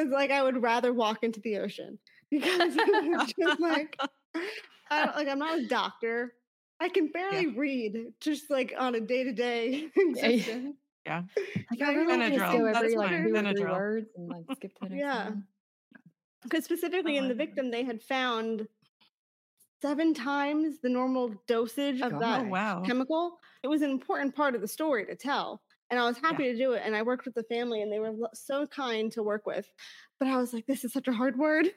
[0.03, 1.97] was like I would rather walk into the ocean
[2.31, 3.97] because it was just like
[4.91, 6.33] I don't, like I'm not a doctor.
[6.79, 10.77] I can barely read just like on a day to day existence.
[11.05, 11.23] Yeah.
[11.71, 14.79] Like I really just go every like two or three words and like skip to
[14.83, 15.29] the next Yeah.
[15.29, 15.47] one.
[16.43, 18.67] Because specifically in the victim, they had found
[19.81, 22.21] seven times the normal dosage of God.
[22.21, 22.83] that Oh wow.
[22.85, 23.39] chemical.
[23.63, 25.61] It was an important part of the story to tell.
[25.89, 26.81] And I was happy to do it.
[26.83, 29.71] And I worked with the family and they were lo- so kind to work with.
[30.19, 31.67] But I was like, this is such a hard word.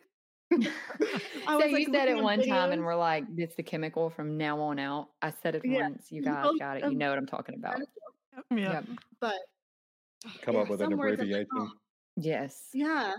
[0.53, 3.55] I so was, you like, said it looking up one time and we're like, "It's
[3.57, 5.89] the chemical from now on out." I said it Yeah.
[5.89, 6.11] once.
[6.11, 6.85] You guys Both got it.
[6.91, 7.81] You know what I'm talking about.
[8.51, 8.73] Yeah.
[8.73, 8.85] Yep.
[9.21, 9.37] But
[10.43, 11.71] come yeah, up with an some like, abbreviation "Oh,
[12.17, 12.71] Yes.
[12.73, 13.15] yeah.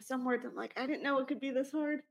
[0.00, 2.02] Some words I'm like, I didn't know it could be this hard.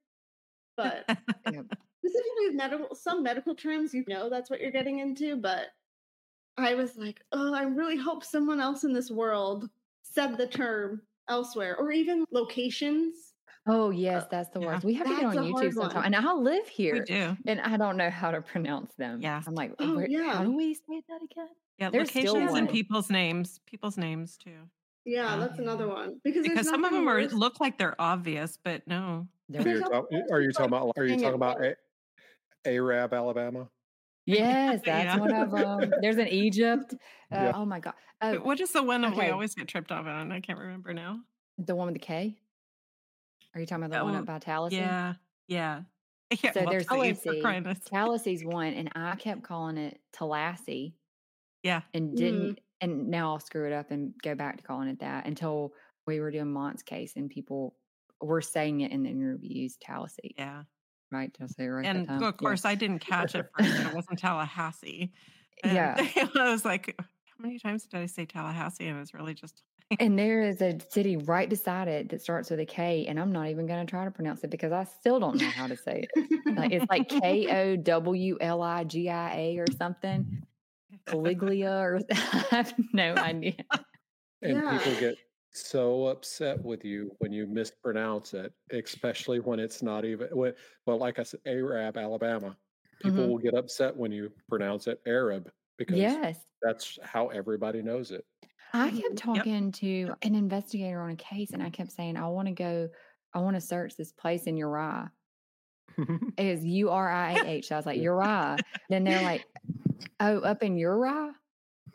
[0.77, 1.05] But
[1.45, 1.65] Yep.
[1.99, 5.67] specifically with medical some medical terms you know that's what you're getting into but
[6.57, 9.69] i was like oh i really hope someone else in this world
[10.03, 13.29] said the term elsewhere or even locations
[13.65, 14.65] Oh yes, Uh, that's the yeah.
[14.67, 14.83] worst.
[14.83, 17.37] We have to get on YouTube hard sometime, and I live we here, do.
[17.47, 19.21] and I don't know how to pronounce them.
[19.21, 19.41] Yeah.
[19.47, 20.33] I'm like, Oh, where, yeah.
[20.33, 21.47] how do we say that again?
[21.79, 23.61] Yeah, There's still locations and people's names.
[23.65, 24.49] People's names too.
[25.05, 25.37] yeah Yeah.
[25.37, 28.85] that's another one because, Because some of them are worse- look like they're obvious, but
[28.85, 29.29] no.
[29.47, 31.61] There There's You're we no- talk- there's are you talking about are you talking about
[32.65, 33.69] arab alabama
[34.25, 35.17] Yes, that's Yeah.
[35.17, 35.93] one of them.
[36.01, 36.93] There's an Egypt.
[36.93, 37.51] Uh, Yeah.
[37.55, 37.93] Oh my god.
[38.21, 40.31] Oh, what is the one that we always get tripped up on?
[40.31, 41.19] I can't remember now.
[41.57, 42.37] the one with the K.
[43.53, 44.77] Are you talking about the one Oh, up by Tallahassee?
[44.77, 45.13] Yeah,
[45.47, 45.81] yeah.
[46.43, 47.41] Yeah, So well, there's Tallahassee.
[47.41, 50.95] Tallahassee's one, and I kept calling it Tallahassee
[51.61, 52.59] Yeah, and didn't.
[52.81, 55.73] And now I'll screw it up and go back to calling it that until
[56.07, 57.75] we were doing Mont's case and people
[58.19, 60.33] were saying it in the interviews, Tallahassee.
[60.37, 60.63] yeah.
[61.13, 61.31] Right?
[61.33, 61.83] Did I say it right?
[61.83, 62.21] that And time?
[62.23, 62.49] of Yeah.
[62.49, 63.79] course, I didn't catch it first.
[63.85, 65.13] It wasn't Tallahassee.
[65.63, 65.95] And Yeah.
[66.35, 67.05] I was like, how
[67.39, 68.87] many times did I say Tallahassee?
[68.87, 69.63] And it was really just
[69.99, 73.31] And there is a city right beside it that starts with a K, and I'm
[73.31, 75.75] not even going to try to pronounce it because I still don't know how to
[75.77, 76.11] say it.
[76.55, 80.25] Like it's like K O W L I G I A or something,
[81.07, 83.55] Caliglia, or I have no idea.
[84.41, 84.69] and Yeah.
[84.69, 85.15] people get
[85.53, 90.53] so upset with you when you mispronounce it especially when it's not even when,
[90.87, 92.57] well like i said arab alabama
[92.99, 93.29] people Mhm.
[93.29, 98.25] will get upset when you pronounce it arab because Yes, that's how everybody knows it
[98.73, 99.01] I Mhm.
[99.01, 102.53] kept talking to an investigator on a case, and I kept saying, "I want to
[102.53, 102.89] go.
[103.33, 105.11] I want to search this place in Uriah."
[106.37, 107.71] It is U R I A H.
[107.71, 108.61] I was like, Uriah.
[108.89, 109.45] Then they're like,
[110.19, 111.35] oh, up in Uriah?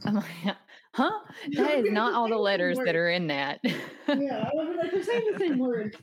[0.07, 0.57] I'm like,
[0.99, 1.21] huh?
[1.53, 3.61] That is not all the letters that are in that.
[3.63, 5.97] yeah i was like they're saying the same word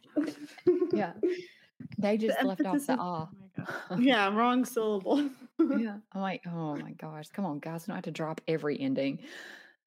[0.93, 1.13] yeah.
[1.97, 3.29] They just left off the ah.
[3.89, 5.97] oh yeah wrong syllable yeah.
[6.11, 7.29] I'm like, oh my gosh.
[7.29, 7.85] Come on, guys.
[7.85, 9.19] Don't have to drop every ending.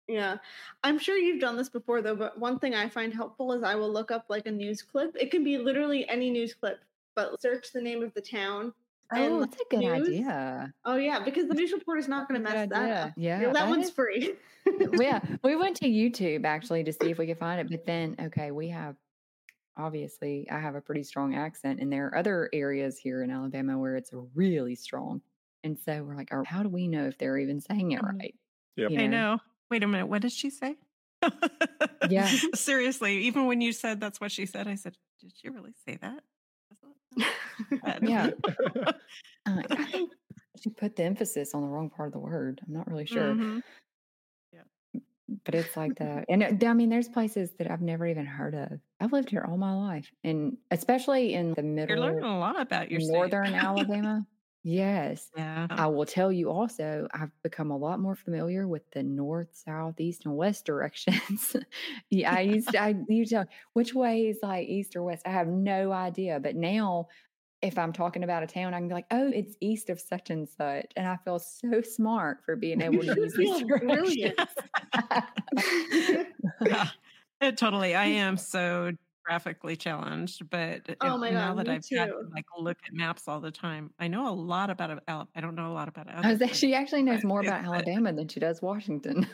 [0.07, 0.39] Yeah.
[0.83, 3.75] I'm sure you've done this before though, but one thing I find helpful is I
[3.75, 5.15] will look up like a news clip.
[5.19, 6.81] It can be literally any news clip,
[7.15, 8.73] but search the name of the town.
[9.11, 10.09] And, Oh, like, that's a good news.
[10.09, 10.75] idea.
[10.85, 13.13] Oh yeah, because the news report is not going to Good mess that up.
[13.17, 13.41] Yeah.
[13.41, 14.35] that, that one's is- free.
[15.01, 18.17] Yeah, we went to YouTube actually to see if we could find it, but then
[18.21, 18.97] okay, we have
[19.77, 23.79] obviously I have a pretty strong accent, and there are other areas here in Alabama
[23.79, 25.23] where it's really strong,
[25.65, 28.19] and so we're like, "Oh, how do we know if they're even saying it Mhm.
[28.19, 28.35] right?
[28.77, 28.91] Yep.
[28.91, 29.39] You I know.
[29.71, 30.07] Wait a minute.
[30.07, 30.77] What did she say?
[32.11, 32.27] Yeah.
[32.55, 35.97] Seriously, even when you said that's what she said, I said, did she really say
[36.01, 36.23] that?
[38.03, 38.31] Yeah.
[39.47, 40.13] like, I think
[40.63, 42.61] she put the emphasis on the wrong part of the word.
[42.67, 43.35] I'm not really sure.
[43.35, 43.63] Mhm.
[45.45, 46.25] but it's like that.
[46.29, 48.81] And I mean, there's places that I've never even heard of.
[49.01, 51.97] I've lived here all my life, and especially in the middle.
[51.97, 54.27] You're learning a lot about your northern Alabama.
[54.65, 55.31] Yes.
[55.37, 55.67] Yeah.
[55.71, 60.01] I will tell you also, I've become a lot more familiar with the north, south,
[60.01, 61.57] east, and west directions.
[62.11, 65.27] yeah, I used to, I used to, which way is like east or west?
[65.27, 66.41] I have no idea.
[66.41, 67.09] But now,
[67.63, 70.31] if I'm talking about a town, I can be like, oh, it's east of such
[70.31, 70.93] and such.
[70.97, 74.35] And I feel so smart for being able to use these directions.
[77.41, 77.95] Uh, totally.
[77.95, 78.93] I am so
[79.29, 82.95] graphically challenged, but uh, Oh my now God, that I've had to like look at
[82.95, 85.75] maps all the time, I know a lot about Al- Al- I don't know a
[85.75, 88.63] lot about I was other like, she actually knows more about Alabama than she does
[88.63, 89.27] Washington.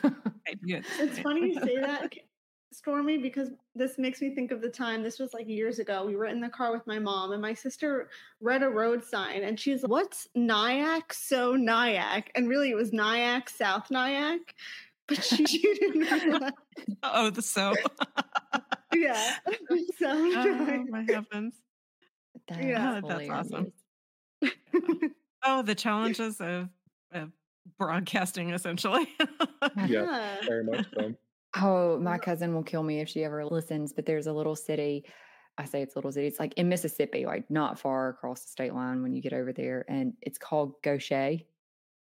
[0.45, 2.13] It's funny you say that,
[2.73, 5.01] Stormy, because this makes me think of the time.
[5.01, 6.05] This was like years ago.
[6.05, 8.09] We were in the car with my mom, and my sister
[8.41, 11.13] read a road sign, and she's like, "What's Nyack?
[11.13, 14.53] So Nyack?" And really, it was Nyack, South Nyack.
[15.07, 16.53] But she, she didn't.
[17.03, 17.73] Oh, the so.
[18.95, 19.35] Yeah.
[19.99, 20.85] So oh Nyack.
[20.89, 21.55] my heavens.
[22.47, 23.01] That's Yeah.
[23.03, 23.71] Oh, that's awesome.
[24.41, 25.13] hilarious.
[25.43, 26.69] Oh, the challenges of,
[27.11, 27.31] of
[27.77, 29.07] broadcasting essentially.
[29.77, 30.37] Yeah, Yeah.
[30.45, 31.13] very much so.
[31.57, 35.05] Oh, my cousin will kill me if she ever listens, but there's a little city.
[35.57, 36.27] I say it's a little city.
[36.27, 39.53] It's like in Mississippi, like not far across the state line when you get over
[39.53, 41.39] there, and it's called Gautier.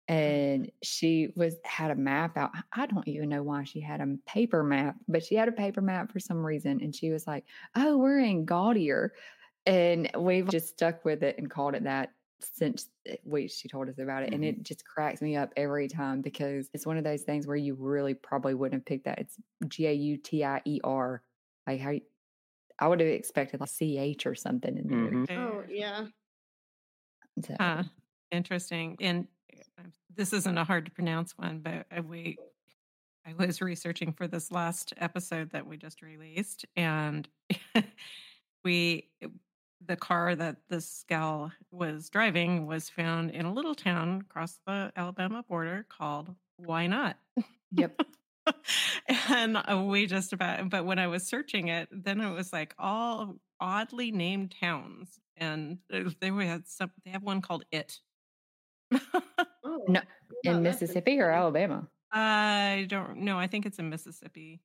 [0.07, 2.51] And she was had a map out.
[2.53, 5.51] I- I don't even know why she had a paper map, but she had a
[5.51, 6.81] paper map for some reason.
[6.81, 7.45] And she was like,
[7.75, 9.11] "Oh, we're in Gaudier,"
[9.65, 13.89] and we've just stuck with it and called it that since eh, we she told
[13.89, 14.33] us about it.
[14.33, 17.55] And it just cracks me up every time because it's one of those things where
[17.55, 19.19] you really probably wouldn't have picked that.
[19.19, 19.37] It's
[19.67, 21.23] G A U T I E R.
[21.67, 22.01] Like how you-
[22.79, 25.11] I would have expected like C H or something in there.
[25.11, 25.29] Mhm.
[25.37, 26.07] Oh yeah.
[27.41, 27.83] So, Huh.
[28.31, 28.97] Interesting.
[28.99, 29.27] And uh,
[30.15, 32.37] this isn't a hard to pronounce one, but we,
[33.25, 37.27] I was researching for this last episode that we just released, and
[38.63, 39.09] we,
[39.85, 44.91] the car that this gal was driving was found in a little town across the
[44.95, 47.17] Alabama border called Why Not?
[47.71, 48.01] Yep.
[49.29, 52.75] and uh, we just about, but when I was searching it, then it was like
[52.77, 56.91] all oddly named towns, and uh, they had some.
[57.03, 57.99] They have one called It.
[59.87, 60.01] No,
[60.43, 61.31] in Mississippi or.
[61.31, 61.87] Alabama?
[62.11, 63.37] I don't know.
[63.37, 64.61] I think it's in Mississippi.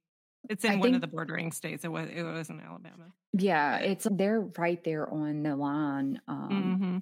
[0.49, 1.85] It's in I one of the bordering states.
[1.85, 2.09] It was.
[2.09, 3.13] It was in Alabama.
[3.33, 6.99] Yeah, it's they're right there on the line um, hmm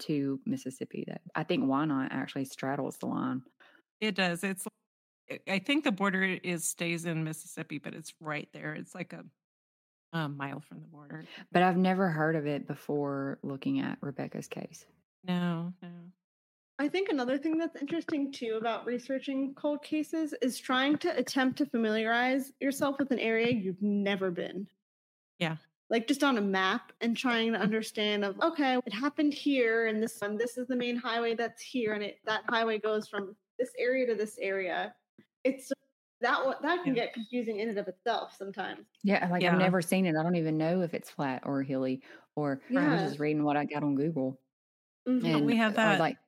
[0.00, 1.04] to Mississippi.
[1.06, 3.42] That I think Why Not actually straddles the line.
[4.00, 4.42] It does.
[4.42, 4.66] It's.
[4.66, 4.70] I-
[5.48, 8.74] I think the border is stays in Mississippi, but it's right there.
[8.74, 9.24] It's like a,
[10.12, 11.24] a mile from the border.
[11.50, 14.84] But I've never heard of it before looking at Rebecca's case.
[15.26, 15.88] No, no.
[16.78, 21.58] I think another thing that's interesting too about researching cold cases is trying to attempt
[21.58, 24.66] to familiarize yourself with an area you've never been.
[25.38, 25.56] Yeah.
[25.90, 30.02] Like just on a map and trying to understand of okay, it happened here and
[30.02, 33.36] this one this is the main highway that's here and it that highway goes from
[33.58, 34.94] this area to this area.
[35.44, 35.70] It's
[36.22, 36.94] that one that can Yeah.
[36.94, 38.86] get confusing in and of itself sometimes.
[39.02, 39.50] Yeah, like Yeah.
[39.50, 40.16] I've never seen it.
[40.16, 42.02] I don't even know if it's flat or hilly,
[42.36, 44.40] or I'm just reading what I got on Google.
[45.06, 45.34] Mhm.
[45.34, 46.23] And we have or that like This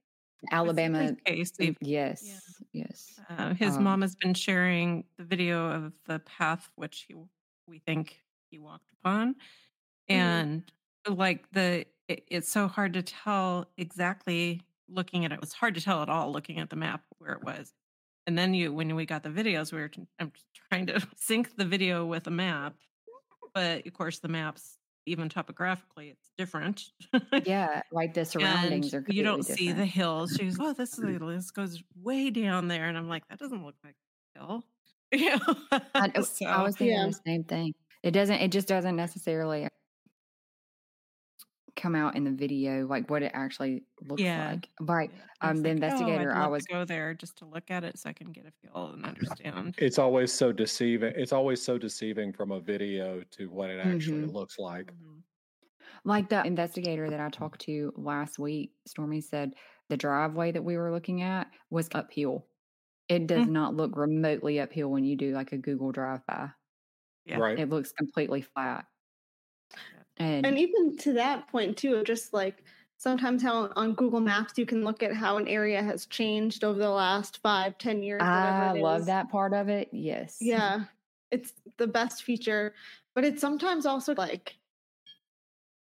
[0.50, 1.14] Alabama.
[1.24, 1.52] case.
[1.52, 2.22] mm, they've- Yes,
[2.72, 3.20] yes.
[3.28, 7.14] Uh, his Um, mom has been sharing the video of the path which he,
[7.66, 9.36] we think he walked upon,
[10.08, 10.70] and
[11.08, 15.36] like the it, it's so hard to tell exactly looking at it.
[15.36, 17.74] It was hard to tell at all looking at the map where it was.
[18.28, 20.32] And then you, when we got the videos, we were t- I'm
[20.70, 22.74] trying to sync the video with a map,
[23.54, 24.76] but of course the maps,
[25.07, 26.85] even topographically, it's different.
[27.45, 29.12] Yeah, like the surroundings and are.
[29.12, 30.35] you don't completely see the hills.
[30.37, 31.28] She goes, "Oh, this is mm-hmm.
[31.28, 33.95] this goes way down there," and I'm like, "That doesn't look like
[34.37, 34.65] a hill."
[35.12, 35.55] You know?
[35.95, 37.07] I, know- I was thinking Yeah.
[37.07, 37.74] the same thing.
[38.03, 38.41] It doesn't.
[38.41, 39.69] It just doesn't necessarily
[41.77, 44.36] come out in the video like what it actually looks Yeah.
[44.36, 44.70] like.
[44.81, 45.11] Right.
[45.40, 46.66] I Um, was the like, "Oh, I'd investigator, I love to was.
[46.70, 49.78] go there just to look at it so I can get a feel and understand.
[49.78, 51.12] It's always so deceiving.
[51.16, 54.32] It's always so deceiving from a video to what it actually Mhm.
[54.32, 54.93] looks like.
[54.93, 55.24] Mhm.
[56.05, 59.55] Like the investigator that I talked to last week, Stormy said
[59.89, 62.48] the driveway that we were looking at was uphill.
[63.09, 63.51] It does Mm.
[63.51, 66.53] not look remotely uphill when you do like a Google drive by.
[67.27, 67.40] Yeah.
[67.40, 67.57] Right.
[67.57, 68.86] It looks completely flat.
[70.18, 72.62] And, And even to that point too, just like
[72.97, 76.78] sometimes how on Google Maps you can look at how an area has changed over
[76.78, 78.22] the last five, ten years.
[78.24, 79.06] Ah, I love is.
[79.06, 79.88] that part of it.
[79.93, 80.38] Yes.
[80.40, 80.84] Yeah,
[81.30, 82.74] it's the best feature,
[83.14, 84.56] but it's sometimes also like.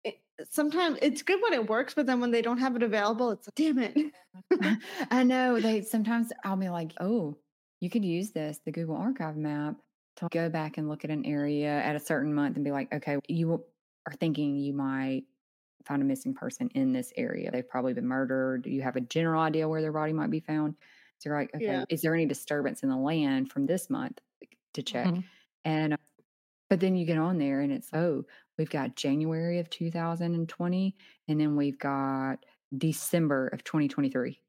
[0.02, 0.20] It,
[0.50, 3.46] sometimes it's good when it works, but then when they don't have it available, it's
[3.46, 4.12] like, damn it.
[5.10, 7.36] I know they sometimes I'll be like, oh,
[7.80, 9.76] you could use this, the Google Archive map,
[10.16, 12.92] to go back and look at an area at a certain month and be like,
[12.92, 13.64] okay, you
[14.06, 15.24] are thinking you might
[15.86, 17.50] find a missing person in this area.
[17.50, 18.66] They've probably been murdered.
[18.66, 20.76] You have a general idea where their body might be found.
[21.18, 21.84] So you're like, okay, Yeah.
[21.88, 24.20] is there any disturbance in the land from this month
[24.74, 25.06] to check?
[25.06, 25.24] Mhm.
[25.64, 25.98] And uh,
[26.70, 28.24] but then you get on there and it's oh,
[28.58, 30.96] we've got January of 2020,
[31.28, 32.44] and then we've got
[32.76, 34.42] December of 2023.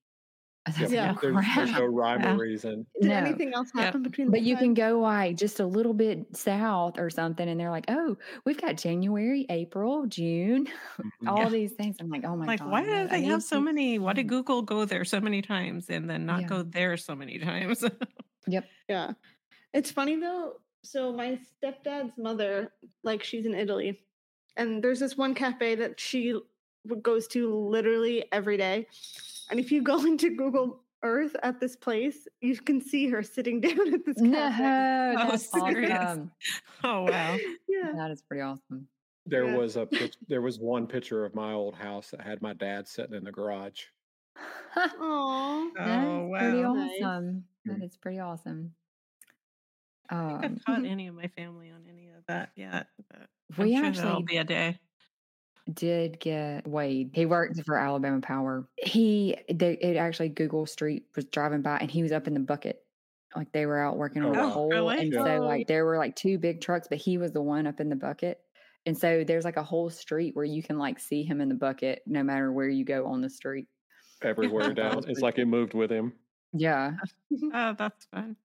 [0.68, 0.92] I was Yep.
[0.92, 1.16] Yeah.
[1.22, 2.34] There's, there's no rhyme Yeah.
[2.34, 2.88] or reason.
[3.00, 3.16] Did No.
[3.18, 3.84] anything else Yeah.
[3.84, 4.32] happen between?
[4.32, 7.70] But the you can go like just a little bit south or something, and they're
[7.70, 10.66] like, "Oh, we've got January, April, June,
[10.98, 11.28] Mhm.
[11.28, 11.50] all Yeah.
[11.50, 13.30] these things." I'm like, "Oh my like, god!" Like, why no, do I they need
[13.30, 14.00] have so to- many?
[14.00, 14.30] Why did Mm.
[14.30, 16.48] Google go there so many times and then not Yeah.
[16.48, 17.84] go there so many times?
[18.48, 18.66] Yep.
[18.90, 19.14] Yeah.
[19.74, 20.62] It's funny though.
[20.84, 22.74] So my stepdad's mother,
[23.04, 24.02] like she's in Italy,
[24.56, 26.40] and there's this one cafe that she
[27.02, 28.88] goes to literally every day.
[29.50, 33.62] And if you go into Google Earth at this place, you can see her sitting
[33.62, 34.76] down at this No, cafe.
[35.18, 36.32] Oh, that's awesome.
[36.84, 37.42] oh wow!
[37.68, 37.92] Yeah.
[37.96, 38.90] That is pretty awesome.
[39.28, 39.48] There Yeah.
[39.48, 42.88] was a pic- there was one picture of my old house that had my dad
[42.88, 43.86] sitting in the garage.
[44.76, 45.72] Aww.
[45.84, 46.68] That's Oh pretty wow!
[46.68, 46.92] Nice.
[47.00, 47.48] awesome.
[47.68, 47.84] That Mm.
[47.84, 48.76] is pretty awesome.
[50.10, 52.88] I don't think Um, I've caught any of my family on any of that yet.
[53.10, 54.80] But we I'm sure there'll actually be a day.
[55.74, 57.12] Did get Wade.
[57.14, 58.68] He worked for Alabama Power.
[58.78, 62.40] He, they, it actually Google Street was driving by, and he was up in the
[62.40, 62.82] bucket.
[63.36, 64.50] Like they were out working Oh, on a oh, wow.
[64.50, 65.00] hole, really?
[65.00, 65.24] and Yeah.
[65.24, 67.80] so Oh, like there were like two big trucks, but he was the one up
[67.80, 68.40] in the bucket.
[68.86, 71.56] And so there's like a whole street where you can like see him in the
[71.56, 73.68] bucket, no matter where you go on the street.
[74.22, 75.04] Everywhere down.
[75.10, 76.14] It's like it moved with him.
[76.54, 76.92] Yeah.
[77.54, 78.38] Oh, that's fun.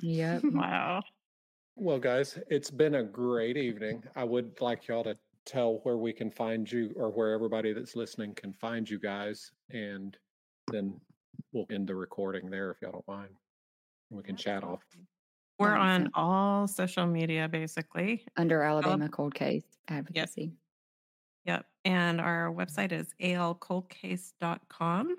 [0.00, 0.44] Yep.
[0.52, 1.02] wow.
[1.76, 4.04] Well, guys, it's been a great evening.
[4.16, 7.96] I would like y'all to tell where we can find you or where everybody that's
[7.96, 9.50] listening can find you guys.
[9.70, 10.16] And
[10.70, 11.00] then
[11.52, 13.34] we'll end the recording there if y'all don't mind.
[14.10, 14.82] We can chat off.
[15.58, 18.24] We're on all social media basically.
[18.36, 20.52] Under Alabama Cold Case Advocacy.
[21.44, 21.66] Yep.
[21.84, 25.16] And our website is alcoldcase.com.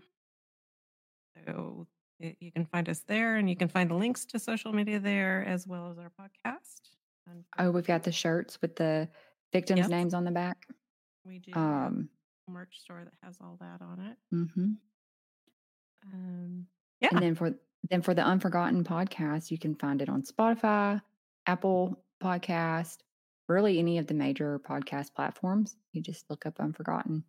[1.45, 1.87] So
[2.19, 4.99] y- you can find us there and you can find the links to social media
[4.99, 6.81] there as well as our podcast.
[7.57, 9.07] Oh, we've got the shirts with the
[9.51, 9.89] victims' Yep.
[9.89, 10.67] names on the back.
[11.26, 12.09] we do Um,
[12.47, 14.17] a merch store that has all that on it.
[14.34, 14.71] Mm-hmm.
[16.13, 16.67] Um,
[17.01, 17.09] yeah.
[17.11, 17.53] And then for
[17.89, 21.01] then for the Unforgotten podcast, you can find it on Spotify,
[21.45, 22.97] Apple Podcast,
[23.47, 25.76] really any of the major podcast platforms.
[25.93, 27.23] You just look up Unforgotten.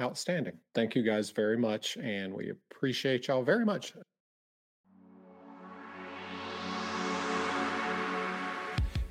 [0.00, 0.58] Outstanding.
[0.74, 1.96] Thank you guys very much.
[1.96, 3.94] And we appreciate y'all very much.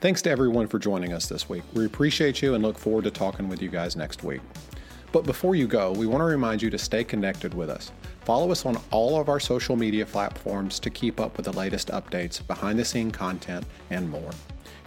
[0.03, 1.63] Thanks to everyone for joining us this week.
[1.73, 4.41] We appreciate you and look forward to talking with you guys next week.
[5.13, 7.89] But before you go, we want to remind you to stay connected with us.
[8.25, 11.87] Follow us on all of our social media platforms to keep up with the latest
[11.87, 14.31] updates, behind the scene content, and more.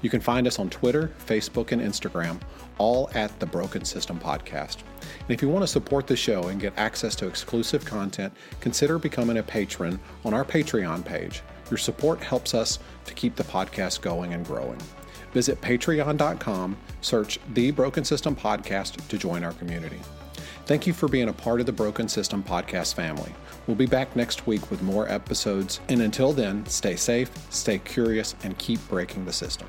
[0.02, 2.38] You can find us on Twitter, Facebook, and Instagram,
[2.76, 4.80] all at the Broken System Podcast.
[5.00, 8.98] And if you want to support the show and get access to exclusive content, consider
[8.98, 11.40] becoming a patron on our Patreon page.
[11.70, 14.78] Your support helps us to keep the podcast going and growing.
[15.36, 20.00] Visit patreon.com, search The Broken System Podcast to join our community.
[20.64, 23.34] Thank you for being a part of the Broken System Podcast family.
[23.66, 28.34] We'll be back next week with more episodes, and until then, stay safe, stay curious,
[28.44, 29.68] and keep breaking the system.